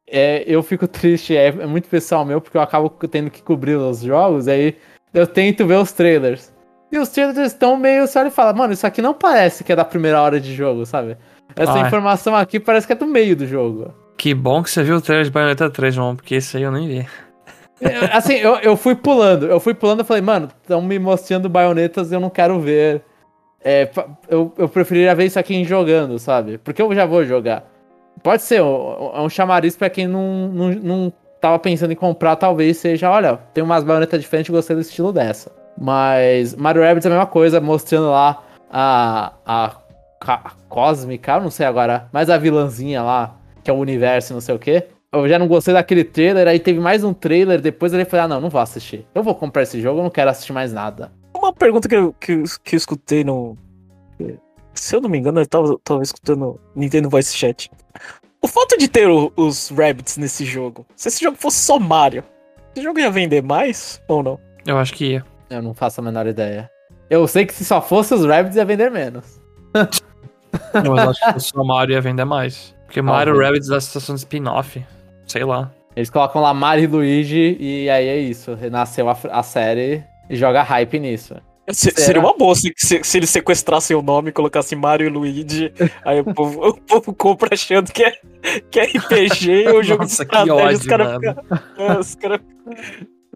é, 0.09 0.45
eu 0.47 0.63
fico 0.63 0.87
triste, 0.87 1.37
é, 1.37 1.49
é 1.49 1.67
muito 1.67 1.89
pessoal 1.89 2.25
meu, 2.25 2.41
porque 2.41 2.57
eu 2.57 2.63
acabo 2.63 2.89
tendo 3.11 3.31
que 3.31 3.43
cobrir 3.43 3.75
os 3.77 4.01
jogos, 4.01 4.47
aí 4.47 4.77
eu 5.13 5.27
tento 5.27 5.67
ver 5.67 5.77
os 5.79 5.91
trailers. 5.93 6.53
E 6.93 6.99
os 6.99 7.09
trailers 7.09 7.39
estão 7.39 7.77
meio. 7.77 8.07
Você 8.07 8.19
olha 8.19 8.29
e 8.29 8.31
fala, 8.31 8.53
mano, 8.53 8.73
isso 8.73 8.87
aqui 8.87 9.03
não 9.03 9.15
parece 9.15 9.65
que 9.65 9.73
é 9.73 9.77
da 9.77 9.85
primeira 9.85 10.21
hora 10.21 10.39
de 10.39 10.55
jogo, 10.55 10.85
sabe? 10.87 11.17
Essa 11.57 11.75
Ah, 11.75 11.79
é. 11.79 11.87
informação 11.87 12.35
aqui 12.35 12.59
parece 12.59 12.87
que 12.87 12.93
é 12.93 12.97
do 12.97 13.07
meio 13.07 13.37
do 13.37 13.47
jogo. 13.47 13.93
Que 14.17 14.35
bom 14.35 14.63
que 14.63 14.71
você 14.71 14.83
viu 14.83 14.97
o 14.97 15.01
trailer 15.01 15.25
de 15.25 15.31
Bayonetta 15.31 15.69
3, 15.69 15.95
João, 15.95 16.15
porque 16.17 16.37
esse 16.37 16.57
aí 16.57 16.63
eu 16.63 16.71
nem 16.73 16.87
vi. 16.87 17.07
Assim, 18.13 18.35
eu, 18.35 18.57
eu 18.57 18.77
fui 18.77 18.95
pulando, 18.95 19.47
eu 19.47 19.59
fui 19.59 19.75
pulando 19.75 20.03
e 20.03 20.05
falei, 20.05 20.23
mano, 20.23 20.49
estão 20.63 20.81
me 20.81 20.99
mostrando 20.99 21.49
baionetas 21.49 22.13
eu 22.13 22.21
não 22.21 22.31
quero 22.31 22.61
ver. 22.61 23.03
É, 23.65 23.89
eu, 24.29 24.53
eu 24.57 24.69
preferiria 24.69 25.15
ver 25.15 25.27
isso 25.27 25.39
aqui 25.39 25.55
em 25.55 25.65
jogando, 25.65 26.19
sabe? 26.19 26.59
Porque 26.59 26.81
eu 26.81 26.95
já 26.95 27.05
vou 27.07 27.25
jogar. 27.25 27.65
Pode 28.23 28.43
ser, 28.43 28.63
um- 28.63 29.13
é 29.15 29.21
um 29.21 29.29
chamariz 29.29 29.77
pra 29.77 29.91
quem 29.91 30.07
não, 30.07 30.49
não, 30.49 30.69
não 30.71 31.13
tava 31.41 31.59
pensando 31.59 31.93
em 31.93 31.97
comprar, 31.97 32.37
talvez 32.37 32.77
seja, 32.77 33.11
olha, 33.11 33.37
tem 33.53 33.63
umas 33.65 33.83
baionetas 33.83 34.21
diferentes, 34.21 34.51
gostei 34.51 34.77
do 34.77 34.83
estilo 34.83 35.13
dessa. 35.13 35.51
Mas 35.81 36.55
Mario 36.55 36.83
Rabbids 36.83 37.05
é 37.05 37.09
a 37.09 37.13
mesma 37.13 37.27
coisa, 37.27 37.61
mostrando 37.61 38.11
lá 38.11 38.43
a, 38.71 39.33
a, 39.45 39.73
Cósmica, 40.69 41.33
eu 41.35 41.41
não 41.43 41.51
sei 41.51 41.67
agora, 41.67 42.09
mas 42.13 42.31
a 42.31 42.39
vilãzinha 42.39 43.03
lá, 43.03 43.37
que 43.63 43.71
é 43.71 43.75
o 43.75 43.77
universo 43.79 44.33
e 44.33 44.35
não 44.35 44.41
sei 44.41 44.55
o 44.55 44.59
quê. 44.59 44.87
Eu 45.13 45.29
já 45.29 45.39
não 45.39 45.47
gostei 45.47 45.75
daquele 45.75 46.05
trailer, 46.05 46.49
aí 46.49 46.59
teve 46.59 46.81
mais 46.81 47.05
um 47.05 47.13
trailer, 47.13 47.61
depois 47.61 47.93
ele 47.93 48.05
falou, 48.07 48.25
ah, 48.25 48.29
não, 48.29 48.41
não 48.41 48.49
vou 48.49 48.61
assistir. 48.61 49.07
Eu 49.15 49.23
vou 49.23 49.35
comprar 49.35 49.63
esse 49.63 49.81
jogo, 49.81 49.99
eu 50.01 50.05
não 50.05 50.11
quero 50.11 50.31
assistir 50.31 50.53
mais 50.53 50.73
nada. 50.73 51.13
Uma 51.37 51.53
pergunta 51.53 51.87
que 51.89 51.95
eu, 51.97 52.15
que, 52.19 52.43
que 52.65 52.75
eu 52.75 52.79
escutei 52.79 53.23
no. 53.25 53.57
Se 54.75 54.97
eu 54.97 55.01
não 55.03 55.11
me 55.11 55.19
engano, 55.19 55.41
eu 55.41 55.47
tava, 55.47 55.79
tava 55.85 56.03
escutando 56.03 56.59
Nintendo 56.75 57.11
Voice 57.11 57.37
Chat. 57.37 57.71
O 58.41 58.49
fato 58.49 58.79
de 58.79 58.89
ter 58.89 59.07
o- 59.09 59.31
os 59.37 59.69
Rabbits 59.69 60.17
nesse 60.17 60.45
jogo, 60.47 60.87
se 60.97 61.09
esse 61.09 61.23
jogo 61.23 61.37
fosse 61.39 61.59
só 61.59 61.79
Mario, 61.79 62.25
esse 62.75 62.83
jogo 62.83 62.99
ia 62.99 63.11
vender 63.11 63.43
mais 63.43 64.01
ou 64.09 64.23
não? 64.23 64.39
Eu 64.67 64.79
acho 64.79 64.95
que 64.95 65.05
ia. 65.13 65.25
Eu 65.51 65.61
não 65.61 65.75
faço 65.75 66.01
a 66.01 66.05
menor 66.05 66.27
ideia. 66.27 66.71
Eu 67.11 67.27
sei 67.29 67.45
que 67.45 67.53
se 67.53 67.65
só 67.67 67.83
fosse 67.83 68.15
os 68.15 68.25
Rabbids 68.25 68.57
ia 68.57 68.65
vender 68.65 68.91
menos. 68.91 69.39
Eu 70.85 70.97
acho 70.97 71.35
que 71.35 71.41
se 71.41 71.53
o 71.55 71.65
Mario 71.65 71.95
ia 71.95 72.01
vender 72.01 72.25
mais. 72.25 72.75
Porque 72.87 73.01
Mario 73.01 73.33
Talvez. 73.33 73.47
Rabbids 73.49 73.69
da 73.69 73.79
estação 73.79 74.15
de 74.15 74.21
spin-off. 74.21 74.85
Sei 75.27 75.45
lá. 75.45 75.71
Eles 75.97 76.11
colocam 76.11 76.41
lá 76.43 76.53
Mario 76.55 76.85
e 76.85 76.87
Luigi 76.87 77.57
e 77.59 77.89
aí 77.91 78.07
é 78.09 78.19
isso. 78.19 78.55
Renasceu 78.55 79.09
a, 79.09 79.17
a 79.31 79.43
série 79.43 80.03
e 80.29 80.37
joga 80.37 80.63
hype 80.63 80.99
nisso. 80.99 81.35
Se- 81.71 81.93
seria 81.93 82.21
uma 82.21 82.37
boa 82.37 82.55
se, 82.57 82.73
se, 82.77 83.05
se 83.05 83.19
eles 83.19 83.31
sequestrassem 83.31 83.97
o 83.97 84.03
nome 84.03 84.31
e 84.31 84.33
colocassem 84.33 84.77
Mario 84.77 85.07
e 85.07 85.11
Luigi, 85.11 85.73
aí 86.05 86.21
o 86.21 86.35
povo, 86.35 86.69
o 86.69 86.75
povo 86.75 87.15
compra 87.15 87.51
achando 87.53 87.93
que 87.93 88.03
é, 88.03 88.13
que 88.71 88.81
é 88.81 88.85
RPG 88.85 89.51
e 89.51 89.69
o 89.69 89.83
jogo 89.83 90.05
de 90.05 90.11
Nossa, 90.11 90.27
que 90.27 90.37
estratégia, 90.37 90.77
os 90.77 90.87
caras 90.87 91.15
ficam 91.15 91.37
é, 91.79 91.99
os 91.99 92.17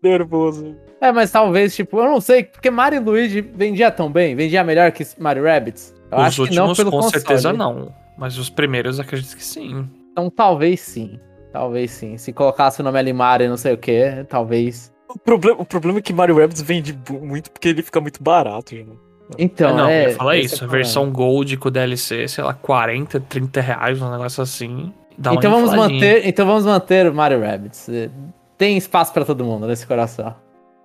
nervosos. 0.03 0.75
É, 1.01 1.13
mas 1.13 1.31
talvez, 1.31 1.75
tipo, 1.75 1.99
eu 1.99 2.05
não 2.07 2.21
sei, 2.21 2.45
porque 2.45 2.71
Mario 2.71 3.01
e 3.01 3.05
Luigi 3.05 3.41
vendia 3.41 3.91
tão 3.91 4.11
bem, 4.11 4.35
vendia 4.35 4.65
melhor 4.65 4.91
que 4.93 5.07
Mario 5.19 5.45
Rabbids. 5.45 5.95
Eu 6.11 6.19
Os 6.19 6.25
acho 6.25 6.45
que 6.47 6.55
não 6.55 6.69
últimos, 6.69 6.79
pelo 6.79 6.91
com 6.91 6.97
console. 6.99 7.21
certeza, 7.21 7.53
não. 7.53 7.93
Mas 8.17 8.39
os 8.39 8.49
primeiros, 8.49 8.99
acredito 9.01 9.37
que 9.37 9.45
sim. 9.45 9.89
Então 10.13 10.31
talvez 10.31 10.81
sim. 10.81 11.19
Talvez 11.53 11.91
sim. 11.91 12.17
Se 12.19 12.33
colocasse 12.33 12.81
o 12.81 12.85
nome 12.85 12.99
ali 12.99 13.13
Mario 13.13 13.47
e 13.47 13.49
não 13.49 13.57
sei 13.57 13.75
o 13.75 13.79
que, 13.79 14.25
talvez. 14.29 14.93
O 15.09 15.19
problema, 15.19 15.61
o 15.61 15.65
problema 15.65 15.99
é 15.99 16.03
que 16.03 16.13
Mario 16.13 16.39
Rabbids 16.39 16.61
vende 16.63 16.97
muito 17.23 17.51
porque 17.51 17.69
ele 17.69 17.83
fica 17.83 18.01
muito 18.01 18.23
barato, 18.23 18.75
gente. 18.75 18.91
Então, 19.39 19.77
não, 19.77 19.89
é. 19.89 20.05
eu 20.07 20.09
ia 20.11 20.15
falar 20.17 20.37
esse 20.37 20.55
isso. 20.55 20.65
é 20.65 20.67
A 20.67 20.71
versão 20.71 21.11
Gold 21.11 21.57
com 21.57 21.69
o 21.69 21.71
DLC, 21.71 22.29
sei 22.29 22.45
lá, 22.45 22.55
40, 22.55 23.19
30 23.21 23.61
reais, 23.61 24.01
um 24.01 24.11
negócio 24.11 24.43
assim. 24.43 24.93
Então 25.19 25.51
vamos 25.51 25.73
manter, 25.75 26.27
então 26.27 26.47
vamos 26.47 26.65
manter 26.67 27.11
o 27.11 27.15
Mario 27.15 27.41
Rabbids. 27.41 27.89
Eh, 27.89 28.11
Tem 28.59 28.77
espaço 28.77 29.13
pra 29.13 29.25
todo 29.25 29.45
mundo 29.45 29.67
nesse 29.67 29.87
coração. 29.87 30.35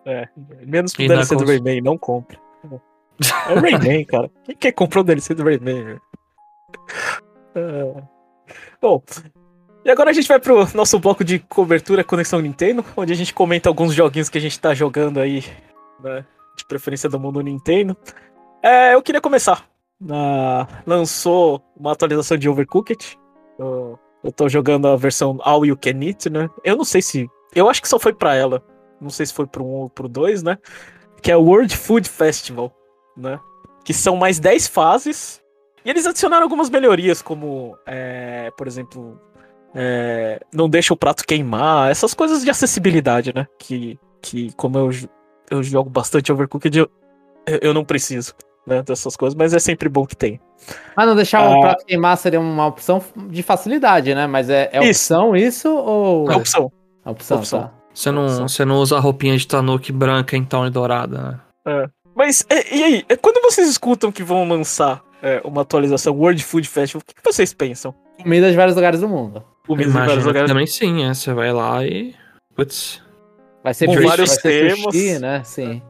É, 0.05 0.27
menos 0.65 0.93
pro 0.93 1.03
E 1.03 1.07
DLC 1.07 1.35
do 1.35 1.39
cons- 1.43 1.49
Rayman, 1.49 1.81
não 1.81 1.97
compre. 1.97 2.37
É 3.49 3.53
o 3.53 3.59
Rayman, 3.59 4.05
cara. 4.05 4.29
Quem 4.43 4.55
quer 4.55 4.71
comprar 4.71 5.01
o 5.01 5.03
DLC 5.03 5.33
do 5.33 5.43
Rayman? 5.43 5.99
É, 7.55 8.03
Bom, 8.81 9.01
e 9.85 9.89
agora 9.91 10.09
a 10.09 10.13
gente 10.13 10.27
vai 10.27 10.39
pro 10.39 10.67
nosso 10.75 10.99
bloco 10.99 11.23
de 11.23 11.39
cobertura 11.39 12.03
Conexão 12.03 12.39
Nintendo, 12.41 12.83
onde 12.95 13.11
a 13.13 13.15
gente 13.15 13.33
comenta 13.33 13.69
alguns 13.69 13.93
joguinhos 13.93 14.29
que 14.29 14.37
a 14.37 14.41
gente 14.41 14.59
tá 14.59 14.73
jogando 14.73 15.19
aí, 15.19 15.43
né, 16.03 16.25
de 16.57 16.65
preferência 16.65 17.09
do 17.09 17.19
mundo 17.19 17.41
Nintendo. 17.41 17.95
É, 18.63 18.93
eu 18.93 19.01
queria 19.01 19.21
começar. 19.21 19.65
Na- 19.99 20.67
lançou 20.85 21.61
uma 21.77 21.91
atualização 21.91 22.37
de 22.37 22.49
Overcooked. 22.49 23.17
Eu 24.23 24.31
tô 24.35 24.49
jogando 24.49 24.87
a 24.87 24.95
versão 24.95 25.37
All 25.41 25.65
You 25.65 25.77
Can 25.77 26.01
Eat, 26.03 26.29
né? 26.29 26.49
Eu 26.63 26.75
não 26.75 26.83
sei 26.83 27.01
se. 27.01 27.27
Eu 27.55 27.69
acho 27.69 27.81
que 27.81 27.87
só 27.89 27.99
foi 27.99 28.13
pra 28.13 28.33
ela. 28.35 28.63
Não 28.99 29.09
sei 29.09 29.25
se 29.25 29.33
foi 29.33 29.45
pro 29.47 29.63
1 29.63 29.67
ou 29.67 29.89
pro 29.89 30.07
2, 30.07 30.41
né? 30.43 30.57
Que 31.21 31.31
é 31.31 31.37
o 31.37 31.41
World 31.43 31.75
Food 31.77 32.07
Festival, 32.09 32.71
né? 33.15 33.39
Que 33.83 33.93
são 33.93 34.15
mais 34.15 34.39
10 34.39 34.67
fases. 34.67 35.41
E 35.83 35.89
eles 35.89 36.05
adicionaram 36.05 36.43
algumas 36.43 36.69
melhorias, 36.69 37.21
como, 37.21 37.75
é, 37.87 38.51
por 38.55 38.67
exemplo, 38.67 39.19
é, 39.73 40.39
não 40.53 40.69
deixa 40.69 40.93
o 40.93 40.97
prato 40.97 41.25
queimar, 41.25 41.89
essas 41.89 42.13
coisas 42.13 42.43
de 42.43 42.49
acessibilidade, 42.49 43.33
né? 43.33 43.47
Que, 43.57 43.99
que 44.21 44.53
como 44.53 44.77
eu, 44.77 44.89
eu 45.49 45.63
jogo 45.63 45.89
bastante 45.89 46.31
Overcooked, 46.31 46.77
eu, 46.77 46.89
eu 47.47 47.73
não 47.73 47.83
preciso 47.83 48.35
né, 48.67 48.83
dessas 48.83 49.15
coisas, 49.15 49.35
mas 49.35 49.53
é 49.53 49.59
sempre 49.59 49.89
bom 49.89 50.05
que 50.05 50.15
tem. 50.15 50.39
Mas 50.95 51.07
não 51.07 51.15
deixar 51.15 51.39
Ah. 51.39 51.49
o 51.57 51.61
prato 51.61 51.85
queimar 51.85 52.15
seria 52.17 52.39
uma 52.39 52.67
opção 52.67 53.03
de 53.29 53.41
facilidade, 53.41 54.13
né? 54.13 54.27
Mas 54.27 54.49
é, 54.49 54.69
é 54.71 54.79
Isso. 54.87 55.13
opção 55.15 55.35
isso 55.35 55.69
ou. 55.75 56.29
É 56.31 56.35
opção. 56.35 56.71
É 57.03 57.09
opção, 57.09 57.37
opção. 57.39 57.61
tá. 57.63 57.71
Você 57.93 58.11
não, 58.11 58.29
Só. 58.29 58.47
você 58.47 58.63
não 58.63 58.75
usa 58.77 58.97
a 58.97 58.99
roupinha 58.99 59.35
de 59.35 59.47
Tanuki 59.47 59.91
branca 59.91 60.37
então 60.37 60.65
e 60.65 60.69
dourada, 60.69 61.41
né? 61.65 61.89
Mas, 62.15 62.45
e, 62.49 62.75
e 62.75 62.83
aí, 62.83 63.05
é, 63.07 63.15
quando 63.15 63.41
vocês 63.41 63.67
escutam 63.69 64.11
que 64.11 64.23
vão 64.23 64.47
lançar 64.47 65.03
é, 65.21 65.41
uma 65.43 65.61
atualização 65.61 66.13
World 66.13 66.43
Food 66.43 66.67
Festival, 66.67 67.01
o 67.01 67.05
que, 67.05 67.21
que 67.21 67.31
vocês 67.33 67.53
pensam? 67.53 67.93
Comida 68.21 68.49
de 68.49 68.55
vários 68.57 68.75
lugares 68.75 68.99
do 68.99 69.07
mundo. 69.07 69.43
Comidas 69.65 69.93
em 69.93 69.97
vários 69.97 70.25
lugares. 70.25 70.49
também 70.49 70.67
sim, 70.67 71.03
é. 71.03 71.13
Você 71.13 71.33
vai 71.33 71.51
lá 71.51 71.85
e. 71.85 72.15
Putz. 72.55 73.01
Vai 73.63 73.73
ser 73.73 73.85
Com 73.85 73.93
vários 73.93 74.29
vai 74.29 74.39
ser 74.39 74.75
temas. 74.75 74.93
sushi, 74.93 75.19
né? 75.19 75.43
Sim. 75.43 75.81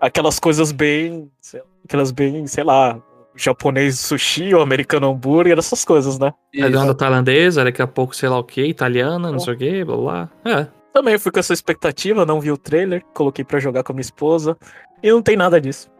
Aquelas 0.00 0.38
coisas 0.38 0.72
bem. 0.72 1.30
sei 1.40 1.62
Aquelas 1.84 2.10
bem, 2.10 2.46
sei 2.46 2.62
lá, 2.62 3.00
japonês 3.34 3.98
sushi 3.98 4.54
ou 4.54 4.62
americano 4.62 5.10
hambúrguer, 5.10 5.58
essas 5.58 5.84
coisas, 5.84 6.18
né? 6.18 6.32
É 6.54 6.68
de 6.68 6.76
onda 6.76 6.94
tailandesa, 6.94 7.64
daqui 7.64 7.82
a 7.82 7.86
pouco, 7.86 8.14
sei 8.14 8.28
lá 8.28 8.38
o 8.38 8.44
que, 8.44 8.62
italiana, 8.62 9.32
não 9.32 9.38
sei 9.38 9.54
o 9.54 9.56
que, 9.56 9.84
blá 9.84 9.96
blá. 9.96 10.30
É. 10.44 10.66
Também 10.92 11.18
fui 11.18 11.30
com 11.30 11.38
essa 11.38 11.52
expectativa, 11.52 12.26
não 12.26 12.40
vi 12.40 12.50
o 12.50 12.58
trailer, 12.58 13.04
coloquei 13.14 13.44
pra 13.44 13.60
jogar 13.60 13.82
com 13.82 13.92
a 13.92 13.94
minha 13.94 14.02
esposa 14.02 14.56
e 15.02 15.10
não 15.10 15.22
tem 15.22 15.36
nada 15.36 15.60
disso. 15.60 15.90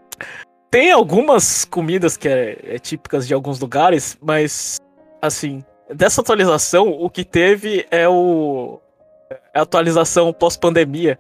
Tem 0.70 0.91
algumas 0.91 1.64
comidas 1.64 2.16
que 2.16 2.28
é, 2.28 2.59
é 2.62 2.78
típicas 2.78 3.26
de 3.26 3.34
alguns 3.34 3.59
lugares, 3.61 4.18
mas 4.20 4.78
assim, 5.22 5.64
dessa 5.95 6.20
atualização, 6.20 6.88
o 6.88 7.09
que 7.11 7.24
teve 7.24 7.86
é 7.91 8.09
o 8.09 8.80
é 9.53 9.59
a 9.59 9.62
atualização 9.62 10.32
pós-pandemia. 10.32 11.18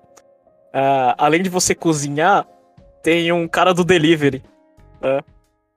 Ah, 0.72 1.14
além 1.18 1.42
de 1.42 1.48
você 1.48 1.74
cozinhar, 1.74 2.46
tem 3.02 3.30
um 3.32 3.46
cara 3.48 3.72
do 3.72 3.84
delivery. 3.84 4.42
né? 5.00 5.20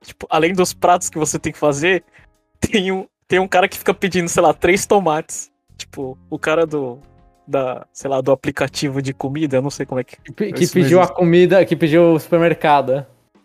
Tipo, 0.02 0.26
além 0.28 0.52
dos 0.52 0.74
pratos 0.74 1.08
que 1.08 1.18
você 1.18 1.38
tem 1.38 1.52
que 1.52 1.58
fazer, 1.58 2.04
tem 2.60 2.92
um, 2.92 3.06
tem 3.26 3.38
um 3.38 3.48
cara 3.48 3.68
que 3.68 3.78
fica 3.78 3.94
pedindo, 3.94 4.28
sei 4.28 4.42
lá, 4.42 4.52
três 4.52 4.86
tomates. 4.86 5.50
Tipo, 5.76 6.18
o 6.30 6.38
cara 6.38 6.66
do, 6.66 7.00
da, 7.46 7.86
sei 7.92 8.08
lá, 8.10 8.20
do 8.20 8.32
aplicativo 8.32 9.00
de 9.02 9.12
comida, 9.12 9.56
eu 9.56 9.62
não 9.62 9.70
sei 9.70 9.84
como 9.86 10.00
é 10.00 10.04
que. 10.04 10.16
Que, 10.32 10.66
pediu 10.68 11.00
a 11.00 11.08
comida, 11.08 11.64
que 11.64 11.76
pediu 11.76 12.14
o 12.14 12.18
supermercado. 12.20 13.04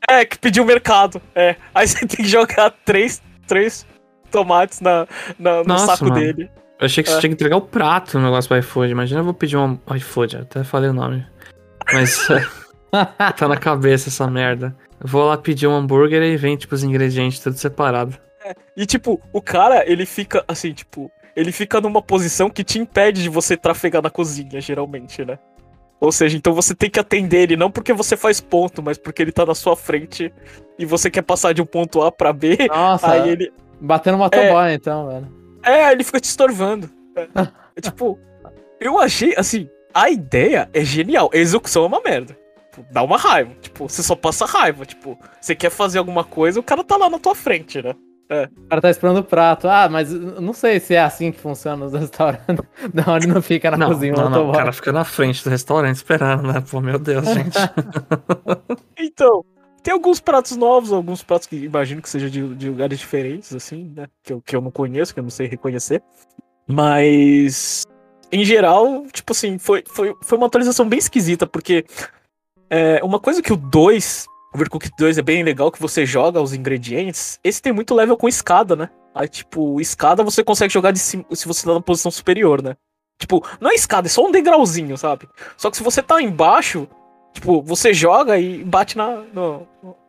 É, 0.10 0.26
que 0.26 0.38
pediu 0.40 0.64
o 0.64 0.66
mercado. 0.66 1.22
É. 1.36 1.56
Aí 1.74 1.88
você 1.88 2.00
tem 2.08 2.24
que 2.24 2.28
jogar 2.28 2.72
três, 2.86 3.22
três 3.48 3.86
tomates 4.32 4.80
na, 4.82 5.08
na- 5.38 5.58
no 5.60 5.64
Nossa, 5.66 5.88
saco 5.88 6.06
mano. 6.06 6.16
dele. 6.16 6.50
Eu 6.80 6.86
achei 6.86 7.04
que 7.04 7.10
você 7.10 7.18
É. 7.18 7.20
tinha 7.20 7.30
que 7.30 7.34
entregar 7.36 7.58
o 7.58 7.62
prato 7.62 8.18
no 8.18 8.24
negócio 8.26 8.50
do 8.50 8.58
iFood. 8.58 8.92
Imagina 8.92 9.20
eu 9.20 9.26
vou 9.26 9.34
pedir 9.34 9.58
um 9.58 9.78
iFood, 9.96 10.38
até 10.38 10.64
falei 10.64 10.90
o 10.90 10.94
nome. 10.94 11.26
Mas 11.92 12.26
tá 13.38 13.48
na 13.48 13.58
cabeça 13.58 14.10
essa 14.10 14.28
merda. 14.28 14.74
Eu 15.02 15.08
vou 15.08 15.26
lá 15.26 15.38
pedir 15.38 15.68
um 15.68 15.74
hambúrguer 15.76 16.22
e 16.24 16.38
vem, 16.38 16.56
tipo, 16.56 16.74
os 16.76 16.84
ingredientes 16.84 17.40
tudo 17.40 17.58
separado. 17.58 18.18
E, 18.76 18.86
tipo, 18.86 19.22
o 19.34 19.42
cara, 19.42 19.84
ele 19.90 20.06
fica 20.06 20.44
assim, 20.48 20.72
tipo, 20.74 21.12
ele 21.36 21.52
fica 21.52 21.80
numa 21.80 22.02
posição 22.02 22.50
que 22.50 22.64
te 22.64 22.80
impede 22.80 23.22
de 23.24 23.30
você 23.30 23.56
trafegar 23.56 24.02
na 24.02 24.10
cozinha, 24.10 24.60
geralmente, 24.60 25.24
né? 25.24 25.38
Ou 26.00 26.12
seja, 26.12 26.38
então 26.38 26.54
você 26.54 26.74
tem 26.74 26.90
que 26.90 27.00
atender 27.00 27.42
ele, 27.42 27.58
não 27.58 27.70
porque 27.70 27.92
você 27.92 28.16
faz 28.16 28.40
ponto, 28.40 28.82
mas 28.82 28.98
porque 28.98 29.22
ele 29.22 29.32
tá 29.34 29.46
na 29.46 29.54
sua 29.54 29.76
frente 29.76 30.34
e 30.78 30.86
você 30.86 31.12
quer 31.12 31.24
passar 31.24 31.54
de 31.54 31.62
um 31.62 31.66
ponto 31.66 32.02
A 32.02 32.12
pra 32.12 32.32
B, 32.32 32.58
Nossa, 32.70 33.12
aí 33.12 33.30
ele. 33.30 33.52
batendo 33.82 34.18
motoboy, 34.18 34.74
então, 34.74 35.08
velho. 35.08 35.28
É, 35.62 35.92
ele 35.92 36.04
fica 36.06 36.20
te 36.20 36.26
estorvando. 36.26 36.90
É, 37.16 37.28
É 37.76 37.82
tipo, 37.82 38.20
eu 38.80 39.00
achei, 39.00 39.34
assim, 39.38 39.70
a 39.94 40.10
ideia 40.10 40.70
é 40.74 40.84
genial, 40.84 41.30
a 41.34 41.38
execução 41.38 41.84
é 41.84 41.88
uma 41.88 42.02
merda. 42.02 42.38
Tipo, 42.72 42.86
Dá 42.92 43.04
uma 43.04 43.18
raiva, 43.18 43.52
tipo, 43.62 43.88
você 43.90 44.02
só 44.04 44.16
passa 44.16 44.46
raiva, 44.46 44.86
tipo, 44.86 45.18
você 45.40 45.54
quer 45.56 45.70
fazer 45.70 45.98
alguma 46.00 46.24
coisa, 46.24 46.60
o 46.60 46.64
cara 46.64 46.84
tá 46.84 46.96
lá 46.96 47.10
na 47.10 47.20
tua 47.20 47.36
frente, 47.36 47.82
né? 47.82 47.94
O 48.30 48.68
cara 48.68 48.82
tá 48.82 48.90
esperando 48.92 49.18
o 49.18 49.24
prato. 49.24 49.68
Ah, 49.68 49.90
mas 49.90 50.12
não 50.12 50.54
sei 50.54 50.80
se 50.80 50.94
é 50.94 51.02
assim 51.02 51.32
que 51.32 51.40
funciona 51.40 51.86
nos 51.86 51.94
restaurantes. 52.00 52.66
Não, 52.94 53.18
ele 53.18 53.28
não 53.28 53.42
fica 53.42 53.72
na 53.72 53.78
não, 53.78 53.88
cozinha, 53.88 54.14
não, 54.14 54.30
não, 54.30 54.50
o 54.50 54.54
cara 54.54 54.72
fica 54.72 54.92
na 54.92 55.04
frente 55.04 55.44
do 55.44 55.50
restaurante 55.50 55.96
esperando, 55.96 56.52
né? 56.54 56.64
Pô, 56.70 56.80
meu 56.80 57.00
Deus, 57.00 57.26
gente. 57.34 57.58
Então, 58.98 59.44
tem 59.82 59.94
alguns 59.94 60.20
pratos 60.20 60.56
novos, 60.56 60.94
alguns 60.94 61.24
pratos 61.24 61.48
que 61.48 61.56
imagino 61.56 62.02
que 62.02 62.10
sejam 62.10 62.30
de, 62.30 62.56
de 62.56 62.70
lugares 62.70 63.00
diferentes, 63.00 63.54
assim, 63.56 63.92
né? 63.96 64.08
Que 64.24 64.34
eu, 64.34 64.42
que 64.42 64.56
eu 64.56 64.62
não 64.62 64.70
conheço, 64.70 65.14
que 65.14 65.20
eu 65.20 65.24
não 65.24 65.32
sei 65.32 65.48
reconhecer. 65.48 66.04
Mas, 66.68 67.84
em 68.32 68.46
geral, 68.46 69.08
tipo 69.12 69.32
assim, 69.32 69.58
foi, 69.58 69.84
foi, 69.88 70.14
foi 70.22 70.38
uma 70.38 70.46
atualização 70.46 70.88
bem 70.88 71.00
esquisita, 71.00 71.48
porque 71.48 71.84
é, 72.70 73.04
uma 73.04 73.20
coisa 73.20 73.42
que 73.42 73.52
o 73.52 73.58
2, 73.58 74.28
o 74.28 74.39
Overcooked 74.54 74.94
2 74.98 75.18
é 75.18 75.22
bem 75.22 75.44
legal, 75.44 75.72
que 75.72 75.80
você 75.82 76.06
joga 76.06 76.42
os 76.42 76.54
ingredientes, 76.54 77.40
esse 77.44 77.62
tem 77.62 77.72
muito 77.72 77.94
level 77.94 78.18
com 78.18 78.28
escada, 78.28 78.76
né? 78.76 78.90
Aí, 79.14 79.28
tipo, 79.28 79.80
escada 79.82 80.24
você 80.24 80.44
consegue 80.44 80.74
jogar 80.74 80.92
de 80.92 81.00
cima 81.00 81.26
se 81.34 81.48
você 81.48 81.66
tá 81.66 81.74
na 81.74 81.82
posição 81.82 82.12
superior, 82.12 82.62
né? 82.62 82.76
Tipo, 83.20 83.46
não 83.60 83.70
é 83.70 83.74
escada, 83.76 84.08
é 84.08 84.10
só 84.10 84.26
um 84.26 84.32
degrauzinho, 84.32 84.98
sabe? 84.98 85.28
Só 85.58 85.70
que 85.70 85.78
se 85.78 85.84
você 85.84 86.02
tá 86.02 86.22
embaixo, 86.22 86.88
Tipo, 87.32 87.62
você 87.62 87.94
joga 87.94 88.40
e 88.40 88.64
bate 88.64 88.98
na, 88.98 89.18
no- 89.34 89.68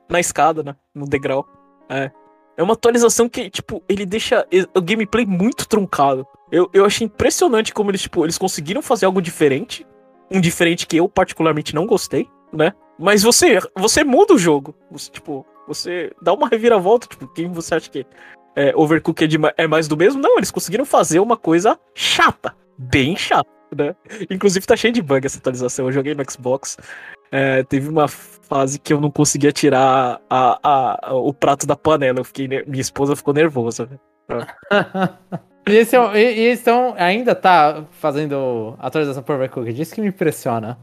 na 0.08 0.18
escada, 0.18 0.62
né? 0.62 0.74
No 0.94 1.06
degrau. 1.06 1.46
É. 1.88 2.10
É 2.56 2.62
uma 2.62 2.72
atualização 2.72 3.28
que, 3.28 3.50
tipo, 3.50 3.82
ele 3.88 4.04
deixa 4.04 4.46
o 4.74 4.80
gameplay 4.80 5.24
muito 5.26 5.68
truncado. 5.68 6.26
Eu, 6.50 6.68
eu 6.72 6.84
achei 6.84 7.06
impressionante 7.06 7.72
como 7.72 7.90
eles, 7.90 8.02
tipo, 8.02 8.24
eles 8.24 8.38
conseguiram 8.38 8.82
fazer 8.82 9.06
algo 9.06 9.20
diferente. 9.20 9.86
Um 10.30 10.40
diferente 10.40 10.86
que 10.86 10.96
eu 10.96 11.08
particularmente 11.08 11.74
não 11.74 11.86
gostei, 11.86 12.26
né? 12.52 12.72
Mas 13.00 13.22
você, 13.22 13.58
você 13.76 14.04
muda 14.04 14.34
o 14.34 14.38
jogo. 14.38 14.74
Você, 14.90 15.10
tipo, 15.10 15.46
você 15.66 16.12
dá 16.22 16.32
uma 16.32 16.48
reviravolta, 16.48 17.06
tipo, 17.06 17.26
quem 17.28 17.50
você 17.50 17.74
acha 17.76 17.90
que 17.90 18.06
é, 18.54 18.72
Overcooked 18.76 19.36
é 19.56 19.66
mais 19.66 19.88
do 19.88 19.96
mesmo? 19.96 20.20
Não, 20.20 20.36
eles 20.36 20.50
conseguiram 20.50 20.84
fazer 20.84 21.18
uma 21.20 21.36
coisa 21.36 21.78
chata. 21.94 22.54
Bem 22.76 23.16
chata, 23.16 23.48
né? 23.76 23.94
Inclusive 24.30 24.66
tá 24.66 24.76
cheio 24.76 24.92
de 24.92 25.00
bug 25.02 25.24
essa 25.26 25.38
atualização. 25.38 25.86
Eu 25.86 25.92
joguei 25.92 26.14
no 26.14 26.30
Xbox. 26.30 26.76
É, 27.32 27.62
teve 27.62 27.88
uma 27.88 28.08
fase 28.08 28.78
que 28.78 28.92
eu 28.92 29.00
não 29.00 29.10
conseguia 29.10 29.52
tirar 29.52 30.20
a, 30.28 30.58
a- 31.08 31.14
o 31.14 31.32
prato 31.32 31.66
da 31.66 31.76
panela. 31.76 32.20
Eu 32.20 32.24
fiquei, 32.24 32.48
minha 32.48 32.80
esposa 32.80 33.14
ficou 33.14 33.32
nervosa. 33.32 33.88
né? 34.28 34.46
esse, 35.66 35.96
é 35.96 36.00
e, 36.16 36.40
e 36.40 36.52
estão 36.52 36.94
ainda 36.98 37.34
tá 37.34 37.84
fazendo 37.92 38.74
atualização 38.78 39.22
por 39.22 39.36
Overcooked. 39.36 39.80
Isso 39.80 39.94
que 39.94 40.00
me 40.00 40.08
impressiona. 40.08 40.78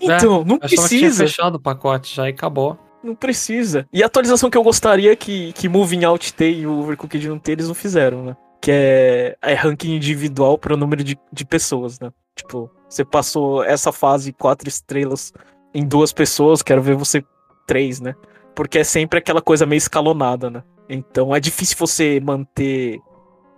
Então, 0.00 0.44
não 0.44 0.56
Eu 0.56 0.60
achava 0.62 0.68
que 0.68 0.76
tinha 0.76 0.88
precisa. 0.88 1.24
fechado 1.26 1.54
o 1.56 1.60
pacote 1.60 2.14
já 2.14 2.26
e 2.26 2.32
acabou. 2.32 2.78
Não 3.02 3.14
precisa. 3.14 3.86
E 3.92 4.02
a 4.02 4.06
atualização 4.06 4.50
que 4.50 4.56
eu 4.58 4.62
gostaria 4.62 5.14
que, 5.16 5.52
que 5.52 5.68
Moving 5.68 6.04
Out 6.04 6.34
tem 6.34 6.60
e 6.60 6.66
o 6.66 6.80
Overcooked 6.80 7.28
não 7.28 7.38
tem, 7.38 7.52
eles 7.52 7.68
não 7.68 7.74
fizeram, 7.74 8.22
né? 8.24 8.36
Que 8.60 8.70
é, 8.72 9.36
é 9.42 9.54
ranking 9.54 9.94
individual 9.96 10.58
para 10.58 10.74
o 10.74 10.76
número 10.76 11.02
de, 11.02 11.18
de 11.32 11.44
pessoas, 11.46 11.98
né? 11.98 12.10
Tipo, 12.36 12.70
você 12.88 13.04
passou 13.04 13.64
essa 13.64 13.90
fase 13.90 14.32
quatro 14.32 14.68
estrelas 14.68 15.32
em 15.74 15.86
duas 15.86 16.12
pessoas, 16.12 16.62
quero 16.62 16.82
ver 16.82 16.94
você 16.94 17.24
três, 17.66 18.00
né? 18.00 18.14
Porque 18.54 18.78
é 18.78 18.84
sempre 18.84 19.18
aquela 19.18 19.40
coisa 19.40 19.64
meio 19.64 19.78
escalonada, 19.78 20.50
né? 20.50 20.62
Então 20.88 21.34
é 21.34 21.40
difícil 21.40 21.76
você 21.78 22.20
manter. 22.20 22.98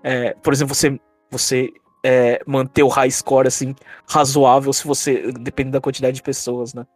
é, 0.04 0.34
por 0.42 0.52
exemplo, 0.52 0.74
você, 0.74 1.00
você 1.30 1.72
é, 2.04 2.42
manter 2.46 2.82
o 2.82 2.88
high 2.88 3.10
score 3.10 3.46
assim, 3.46 3.74
razoável 4.08 4.72
se 4.72 4.86
você. 4.86 5.32
Depende 5.32 5.70
da 5.70 5.80
quantidade 5.80 6.16
de 6.16 6.22
pessoas, 6.22 6.74
né? 6.74 6.86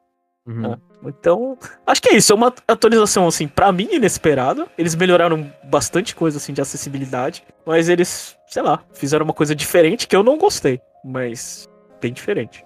Uhum. 0.46 0.76
Então, 1.04 1.58
acho 1.86 2.00
que 2.00 2.10
é 2.10 2.16
isso. 2.16 2.32
É 2.32 2.36
uma 2.36 2.54
atualização, 2.68 3.26
assim, 3.26 3.48
pra 3.48 3.72
mim, 3.72 3.88
inesperada. 3.92 4.66
Eles 4.78 4.94
melhoraram 4.94 5.50
bastante 5.64 6.14
coisa, 6.14 6.38
assim, 6.38 6.52
de 6.52 6.60
acessibilidade. 6.60 7.44
Mas 7.66 7.88
eles, 7.88 8.36
sei 8.46 8.62
lá, 8.62 8.82
fizeram 8.92 9.24
uma 9.24 9.34
coisa 9.34 9.54
diferente 9.54 10.06
que 10.06 10.14
eu 10.14 10.22
não 10.22 10.38
gostei. 10.38 10.80
Mas 11.04 11.68
bem 12.00 12.12
diferente. 12.12 12.64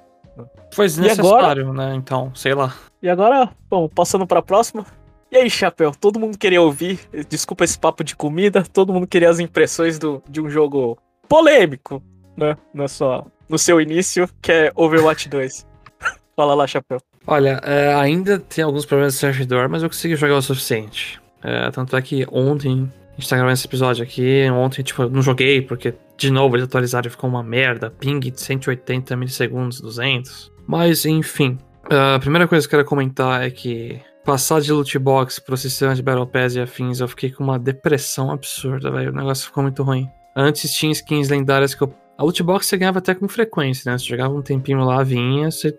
Foi 0.72 0.86
agora? 0.86 0.88
desnecessário, 0.88 1.72
né? 1.72 1.94
Então, 1.94 2.34
sei 2.34 2.54
lá. 2.54 2.74
E 3.02 3.08
agora, 3.08 3.50
bom, 3.68 3.88
passando 3.88 4.26
pra 4.26 4.42
próxima. 4.42 4.86
E 5.30 5.36
aí, 5.36 5.48
Chapéu, 5.48 5.92
todo 5.92 6.18
mundo 6.18 6.36
queria 6.36 6.60
ouvir, 6.60 6.98
desculpa 7.28 7.64
esse 7.64 7.78
papo 7.78 8.02
de 8.02 8.16
comida, 8.16 8.64
todo 8.64 8.92
mundo 8.92 9.06
queria 9.06 9.30
as 9.30 9.38
impressões 9.38 9.96
do, 9.96 10.20
de 10.28 10.40
um 10.40 10.50
jogo 10.50 10.98
polêmico, 11.28 12.02
né? 12.36 12.56
Na 12.72 12.88
sua, 12.88 13.26
no 13.48 13.58
seu 13.58 13.80
início, 13.80 14.28
que 14.40 14.52
é 14.52 14.72
Overwatch 14.74 15.28
2. 15.28 15.66
Fala 16.36 16.54
lá, 16.54 16.66
Chapéu. 16.66 16.98
Olha, 17.26 17.60
é, 17.62 17.94
ainda 17.94 18.38
tem 18.38 18.64
alguns 18.64 18.86
problemas 18.86 19.14
de 19.14 19.20
servidor, 19.20 19.68
mas 19.68 19.82
eu 19.82 19.88
consegui 19.88 20.16
jogar 20.16 20.36
o 20.36 20.42
suficiente. 20.42 21.20
É, 21.42 21.70
tanto 21.70 21.96
é 21.96 22.02
que 22.02 22.26
ontem, 22.30 22.90
a 23.12 23.20
gente 23.20 23.28
tá 23.28 23.36
gravando 23.36 23.54
esse 23.54 23.66
episódio 23.66 24.02
aqui, 24.02 24.48
ontem, 24.50 24.82
tipo, 24.82 25.02
eu 25.02 25.10
não 25.10 25.22
joguei, 25.22 25.62
porque, 25.62 25.94
de 26.16 26.30
novo, 26.30 26.56
eles 26.56 26.66
atualizaram 26.66 27.08
e 27.08 27.10
ficou 27.10 27.28
uma 27.28 27.42
merda. 27.42 27.90
Ping 27.90 28.20
de 28.20 28.40
180 28.40 29.16
milissegundos, 29.16 29.80
200. 29.80 30.50
Mas, 30.66 31.04
enfim. 31.04 31.58
A 31.84 32.18
primeira 32.18 32.46
coisa 32.46 32.66
que 32.66 32.74
eu 32.74 32.78
quero 32.78 32.88
comentar 32.88 33.42
é 33.42 33.50
que 33.50 34.00
passar 34.24 34.60
de 34.60 34.72
loot 34.72 34.98
box 34.98 35.38
pro 35.40 35.56
sistema 35.56 35.94
de 35.94 36.02
Battle 36.02 36.26
Pass 36.26 36.54
e 36.54 36.60
afins, 36.60 37.00
eu 37.00 37.08
fiquei 37.08 37.30
com 37.30 37.42
uma 37.42 37.58
depressão 37.58 38.30
absurda, 38.30 38.90
velho. 38.90 39.10
O 39.10 39.14
negócio 39.14 39.46
ficou 39.46 39.62
muito 39.62 39.82
ruim. 39.82 40.08
Antes 40.36 40.72
tinha 40.72 40.92
skins 40.92 41.28
lendárias 41.28 41.74
que 41.74 41.82
eu. 41.82 41.92
A 42.20 42.22
loot 42.22 42.42
box 42.42 42.66
você 42.66 42.76
ganhava 42.76 42.98
até 42.98 43.14
com 43.14 43.26
frequência, 43.26 43.90
né? 43.90 43.96
Você 43.96 44.04
jogava 44.04 44.34
um 44.34 44.42
tempinho 44.42 44.84
lá, 44.84 45.02
vinha, 45.02 45.50
você. 45.50 45.74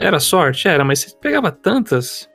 Era 0.00 0.18
sorte, 0.18 0.66
era, 0.66 0.82
mas 0.82 1.00
você 1.00 1.14
pegava 1.20 1.52
tantas 1.52 2.26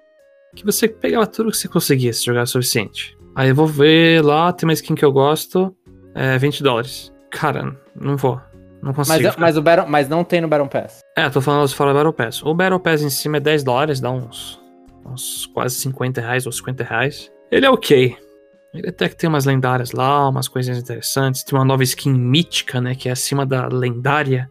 que 0.56 0.64
você 0.64 0.88
pegava 0.88 1.26
tudo 1.26 1.50
que 1.50 1.58
você 1.58 1.68
conseguia 1.68 2.14
se 2.14 2.24
jogar 2.24 2.44
o 2.44 2.46
suficiente. 2.46 3.18
Aí 3.36 3.50
eu 3.50 3.56
vou 3.56 3.66
ver 3.66 4.24
lá, 4.24 4.54
tem 4.54 4.70
uma 4.70 4.74
skin 4.74 4.94
que 4.94 5.04
eu 5.04 5.12
gosto, 5.12 5.76
é 6.14 6.38
20 6.38 6.62
dólares. 6.62 7.12
Cara, 7.32 7.76
não 8.00 8.16
vou. 8.16 8.40
Não 8.84 8.94
consigo. 8.94 9.24
Mas, 9.24 9.36
mas, 9.36 9.58
o 9.58 9.64
Battle, 9.64 9.90
mas 9.90 10.08
não 10.08 10.24
tem 10.24 10.42
no 10.42 10.48
Battle 10.48 10.70
Pass. 10.70 11.00
É, 11.18 11.28
tô 11.28 11.42
falando 11.42 11.68
fora 11.70 11.92
do 11.92 11.96
Battle 11.96 12.14
Pass. 12.14 12.44
O 12.44 12.54
Battle 12.54 12.80
Pass 12.80 13.02
em 13.02 13.10
cima 13.10 13.38
é 13.38 13.40
10 13.40 13.64
dólares, 13.64 14.00
dá 14.00 14.12
uns 14.12 14.62
uns 15.08 15.48
quase 15.48 15.74
50 15.74 16.22
reais 16.22 16.46
ou 16.46 16.52
50 16.52 16.84
reais. 16.84 17.32
Ele 17.52 17.66
é 17.66 17.70
ok. 17.70 18.16
Ele 18.74 18.90
até 18.90 19.10
que 19.10 19.16
tem 19.16 19.28
umas 19.28 19.46
lendárias 19.46 19.92
lá, 19.92 20.30
umas 20.30 20.48
coisinhas 20.48 20.80
interessantes. 20.80 21.44
Tem 21.44 21.58
uma 21.58 21.66
nova 21.66 21.84
skin 21.84 22.14
mítica, 22.14 22.80
né? 22.80 22.96
Que 22.96 23.10
é 23.10 23.12
acima 23.12 23.46
da 23.46 23.68
lendária. 23.68 24.50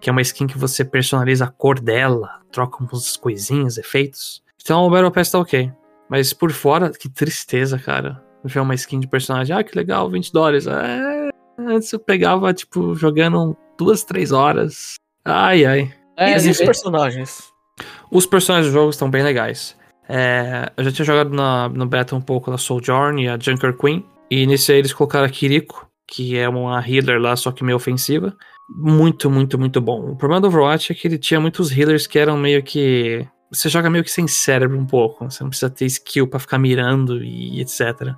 Que 0.00 0.08
é 0.08 0.12
uma 0.12 0.22
skin 0.22 0.46
que 0.46 0.58
você 0.58 0.84
personaliza 0.84 1.46
a 1.46 1.48
cor 1.48 1.80
dela, 1.80 2.40
troca 2.52 2.82
umas 2.82 3.16
coisinhas, 3.16 3.76
efeitos. 3.76 4.42
Então 4.62 4.86
o 4.86 4.90
Battle 4.90 5.10
Pass 5.10 5.30
tá 5.30 5.38
ok. 5.38 5.72
Mas 6.08 6.32
por 6.32 6.52
fora, 6.52 6.90
que 6.90 7.08
tristeza, 7.08 7.78
cara. 7.78 8.22
Ver 8.44 8.60
uma 8.60 8.74
skin 8.74 9.00
de 9.00 9.08
personagem. 9.08 9.56
Ah, 9.56 9.64
que 9.64 9.76
legal, 9.76 10.08
20 10.08 10.32
dólares. 10.32 10.66
É... 10.66 11.30
Antes 11.58 11.92
eu 11.92 11.98
pegava, 11.98 12.52
tipo, 12.54 12.94
jogando 12.94 13.56
duas, 13.76 14.04
três 14.04 14.30
horas. 14.30 14.94
Ai, 15.24 15.64
ai. 15.64 15.92
É, 16.16 16.38
e 16.40 16.50
os 16.50 16.58
personagens? 16.58 17.52
Os 18.10 18.26
personagens 18.26 18.72
do 18.72 18.78
jogo 18.78 18.90
estão 18.90 19.10
bem 19.10 19.22
legais. 19.22 19.76
É, 20.08 20.70
eu 20.76 20.84
já 20.84 20.92
tinha 20.92 21.04
jogado 21.04 21.30
na, 21.30 21.68
no 21.68 21.86
beta 21.86 22.14
um 22.14 22.20
pouco 22.20 22.50
da 22.50 22.58
Sojourn 22.58 23.22
e 23.22 23.28
a 23.28 23.38
Junker 23.38 23.76
Queen. 23.76 24.04
E 24.30 24.46
nesse 24.46 24.72
aí 24.72 24.78
eles 24.78 24.92
colocaram 24.92 25.26
a 25.26 25.28
Kiriko, 25.28 25.88
que 26.06 26.36
é 26.36 26.48
uma 26.48 26.80
healer 26.86 27.20
lá, 27.20 27.36
só 27.36 27.50
que 27.52 27.64
meio 27.64 27.76
ofensiva. 27.76 28.36
Muito, 28.68 29.30
muito, 29.30 29.58
muito 29.58 29.80
bom. 29.80 30.10
O 30.10 30.16
problema 30.16 30.40
do 30.40 30.48
Overwatch 30.48 30.92
é 30.92 30.94
que 30.94 31.06
ele 31.06 31.18
tinha 31.18 31.40
muitos 31.40 31.70
healers 31.70 32.06
que 32.06 32.18
eram 32.18 32.36
meio 32.36 32.62
que. 32.62 33.26
Você 33.52 33.68
joga 33.68 33.88
meio 33.88 34.02
que 34.02 34.10
sem 34.10 34.26
cérebro 34.26 34.78
um 34.78 34.86
pouco. 34.86 35.24
Você 35.30 35.42
não 35.42 35.50
precisa 35.50 35.70
ter 35.70 35.86
skill 35.86 36.26
para 36.26 36.40
ficar 36.40 36.58
mirando 36.58 37.22
e 37.22 37.60
etc. 37.60 38.14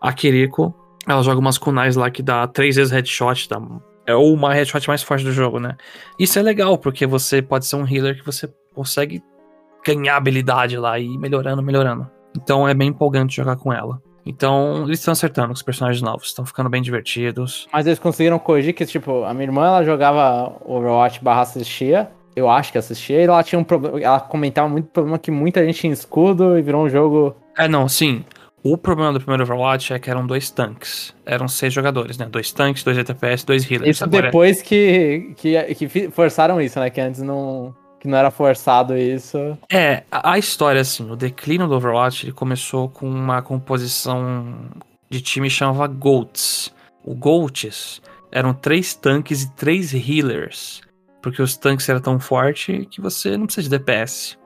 A 0.00 0.12
Kiriko, 0.12 0.74
ela 1.06 1.22
joga 1.22 1.40
umas 1.40 1.56
kunais 1.56 1.96
lá 1.96 2.10
que 2.10 2.22
dá 2.22 2.46
três 2.46 2.76
vezes 2.76 2.92
headshot, 2.92 3.48
dá 3.48 3.58
é 4.08 4.14
o 4.14 4.32
uma 4.32 4.54
headshot 4.54 4.88
mais 4.88 5.02
forte 5.02 5.22
do 5.22 5.32
jogo, 5.32 5.60
né? 5.60 5.76
Isso 6.18 6.38
é 6.38 6.42
legal, 6.42 6.78
porque 6.78 7.06
você 7.06 7.42
pode 7.42 7.66
ser 7.66 7.76
um 7.76 7.86
healer 7.86 8.16
que 8.16 8.24
você 8.24 8.48
consegue 8.74 9.22
ganhar 9.94 10.16
habilidade 10.16 10.76
lá 10.76 10.98
e 10.98 11.04
ir 11.04 11.18
melhorando, 11.18 11.62
melhorando. 11.62 12.08
Então 12.36 12.68
é 12.68 12.74
bem 12.74 12.88
empolgante 12.88 13.36
jogar 13.36 13.56
com 13.56 13.72
ela. 13.72 14.00
Então, 14.26 14.84
eles 14.84 14.98
estão 14.98 15.12
acertando 15.12 15.48
com 15.48 15.54
os 15.54 15.62
personagens 15.62 16.02
novos, 16.02 16.26
estão 16.26 16.44
ficando 16.44 16.68
bem 16.68 16.82
divertidos. 16.82 17.66
Mas 17.72 17.86
eles 17.86 17.98
conseguiram 17.98 18.38
corrigir 18.38 18.74
que, 18.74 18.84
tipo, 18.84 19.24
a 19.24 19.32
minha 19.32 19.46
irmã, 19.46 19.66
ela 19.66 19.82
jogava 19.82 20.54
Overwatch 20.66 21.24
barra 21.24 21.40
assistia, 21.40 22.10
eu 22.36 22.50
acho 22.50 22.70
que 22.70 22.76
assistia, 22.76 23.22
e 23.22 23.24
ela 23.24 23.42
tinha 23.42 23.58
um 23.58 23.64
problema, 23.64 23.98
ela 23.98 24.20
comentava 24.20 24.68
muito 24.68 24.88
problema 24.88 25.18
que 25.18 25.30
muita 25.30 25.64
gente 25.64 25.80
tinha 25.80 25.92
escudo 25.94 26.58
e 26.58 26.62
virou 26.62 26.84
um 26.84 26.90
jogo... 26.90 27.34
É, 27.56 27.66
não, 27.66 27.88
sim. 27.88 28.22
O 28.62 28.76
problema 28.76 29.14
do 29.14 29.18
primeiro 29.18 29.44
Overwatch 29.44 29.94
é 29.94 29.98
que 29.98 30.10
eram 30.10 30.26
dois 30.26 30.50
tanques. 30.50 31.14
Eram 31.24 31.48
seis 31.48 31.72
jogadores, 31.72 32.18
né? 32.18 32.26
Dois 32.26 32.52
tanques, 32.52 32.82
dois 32.82 32.98
ETPS, 32.98 33.44
dois 33.44 33.70
healers. 33.70 33.96
Isso 33.96 34.04
Agora... 34.04 34.26
depois 34.26 34.60
que, 34.60 35.32
que, 35.36 35.74
que 35.74 36.10
forçaram 36.10 36.60
isso, 36.60 36.78
né? 36.78 36.90
Que 36.90 37.00
antes 37.00 37.22
não 37.22 37.74
que 37.98 38.08
não 38.08 38.16
era 38.16 38.30
forçado 38.30 38.96
isso. 38.96 39.58
É, 39.70 40.04
a, 40.10 40.38
história, 40.38 40.80
assim, 40.80 41.10
o 41.10 41.16
declínio 41.16 41.66
do 41.66 41.74
Overwatch 41.74 42.26
ele 42.26 42.32
começou 42.32 42.88
com 42.88 43.08
uma 43.08 43.42
composição 43.42 44.70
de 45.10 45.20
time 45.20 45.50
chamava 45.50 45.86
GOATs. 45.86 46.72
O 47.04 47.14
GOATs 47.14 48.00
eram 48.30 48.52
três 48.52 48.94
tanques 48.94 49.42
e 49.42 49.54
três 49.54 49.92
healers, 49.92 50.80
porque 51.22 51.42
os 51.42 51.56
tanques 51.56 51.88
eram 51.88 52.00
tão 52.00 52.20
fortes 52.20 52.86
que 52.90 53.00
você 53.00 53.36
não 53.36 53.46
precisa 53.46 53.68
de 53.68 53.78
DPS. 53.78 54.38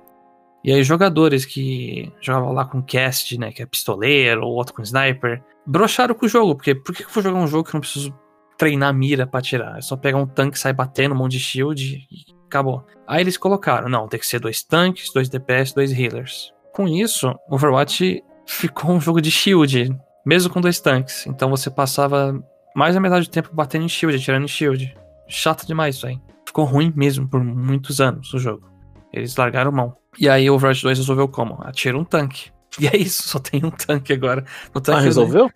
E 0.64 0.72
aí 0.72 0.82
jogadores 0.84 1.44
que 1.44 2.12
jogavam 2.20 2.52
lá 2.52 2.64
com 2.64 2.80
cast, 2.80 3.36
né, 3.36 3.50
que 3.50 3.62
é 3.62 3.66
pistoleiro, 3.66 4.44
ou 4.44 4.54
outro 4.54 4.72
com 4.72 4.82
sniper, 4.82 5.42
brocharam 5.66 6.14
com 6.14 6.24
o 6.24 6.28
jogo, 6.28 6.54
porque 6.54 6.74
por 6.74 6.94
que 6.94 7.02
eu 7.02 7.08
vou 7.08 7.22
jogar 7.22 7.38
um 7.38 7.48
jogo 7.48 7.64
que 7.64 7.70
eu 7.70 7.78
não 7.78 7.80
preciso 7.80 8.14
treinar 8.56 8.94
mira 8.94 9.26
pra 9.26 9.40
atirar? 9.40 9.78
É 9.78 9.80
só 9.80 9.96
pegar 9.96 10.18
um 10.18 10.26
tanque, 10.26 10.58
sair 10.58 10.72
batendo 10.72 11.14
um 11.16 11.18
monte 11.18 11.32
de 11.32 11.40
shield 11.40 12.06
e 12.10 12.41
acabou. 12.52 12.84
Aí 13.06 13.22
eles 13.22 13.36
colocaram, 13.36 13.88
não, 13.88 14.06
tem 14.06 14.20
que 14.20 14.26
ser 14.26 14.38
dois 14.38 14.62
tanques, 14.62 15.12
dois 15.12 15.28
DPS, 15.28 15.74
dois 15.74 15.90
healers. 15.90 16.52
Com 16.72 16.86
isso, 16.86 17.34
Overwatch 17.48 18.22
ficou 18.46 18.92
um 18.92 19.00
jogo 19.00 19.20
de 19.20 19.30
shield, 19.30 19.96
mesmo 20.24 20.52
com 20.52 20.60
dois 20.60 20.80
tanques. 20.80 21.26
Então 21.26 21.50
você 21.50 21.70
passava 21.70 22.38
mais 22.74 22.94
da 22.94 23.00
metade 23.00 23.26
do 23.26 23.30
tempo 23.30 23.50
batendo 23.52 23.84
em 23.84 23.88
shield, 23.88 24.16
atirando 24.16 24.44
em 24.44 24.48
shield. 24.48 24.94
Chato 25.28 25.66
demais 25.66 25.96
isso 25.96 26.06
aí. 26.06 26.20
Ficou 26.46 26.64
ruim 26.64 26.92
mesmo 26.94 27.26
por 27.28 27.42
muitos 27.42 28.00
anos 28.00 28.32
o 28.34 28.38
jogo. 28.38 28.70
Eles 29.12 29.36
largaram 29.36 29.72
mão. 29.72 29.96
E 30.18 30.28
aí 30.28 30.48
o 30.50 30.54
Overwatch 30.54 30.82
2 30.82 30.98
resolveu 30.98 31.28
como? 31.28 31.58
Atira 31.62 31.98
um 31.98 32.04
tanque. 32.04 32.50
E 32.80 32.86
é 32.86 32.96
isso, 32.96 33.28
só 33.28 33.38
tem 33.38 33.62
um 33.62 33.70
tanque 33.70 34.14
agora. 34.14 34.46
No 34.74 34.80
tanque 34.80 35.00
ah, 35.00 35.02
resolveu? 35.02 35.50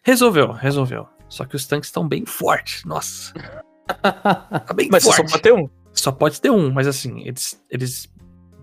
Resolveu, 0.00 0.52
resolveu. 0.52 1.08
Só 1.28 1.44
que 1.44 1.56
os 1.56 1.66
tanques 1.66 1.88
estão 1.88 2.06
bem 2.06 2.24
fortes, 2.24 2.84
nossa. 2.84 3.34
Tá 4.00 4.72
bem 4.72 4.88
Mas 4.88 5.02
forte. 5.02 5.16
só 5.16 5.22
pode 5.24 5.42
ter 5.42 5.52
um? 5.52 5.68
Só 5.92 6.10
pode 6.10 6.40
ter 6.40 6.50
um, 6.50 6.70
mas 6.70 6.86
assim, 6.86 7.20
eles, 7.26 7.62
eles 7.70 8.10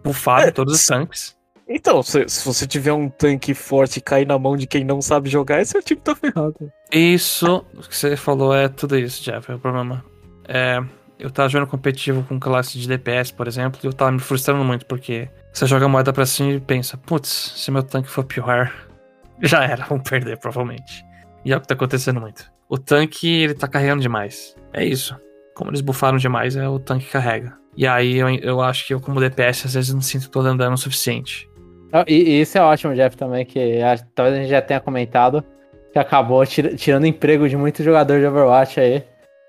bufaram 0.03 0.47
é, 0.47 0.51
todos 0.51 0.73
os 0.73 0.85
tanques. 0.85 1.37
Então, 1.67 2.01
se, 2.01 2.27
se, 2.27 2.43
você 2.43 2.65
tiver 2.65 2.93
um 2.93 3.09
tanque 3.09 3.53
forte 3.53 3.97
e 3.97 4.01
cair 4.01 4.25
na 4.25 4.39
mão 4.39 4.57
de 4.57 4.65
quem 4.65 4.83
não 4.83 5.01
sabe 5.01 5.29
jogar, 5.29 5.61
esse 5.61 5.79
time 5.83 6.01
tá 6.01 6.15
ferrado. 6.15 6.71
Isso, 6.91 7.63
o 7.75 7.81
que 7.81 7.95
você 7.95 8.15
falou 8.15 8.55
é 8.55 8.67
tudo 8.67 8.97
isso, 8.97 9.21
Jeff, 9.23 9.51
é 9.51 9.55
o 9.55 9.59
problema. 9.59 10.03
É, 10.47 10.83
eu 11.19 11.29
tava 11.29 11.47
jogando 11.47 11.69
competitivo 11.69 12.23
com 12.23 12.39
classe 12.39 12.79
de 12.79 12.87
DPS, 12.87 13.31
por 13.31 13.47
exemplo, 13.47 13.79
e 13.83 13.85
eu 13.85 13.93
tava 13.93 14.11
me 14.11 14.19
frustrando 14.19 14.63
muito, 14.63 14.87
porque 14.87 15.29
você 15.53 15.67
joga 15.67 15.85
a 15.85 15.89
moeda 15.89 16.11
pra 16.11 16.25
cima 16.25 16.53
e 16.53 16.59
pensa, 16.59 16.97
putz, 16.97 17.29
se 17.29 17.69
meu 17.69 17.83
tanque 17.83 18.09
for 18.09 18.23
pior, 18.23 18.73
já 19.39 19.63
era, 19.63 19.85
vamos 19.85 20.09
perder, 20.09 20.39
provavelmente. 20.39 21.05
E 21.45 21.53
é 21.53 21.57
o 21.57 21.61
que 21.61 21.67
tá 21.67 21.75
acontecendo 21.75 22.19
muito. 22.19 22.51
O 22.67 22.79
tanque, 22.79 23.27
ele 23.27 23.53
tá 23.53 23.67
carregando 23.67 24.01
demais. 24.01 24.55
É 24.73 24.83
isso 24.83 25.15
como 25.59 25.71
eles 25.71 25.81
bufaram 25.81 26.17
demais, 26.17 26.55
é 26.55 26.69
o 26.69 26.79
tanque 26.79 27.11
carrega. 27.11 27.53
E 27.75 27.85
aí 27.85 28.15
eu, 28.15 28.29
eu 28.29 28.61
acho 28.61 28.87
que 28.87 28.93
eu, 28.93 29.01
como 29.01 29.19
DPS, 29.19 29.67
às 29.67 29.73
vezes 29.73 29.93
não 29.93 30.01
sinto 30.01 30.23
que 30.23 30.31
tô 30.31 30.41
dando 30.41 30.73
o 30.73 30.77
suficiente. 30.77 31.49
Ah, 31.91 32.05
e, 32.07 32.15
e, 32.15 32.41
isso 32.41 32.57
é 32.57 32.61
ótimo, 32.61 32.95
Jeff, 32.95 33.17
também, 33.17 33.45
que 33.45 33.81
a, 33.81 33.97
talvez 34.15 34.37
a 34.37 34.39
gente 34.39 34.49
já 34.49 34.61
tenha 34.61 34.79
comentado, 34.79 35.43
que 35.91 35.99
acabou 35.99 36.45
tir, 36.45 36.75
tirando 36.77 37.05
emprego 37.05 37.49
de 37.49 37.57
muito 37.57 37.83
jogador 37.83 38.21
de 38.21 38.25
Overwatch 38.25 38.79
aí. 38.79 39.03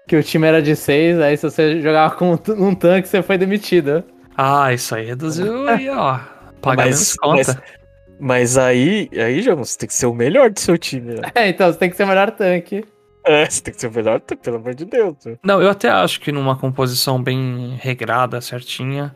Que 0.08 0.16
o 0.16 0.22
time 0.22 0.48
era 0.48 0.60
de 0.60 0.74
seis, 0.74 1.20
aí 1.20 1.36
se 1.36 1.48
você 1.48 1.80
jogava 1.80 2.12
com 2.16 2.32
um 2.32 2.74
tanque, 2.74 3.06
você 3.06 3.22
foi 3.22 3.38
demitido. 3.38 4.02
Ah, 4.36 4.72
isso 4.72 4.96
aí 4.96 5.06
reduziu 5.06 5.66
aí, 5.70 5.88
ó. 5.88 6.18
Pagar 6.60 6.86
mas, 6.86 7.14
conta. 7.14 7.36
Mas, 7.36 7.56
mas 8.18 8.58
aí, 8.58 9.08
aí, 9.12 9.42
João, 9.42 9.58
você 9.58 9.78
tem 9.78 9.86
que 9.86 9.94
ser 9.94 10.06
o 10.06 10.14
melhor 10.14 10.50
do 10.50 10.58
seu 10.58 10.76
time. 10.76 11.14
Né? 11.14 11.22
É, 11.36 11.48
então 11.48 11.72
você 11.72 11.78
tem 11.78 11.88
que 11.88 11.96
ser 11.96 12.02
o 12.02 12.08
melhor 12.08 12.32
tanque. 12.32 12.84
É, 13.24 13.44
você 13.48 13.62
tem 13.62 13.74
que 13.74 13.80
ser 13.80 13.88
o 13.88 13.92
melhor, 13.92 14.20
pelo 14.20 14.56
amor 14.56 14.74
de 14.74 14.84
Deus. 14.84 15.16
Não, 15.44 15.60
eu 15.60 15.70
até 15.70 15.88
acho 15.88 16.20
que 16.20 16.32
numa 16.32 16.56
composição 16.56 17.22
bem 17.22 17.76
regrada, 17.80 18.40
certinha, 18.40 19.14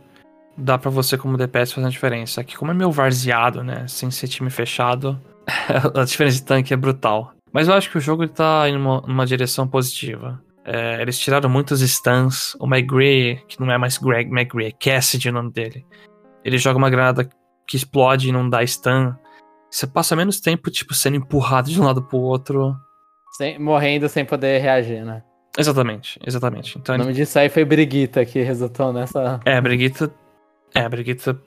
dá 0.57 0.79
para 0.79 0.91
você 0.91 1.17
como 1.17 1.37
DPS 1.37 1.73
fazer 1.73 1.87
uma 1.87 1.91
diferença. 1.91 2.41
Aqui, 2.41 2.57
como 2.57 2.71
é 2.71 2.75
meio 2.75 2.91
varzeado, 2.91 3.63
né, 3.63 3.87
sem 3.89 4.11
ser 4.11 4.29
time 4.29 4.51
fechado, 4.51 5.21
a 5.95 6.05
diferença 6.05 6.37
de 6.37 6.45
tanque 6.45 6.73
é 6.75 6.77
brutal. 6.77 7.33
Mas 7.53 7.69
eu 7.69 7.75
acho 7.75 7.91
que 7.91 7.99
o 7.99 8.01
jogo 8.01 8.27
tá 8.27 8.69
numa, 8.73 9.01
numa 9.03 9.27
direção 9.27 9.69
positiva. 9.69 10.43
É, 10.65 11.01
eles 11.01 11.19
tiraram 11.19 11.49
muitos 11.49 11.81
stuns. 11.81 12.57
O 12.59 12.67
McGree, 12.67 13.41
que 13.47 13.61
não 13.61 13.71
é 13.71 13.79
mais 13.79 13.99
Greg 13.99 14.31
McGree, 14.31 14.69
é 14.69 14.73
Cassidy 14.73 15.29
o 15.29 15.33
nome 15.33 15.53
dele. 15.53 15.87
Ele 16.45 16.59
joga 16.59 16.79
uma 16.79 16.91
granada 16.91 17.29
que 17.67 17.77
explode 17.77 18.29
e 18.29 18.33
não 18.33 18.49
dá 18.49 18.65
stun. 18.67 19.15
Você 19.71 19.87
passa 19.87 20.17
menos 20.17 20.41
tempo, 20.41 20.71
tipo, 20.71 20.95
sendo 20.95 21.17
empurrado 21.17 21.71
de 21.71 21.81
um 21.81 21.85
lado 21.85 22.03
pro 22.03 22.19
outro 22.19 22.77
sem, 23.37 23.59
morrendo 23.59 24.09
sem 24.09 24.25
poder 24.25 24.61
reagir, 24.61 25.05
né? 25.05 25.23
Exatamente, 25.57 26.19
exatamente. 26.27 26.79
Então, 26.79 26.95
o 26.97 26.99
nome 26.99 27.13
disso 27.13 27.39
aí 27.39 27.49
foi 27.49 27.65
Briguita 27.65 28.25
que 28.25 28.43
resultou 28.43 28.93
nessa. 28.93 29.41
É, 29.45 29.61
Briguita. 29.61 30.13
É, 30.75 30.89
Briguita 30.89 31.41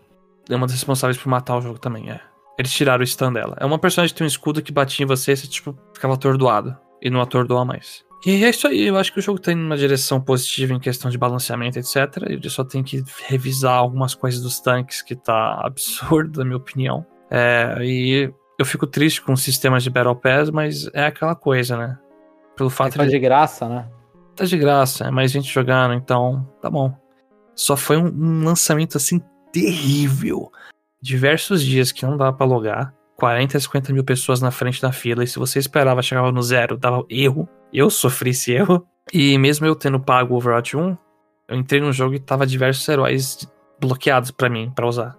é 0.50 0.56
uma 0.56 0.66
das 0.66 0.76
responsáveis 0.76 1.18
por 1.18 1.28
matar 1.30 1.58
o 1.58 1.62
jogo 1.62 1.80
também, 1.80 2.10
é. 2.10 2.22
Eles 2.58 2.72
tiraram 2.72 3.04
o 3.04 3.08
stun 3.08 3.32
dela. 3.32 3.56
É 3.60 3.66
uma 3.66 3.78
personagem 3.78 4.14
que 4.14 4.18
tem 4.18 4.26
um 4.26 4.28
escudo 4.28 4.62
que 4.62 4.72
batia 4.72 5.04
em 5.04 5.08
você 5.08 5.34
e 5.34 5.38
você, 5.38 5.48
tipo, 5.48 5.78
ficava 5.94 6.14
atordoado. 6.14 6.76
E 7.02 7.10
não 7.10 7.22
atordoa 7.22 7.64
mais. 7.64 8.04
E 8.26 8.44
é 8.44 8.50
isso 8.50 8.68
aí, 8.68 8.88
eu 8.88 8.98
acho 8.98 9.14
que 9.14 9.20
o 9.20 9.22
jogo 9.22 9.40
tem 9.40 9.56
uma 9.56 9.78
direção 9.78 10.20
positiva 10.20 10.74
em 10.74 10.80
questão 10.80 11.12
de 11.12 11.18
balanceamento, 11.18 11.78
etc. 11.78 11.96
Ele 12.26 12.50
só 12.50 12.64
tem 12.64 12.84
que 12.84 13.04
revisar 13.28 13.76
algumas 13.76 14.16
coisas 14.16 14.42
dos 14.42 14.60
tanques, 14.60 15.04
que 15.04 15.16
tá 15.16 15.62
absurdo, 15.64 16.40
na 16.40 16.46
minha 16.46 16.58
opinião. 16.58 17.06
É, 17.30 17.78
e 17.82 18.34
eu 18.58 18.66
fico 18.66 18.88
triste 18.88 19.22
com 19.22 19.36
sistemas 19.36 19.84
de 19.84 19.90
Battle 19.90 20.16
Pass, 20.16 20.50
mas 20.50 20.90
é 20.94 21.06
aquela 21.06 21.36
coisa, 21.36 21.78
né? 21.78 21.98
Pelo 22.56 22.70
fato 22.70 22.98
Tá 22.98 23.06
de 23.06 23.20
graça, 23.20 23.68
né? 23.70 23.88
tá 24.36 24.46
de 24.46 24.58
graça, 24.58 25.06
é 25.06 25.12
mais 25.12 25.32
gente 25.32 25.52
jogando, 25.52 25.96
então 25.96 26.48
tá 26.62 26.70
bom. 26.70 26.96
Só 27.56 27.76
foi 27.76 27.98
um, 27.98 28.06
um 28.06 28.44
lançamento 28.46 28.96
assim 28.98 29.20
terrível. 29.52 30.52
Diversos 31.02 31.64
dias 31.64 31.92
que 31.92 32.06
não 32.06 32.16
dava 32.18 32.34
pra 32.34 32.46
logar. 32.46 32.94
40, 33.16 33.60
50 33.60 33.92
mil 33.94 34.04
pessoas 34.04 34.40
na 34.40 34.52
frente 34.52 34.80
da 34.80 34.92
fila. 34.92 35.24
E 35.24 35.28
se 35.28 35.40
você 35.40 35.58
esperava, 35.58 36.04
chegava 36.04 36.32
no 36.32 36.42
zero, 36.44 36.78
dava 36.78 37.04
erro. 37.10 37.50
Eu 37.74 37.90
sofri 37.90 38.30
esse 38.30 38.52
erro. 38.52 38.86
E 39.12 39.38
mesmo 39.40 39.66
eu 39.66 39.76
tendo 39.76 40.00
pago 40.00 40.36
o 40.36 40.38
Overwatch 40.38 40.78
1, 40.78 40.98
eu 41.48 41.58
entrei 41.58 41.82
no 41.82 41.92
jogo 41.92 42.14
e 42.14 42.20
tava 42.20 42.46
diversos 42.46 42.88
heróis 42.88 43.50
bloqueados 43.80 44.30
pra 44.30 44.50
mim, 44.50 44.72
pra 44.76 44.86
usar. 44.86 45.18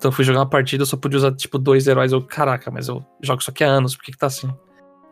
Então 0.00 0.08
eu 0.08 0.12
fui 0.12 0.24
jogar 0.24 0.38
uma 0.38 0.48
partida, 0.48 0.80
eu 0.80 0.86
só 0.86 0.96
podia 0.96 1.18
usar 1.18 1.32
tipo 1.32 1.58
dois 1.58 1.86
heróis. 1.86 2.10
Eu, 2.10 2.22
caraca, 2.22 2.70
mas 2.70 2.88
eu 2.88 3.04
jogo 3.20 3.42
isso 3.42 3.50
aqui 3.50 3.62
há 3.62 3.68
anos, 3.68 3.94
por 3.94 4.02
que, 4.02 4.12
que 4.12 4.16
tá 4.16 4.28
assim? 4.28 4.50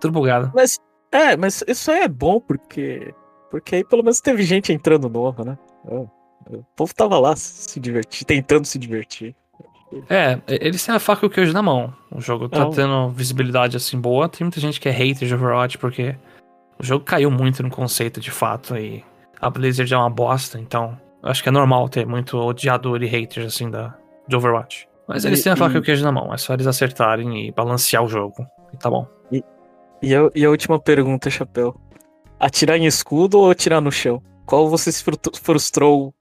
Tudo 0.01 0.13
bugado. 0.13 0.51
Mas, 0.55 0.79
é, 1.13 1.37
mas 1.37 1.63
isso 1.69 1.91
aí 1.91 2.05
é 2.05 2.09
bom 2.09 2.41
porque. 2.41 3.15
Porque 3.51 3.77
aí 3.77 3.85
pelo 3.85 4.03
menos 4.03 4.19
teve 4.23 4.43
gente 4.45 4.73
entrando 4.73 5.07
nova, 5.11 5.45
né? 5.45 5.59
É, 5.89 6.57
O 6.57 6.65
povo 6.75 6.95
tava 6.95 7.19
lá 7.19 7.37
se 7.37 7.79
divertir, 7.79 8.25
tentando 8.25 8.65
se 8.65 8.79
divertir. 8.79 9.37
É, 10.09 10.41
eles 10.47 10.83
têm 10.85 10.95
a 10.95 10.99
faca 10.99 11.27
e 11.27 11.29
o 11.29 11.31
queijo 11.31 11.53
na 11.53 11.63
mão. 11.63 11.93
O 12.11 12.19
jogo 12.19 12.49
tá 12.49 12.61
Não. 12.61 12.71
tendo 12.71 13.11
visibilidade 13.11 13.77
assim 13.77 14.01
boa. 14.01 14.27
Tem 14.27 14.43
muita 14.43 14.59
gente 14.59 14.81
que 14.81 14.89
é 14.89 14.93
hater 14.93 15.29
de 15.29 15.35
Overwatch 15.35 15.77
porque 15.77 16.17
o 16.79 16.83
jogo 16.83 17.05
caiu 17.05 17.31
muito 17.31 17.63
no 17.63 17.69
conceito 17.69 18.21
de 18.21 18.31
fato 18.31 18.75
e 18.75 19.05
a 19.39 19.51
Blizzard 19.51 19.93
é 19.93 19.99
uma 19.99 20.09
bosta, 20.09 20.59
então 20.59 20.99
acho 21.23 21.43
que 21.43 21.49
é 21.51 21.53
normal 21.53 21.89
ter 21.91 22.07
muito 22.07 22.39
odiador 22.39 23.03
e 23.03 23.07
haters 23.07 23.47
assim 23.55 23.71
da, 23.71 23.95
de 24.29 24.37
Overwatch. 24.37 24.89
Mas 25.07 25.25
eles 25.25 25.41
E- 25.41 25.45
têm 25.45 25.53
a 25.53 25.57
faca 25.57 25.73
e 25.75 25.77
e- 25.77 25.81
o 25.81 25.83
queijo 25.83 26.05
na 26.05 26.13
mão, 26.13 26.33
é 26.33 26.37
só 26.37 26.53
eles 26.55 26.67
acertarem 26.67 27.49
e 27.49 27.53
balancear 27.53 28.05
o 28.05 28.09
jogo. 28.09 28.47
E 28.73 28.77
tá 28.77 28.91
bom. 28.91 29.07
E 30.01 30.15
a, 30.15 30.31
e 30.35 30.45
a 30.45 30.51
última 30.51 30.79
pergunta, 30.79 31.29
Chapéu. 31.29 31.75
Atirar 32.39 32.77
em 32.77 32.87
escudo 32.87 33.39
ou 33.41 33.51
atirar 33.51 33.81
no 33.81 33.91
chão? 33.91 34.23
Qual 34.47 34.69
você 34.69 34.93
se 34.93 35.03
frustrou? 35.43 36.15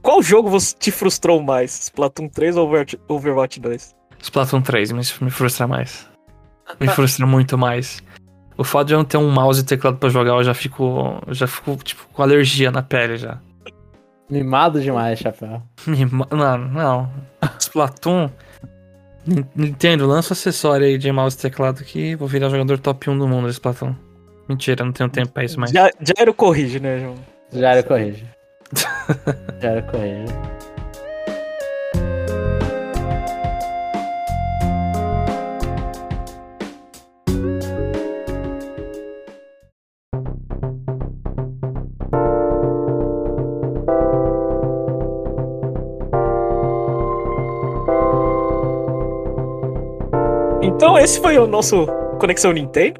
Qual 0.00 0.22
jogo 0.22 0.48
você 0.48 0.76
te 0.78 0.92
frustrou 0.92 1.42
mais? 1.42 1.72
Splatoon 1.86 2.28
3 2.28 2.56
ou 2.56 2.66
Overwatch, 2.68 3.00
Overwatch 3.08 3.58
2? 3.60 3.94
Splatoon 4.22 4.60
3 4.62 4.92
me, 4.92 5.00
me 5.22 5.30
frustra 5.30 5.66
mais. 5.66 6.08
Me 6.78 6.86
frustra 6.88 7.26
muito 7.26 7.58
mais. 7.58 8.00
O 8.56 8.62
fato 8.62 8.86
de 8.88 8.94
eu 8.94 8.98
não 8.98 9.04
ter 9.04 9.16
um 9.16 9.30
mouse 9.30 9.62
e 9.62 9.64
teclado 9.64 9.96
pra 9.96 10.08
jogar, 10.10 10.32
eu 10.34 10.44
já 10.44 10.54
fico. 10.54 11.18
eu 11.26 11.34
já 11.34 11.46
fico, 11.48 11.74
tipo, 11.78 12.06
com 12.12 12.22
alergia 12.22 12.70
na 12.70 12.82
pele 12.82 13.16
já. 13.16 13.40
Mimado 14.30 14.80
demais, 14.80 15.18
chapéu. 15.18 15.60
Mima- 15.86 16.28
Não, 16.30 16.58
não. 16.58 17.10
Splatoon. 17.58 18.30
Nin- 19.26 19.46
Nintendo, 19.54 20.06
lança 20.06 20.30
o 20.30 20.32
acessório 20.34 20.86
aí 20.86 20.98
de 20.98 21.10
mouse 21.10 21.36
e 21.36 21.40
teclado 21.40 21.82
que 21.84 22.14
vou 22.16 22.28
virar 22.28 22.50
jogador 22.50 22.78
top 22.78 23.08
1 23.10 23.18
do 23.18 23.26
mundo 23.26 23.46
desse 23.46 23.56
Splatoon. 23.58 23.94
Mentira, 24.48 24.84
não 24.84 24.92
tenho 24.92 25.08
tempo 25.08 25.32
pra 25.32 25.44
isso 25.44 25.58
mais. 25.58 25.70
Já, 25.72 25.90
Jairo 26.00 26.34
corrige, 26.34 26.78
né, 26.78 26.98
João? 27.00 27.14
Já 27.52 27.70
era 27.70 27.82
corrige. 27.82 28.24
Já 29.62 29.70
era 29.70 29.82
corrige. 29.82 30.32
Esse 51.04 51.20
foi 51.20 51.36
o 51.36 51.46
nosso 51.46 51.86
Conexão 52.18 52.50
Nintendo, 52.50 52.98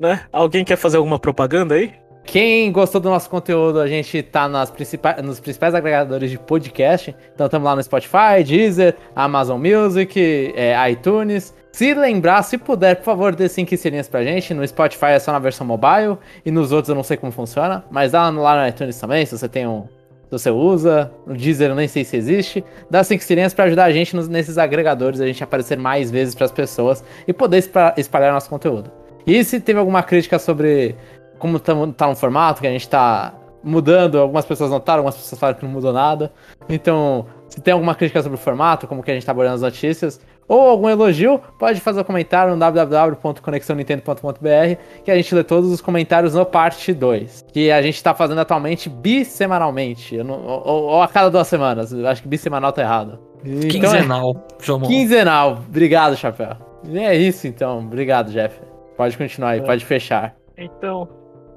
né? 0.00 0.22
Alguém 0.32 0.64
quer 0.64 0.76
fazer 0.76 0.96
alguma 0.96 1.18
propaganda 1.18 1.74
aí? 1.74 1.92
Quem 2.24 2.72
gostou 2.72 2.98
do 2.98 3.10
nosso 3.10 3.28
conteúdo, 3.28 3.78
a 3.78 3.86
gente 3.86 4.22
tá 4.22 4.48
nas 4.48 4.70
principais, 4.70 5.22
nos 5.22 5.38
principais 5.38 5.74
agregadores 5.74 6.30
de 6.30 6.38
podcast. 6.38 7.14
Então 7.34 7.44
estamos 7.44 7.66
lá 7.66 7.76
no 7.76 7.82
Spotify, 7.82 8.42
Deezer, 8.42 8.96
Amazon 9.14 9.60
Music, 9.60 10.18
é, 10.56 10.90
iTunes. 10.90 11.54
Se 11.70 11.92
lembrar, 11.92 12.42
se 12.42 12.56
puder, 12.56 12.96
por 12.96 13.04
favor, 13.04 13.34
dê 13.34 13.46
5 13.50 13.74
estrelinhas 13.74 14.08
pra 14.08 14.24
gente. 14.24 14.54
No 14.54 14.66
Spotify 14.66 15.06
é 15.06 15.18
só 15.18 15.30
na 15.30 15.38
versão 15.38 15.66
mobile. 15.66 16.16
E 16.46 16.50
nos 16.50 16.72
outros 16.72 16.88
eu 16.88 16.94
não 16.94 17.02
sei 17.02 17.18
como 17.18 17.32
funciona. 17.32 17.84
Mas 17.90 18.12
dá 18.12 18.30
lá 18.30 18.62
no 18.62 18.66
iTunes 18.66 18.98
também, 18.98 19.26
se 19.26 19.36
você 19.36 19.46
tem 19.46 19.66
um. 19.66 19.86
Você 20.32 20.50
usa. 20.50 21.12
No 21.26 21.34
Deezer 21.36 21.70
eu 21.70 21.74
nem 21.74 21.86
sei 21.86 22.04
se 22.04 22.16
existe. 22.16 22.64
Dá 22.90 23.04
5 23.04 23.20
estrelinhas 23.20 23.52
pra 23.54 23.66
ajudar 23.66 23.84
a 23.84 23.92
gente 23.92 24.16
nos- 24.16 24.28
nesses 24.28 24.58
agregadores, 24.58 25.20
a 25.20 25.26
gente 25.26 25.44
aparecer 25.44 25.76
mais 25.78 26.10
vezes 26.10 26.34
pras 26.34 26.50
pessoas 26.50 27.04
e 27.28 27.32
poder 27.32 27.62
espalhar 27.96 28.32
nosso 28.32 28.48
conteúdo. 28.48 28.90
E 29.26 29.44
se 29.44 29.60
teve 29.60 29.78
alguma 29.78 30.02
crítica 30.02 30.38
sobre 30.38 30.96
como 31.38 31.58
tá, 31.60 31.72
tá 31.96 32.06
no 32.08 32.16
formato, 32.16 32.60
que 32.60 32.66
a 32.66 32.70
gente 32.70 32.88
tá 32.88 33.34
mudando, 33.62 34.18
algumas 34.18 34.44
pessoas 34.44 34.70
notaram, 34.70 34.98
algumas 35.00 35.16
pessoas 35.16 35.38
falaram 35.38 35.58
que 35.58 35.64
não 35.64 35.72
mudou 35.72 35.92
nada. 35.92 36.32
Então, 36.68 37.26
se 37.48 37.60
tem 37.60 37.72
alguma 37.72 37.94
crítica 37.94 38.22
sobre 38.22 38.36
o 38.36 38.40
formato, 38.40 38.86
como 38.86 39.02
que 39.02 39.10
a 39.10 39.14
gente 39.14 39.24
tá 39.26 39.32
abordando 39.32 39.56
as 39.56 39.62
notícias, 39.62 40.20
ou 40.48 40.60
algum 40.68 40.88
elogio, 40.88 41.40
pode 41.58 41.80
fazer 41.80 42.00
o 42.00 42.04
comentário 42.04 42.52
no 42.52 42.58
www.conexãonintendo.com.br, 42.58 45.02
que 45.04 45.10
a 45.10 45.16
gente 45.16 45.34
lê 45.34 45.44
todos 45.44 45.70
os 45.70 45.80
comentários 45.80 46.34
no 46.34 46.44
parte 46.44 46.92
2, 46.92 47.44
que 47.52 47.70
a 47.70 47.80
gente 47.82 48.02
tá 48.02 48.14
fazendo 48.14 48.40
atualmente 48.40 48.88
bissemanalmente, 48.88 50.16
não- 50.22 50.44
ou, 50.44 50.62
ou- 50.66 50.82
ou 50.84 51.02
a 51.02 51.08
cada 51.08 51.30
duas 51.30 51.48
semanas, 51.48 51.92
eu 51.92 52.06
acho 52.06 52.22
que 52.22 52.28
bissemanal 52.28 52.72
tá 52.72 52.82
errado. 52.82 53.18
Então, 53.44 53.66
é 53.66 53.70
Quinzenal, 53.70 54.46
Jomon. 54.60 54.86
quinzenal, 54.86 55.58
obrigado, 55.68 56.16
Chapéu. 56.16 56.50
E 56.84 56.98
é 56.98 57.16
isso 57.16 57.46
então, 57.46 57.78
obrigado, 57.80 58.30
Jeff. 58.30 58.60
Pode 58.96 59.16
continuar 59.16 59.50
aí, 59.50 59.60
É. 59.60 59.64
pode 59.64 59.84
fechar. 59.84 60.34
Então, 60.56 61.08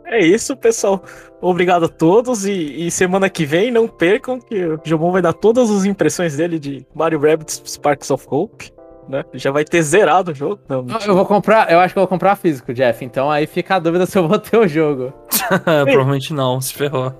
é 0.06 0.20
isso, 0.20 0.56
pessoal. 0.56 1.04
Obrigado 1.42 1.86
a 1.86 1.90
todos 1.90 2.46
e, 2.46 2.88
e 2.88 2.92
semana 2.92 3.30
que 3.30 3.46
vem 3.46 3.72
não 3.72 3.88
percam 3.88 4.40
que 4.40 4.66
o 4.66 4.80
Jomon 4.84 5.12
vai 5.12 5.22
dar 5.22 5.34
todas 5.34 5.70
as 5.70 5.86
impressões 5.86 6.38
dele 6.38 6.58
de 6.58 6.86
Mario 6.96 7.20
Rabbids 7.20 7.62
Sparks 7.66 8.10
of 8.10 8.26
Hope, 8.30 8.72
né? 9.08 9.24
Já 9.34 9.51
vai 9.51 9.64
ter 9.64 9.82
zerado 9.82 10.32
o 10.32 10.34
jogo. 10.36 10.60
Não, 10.68 10.84
mentira. 10.84 11.06
Eu 11.12 11.16
vou 11.16 11.26
comprar, 11.26 11.72
eu 11.72 11.80
acho 11.80 11.93
que 11.93 11.97
eu 11.99 12.01
vou 12.01 12.08
comprar 12.08 12.36
físico, 12.36 12.74
Jeff. 12.74 13.03
Então 13.03 13.30
aí 13.30 13.45
fica 13.47 13.76
a 13.76 13.80
dúvida 13.80 14.06
se 14.06 14.18
eu 14.18 14.28
vou 14.28 14.39
ter 14.39 14.58
o 14.58 14.68
jogo. 14.68 15.14
Provavelmente 15.64 16.34
não, 16.34 16.60
se 16.62 16.74
ferrou. 16.74 17.14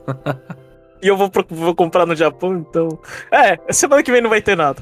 E 1.02 1.08
eu 1.08 1.16
vou, 1.18 1.30
pro- 1.30 1.46
vou 1.50 1.76
comprar 1.76 2.06
no 2.06 2.16
Japão, 2.16 2.56
então. 2.56 2.90
É, 3.32 3.60
semana 3.72 4.02
que 4.02 4.12
vem 4.12 4.22
não 4.22 4.30
vai 4.30 4.42
ter 4.42 4.56
nada. 4.58 4.82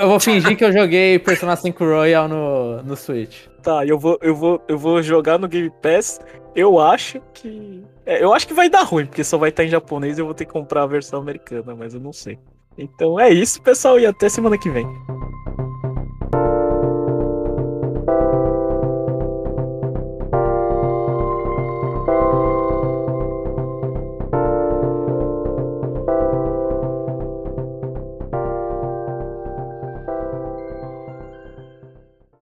Eu 0.00 0.08
vou 0.08 0.20
fingir 0.20 0.56
que 0.56 0.64
eu 0.64 0.72
joguei 0.72 1.18
Persona 1.18 1.56
5 1.56 1.82
Royal 1.84 2.28
no, 2.28 2.82
no 2.82 2.96
Switch. 2.96 3.46
Tá, 3.62 3.84
eu 3.86 3.98
vou, 3.98 4.18
eu 4.20 4.34
vou, 4.34 4.62
eu 4.68 4.76
vou 4.78 5.02
jogar 5.02 5.38
no 5.38 5.48
Game 5.48 5.70
Pass. 5.82 6.20
Eu 6.54 6.78
acho 6.78 7.20
que. 7.32 7.82
É, 8.04 8.22
eu 8.22 8.32
acho 8.34 8.46
que 8.46 8.54
vai 8.54 8.68
dar 8.68 8.82
ruim, 8.82 9.06
porque 9.06 9.24
só 9.24 9.38
vai 9.38 9.48
estar 9.50 9.64
em 9.64 9.68
japonês 9.68 10.18
e 10.18 10.20
eu 10.20 10.26
vou 10.26 10.34
ter 10.34 10.44
que 10.44 10.52
comprar 10.52 10.82
a 10.82 10.86
versão 10.86 11.20
americana, 11.20 11.74
mas 11.74 11.94
eu 11.94 12.00
não 12.00 12.12
sei. 12.12 12.38
Então 12.76 13.18
é 13.18 13.30
isso, 13.30 13.60
pessoal, 13.62 13.98
e 13.98 14.04
até 14.06 14.28
semana 14.28 14.58
que 14.58 14.68
vem. 14.68 14.86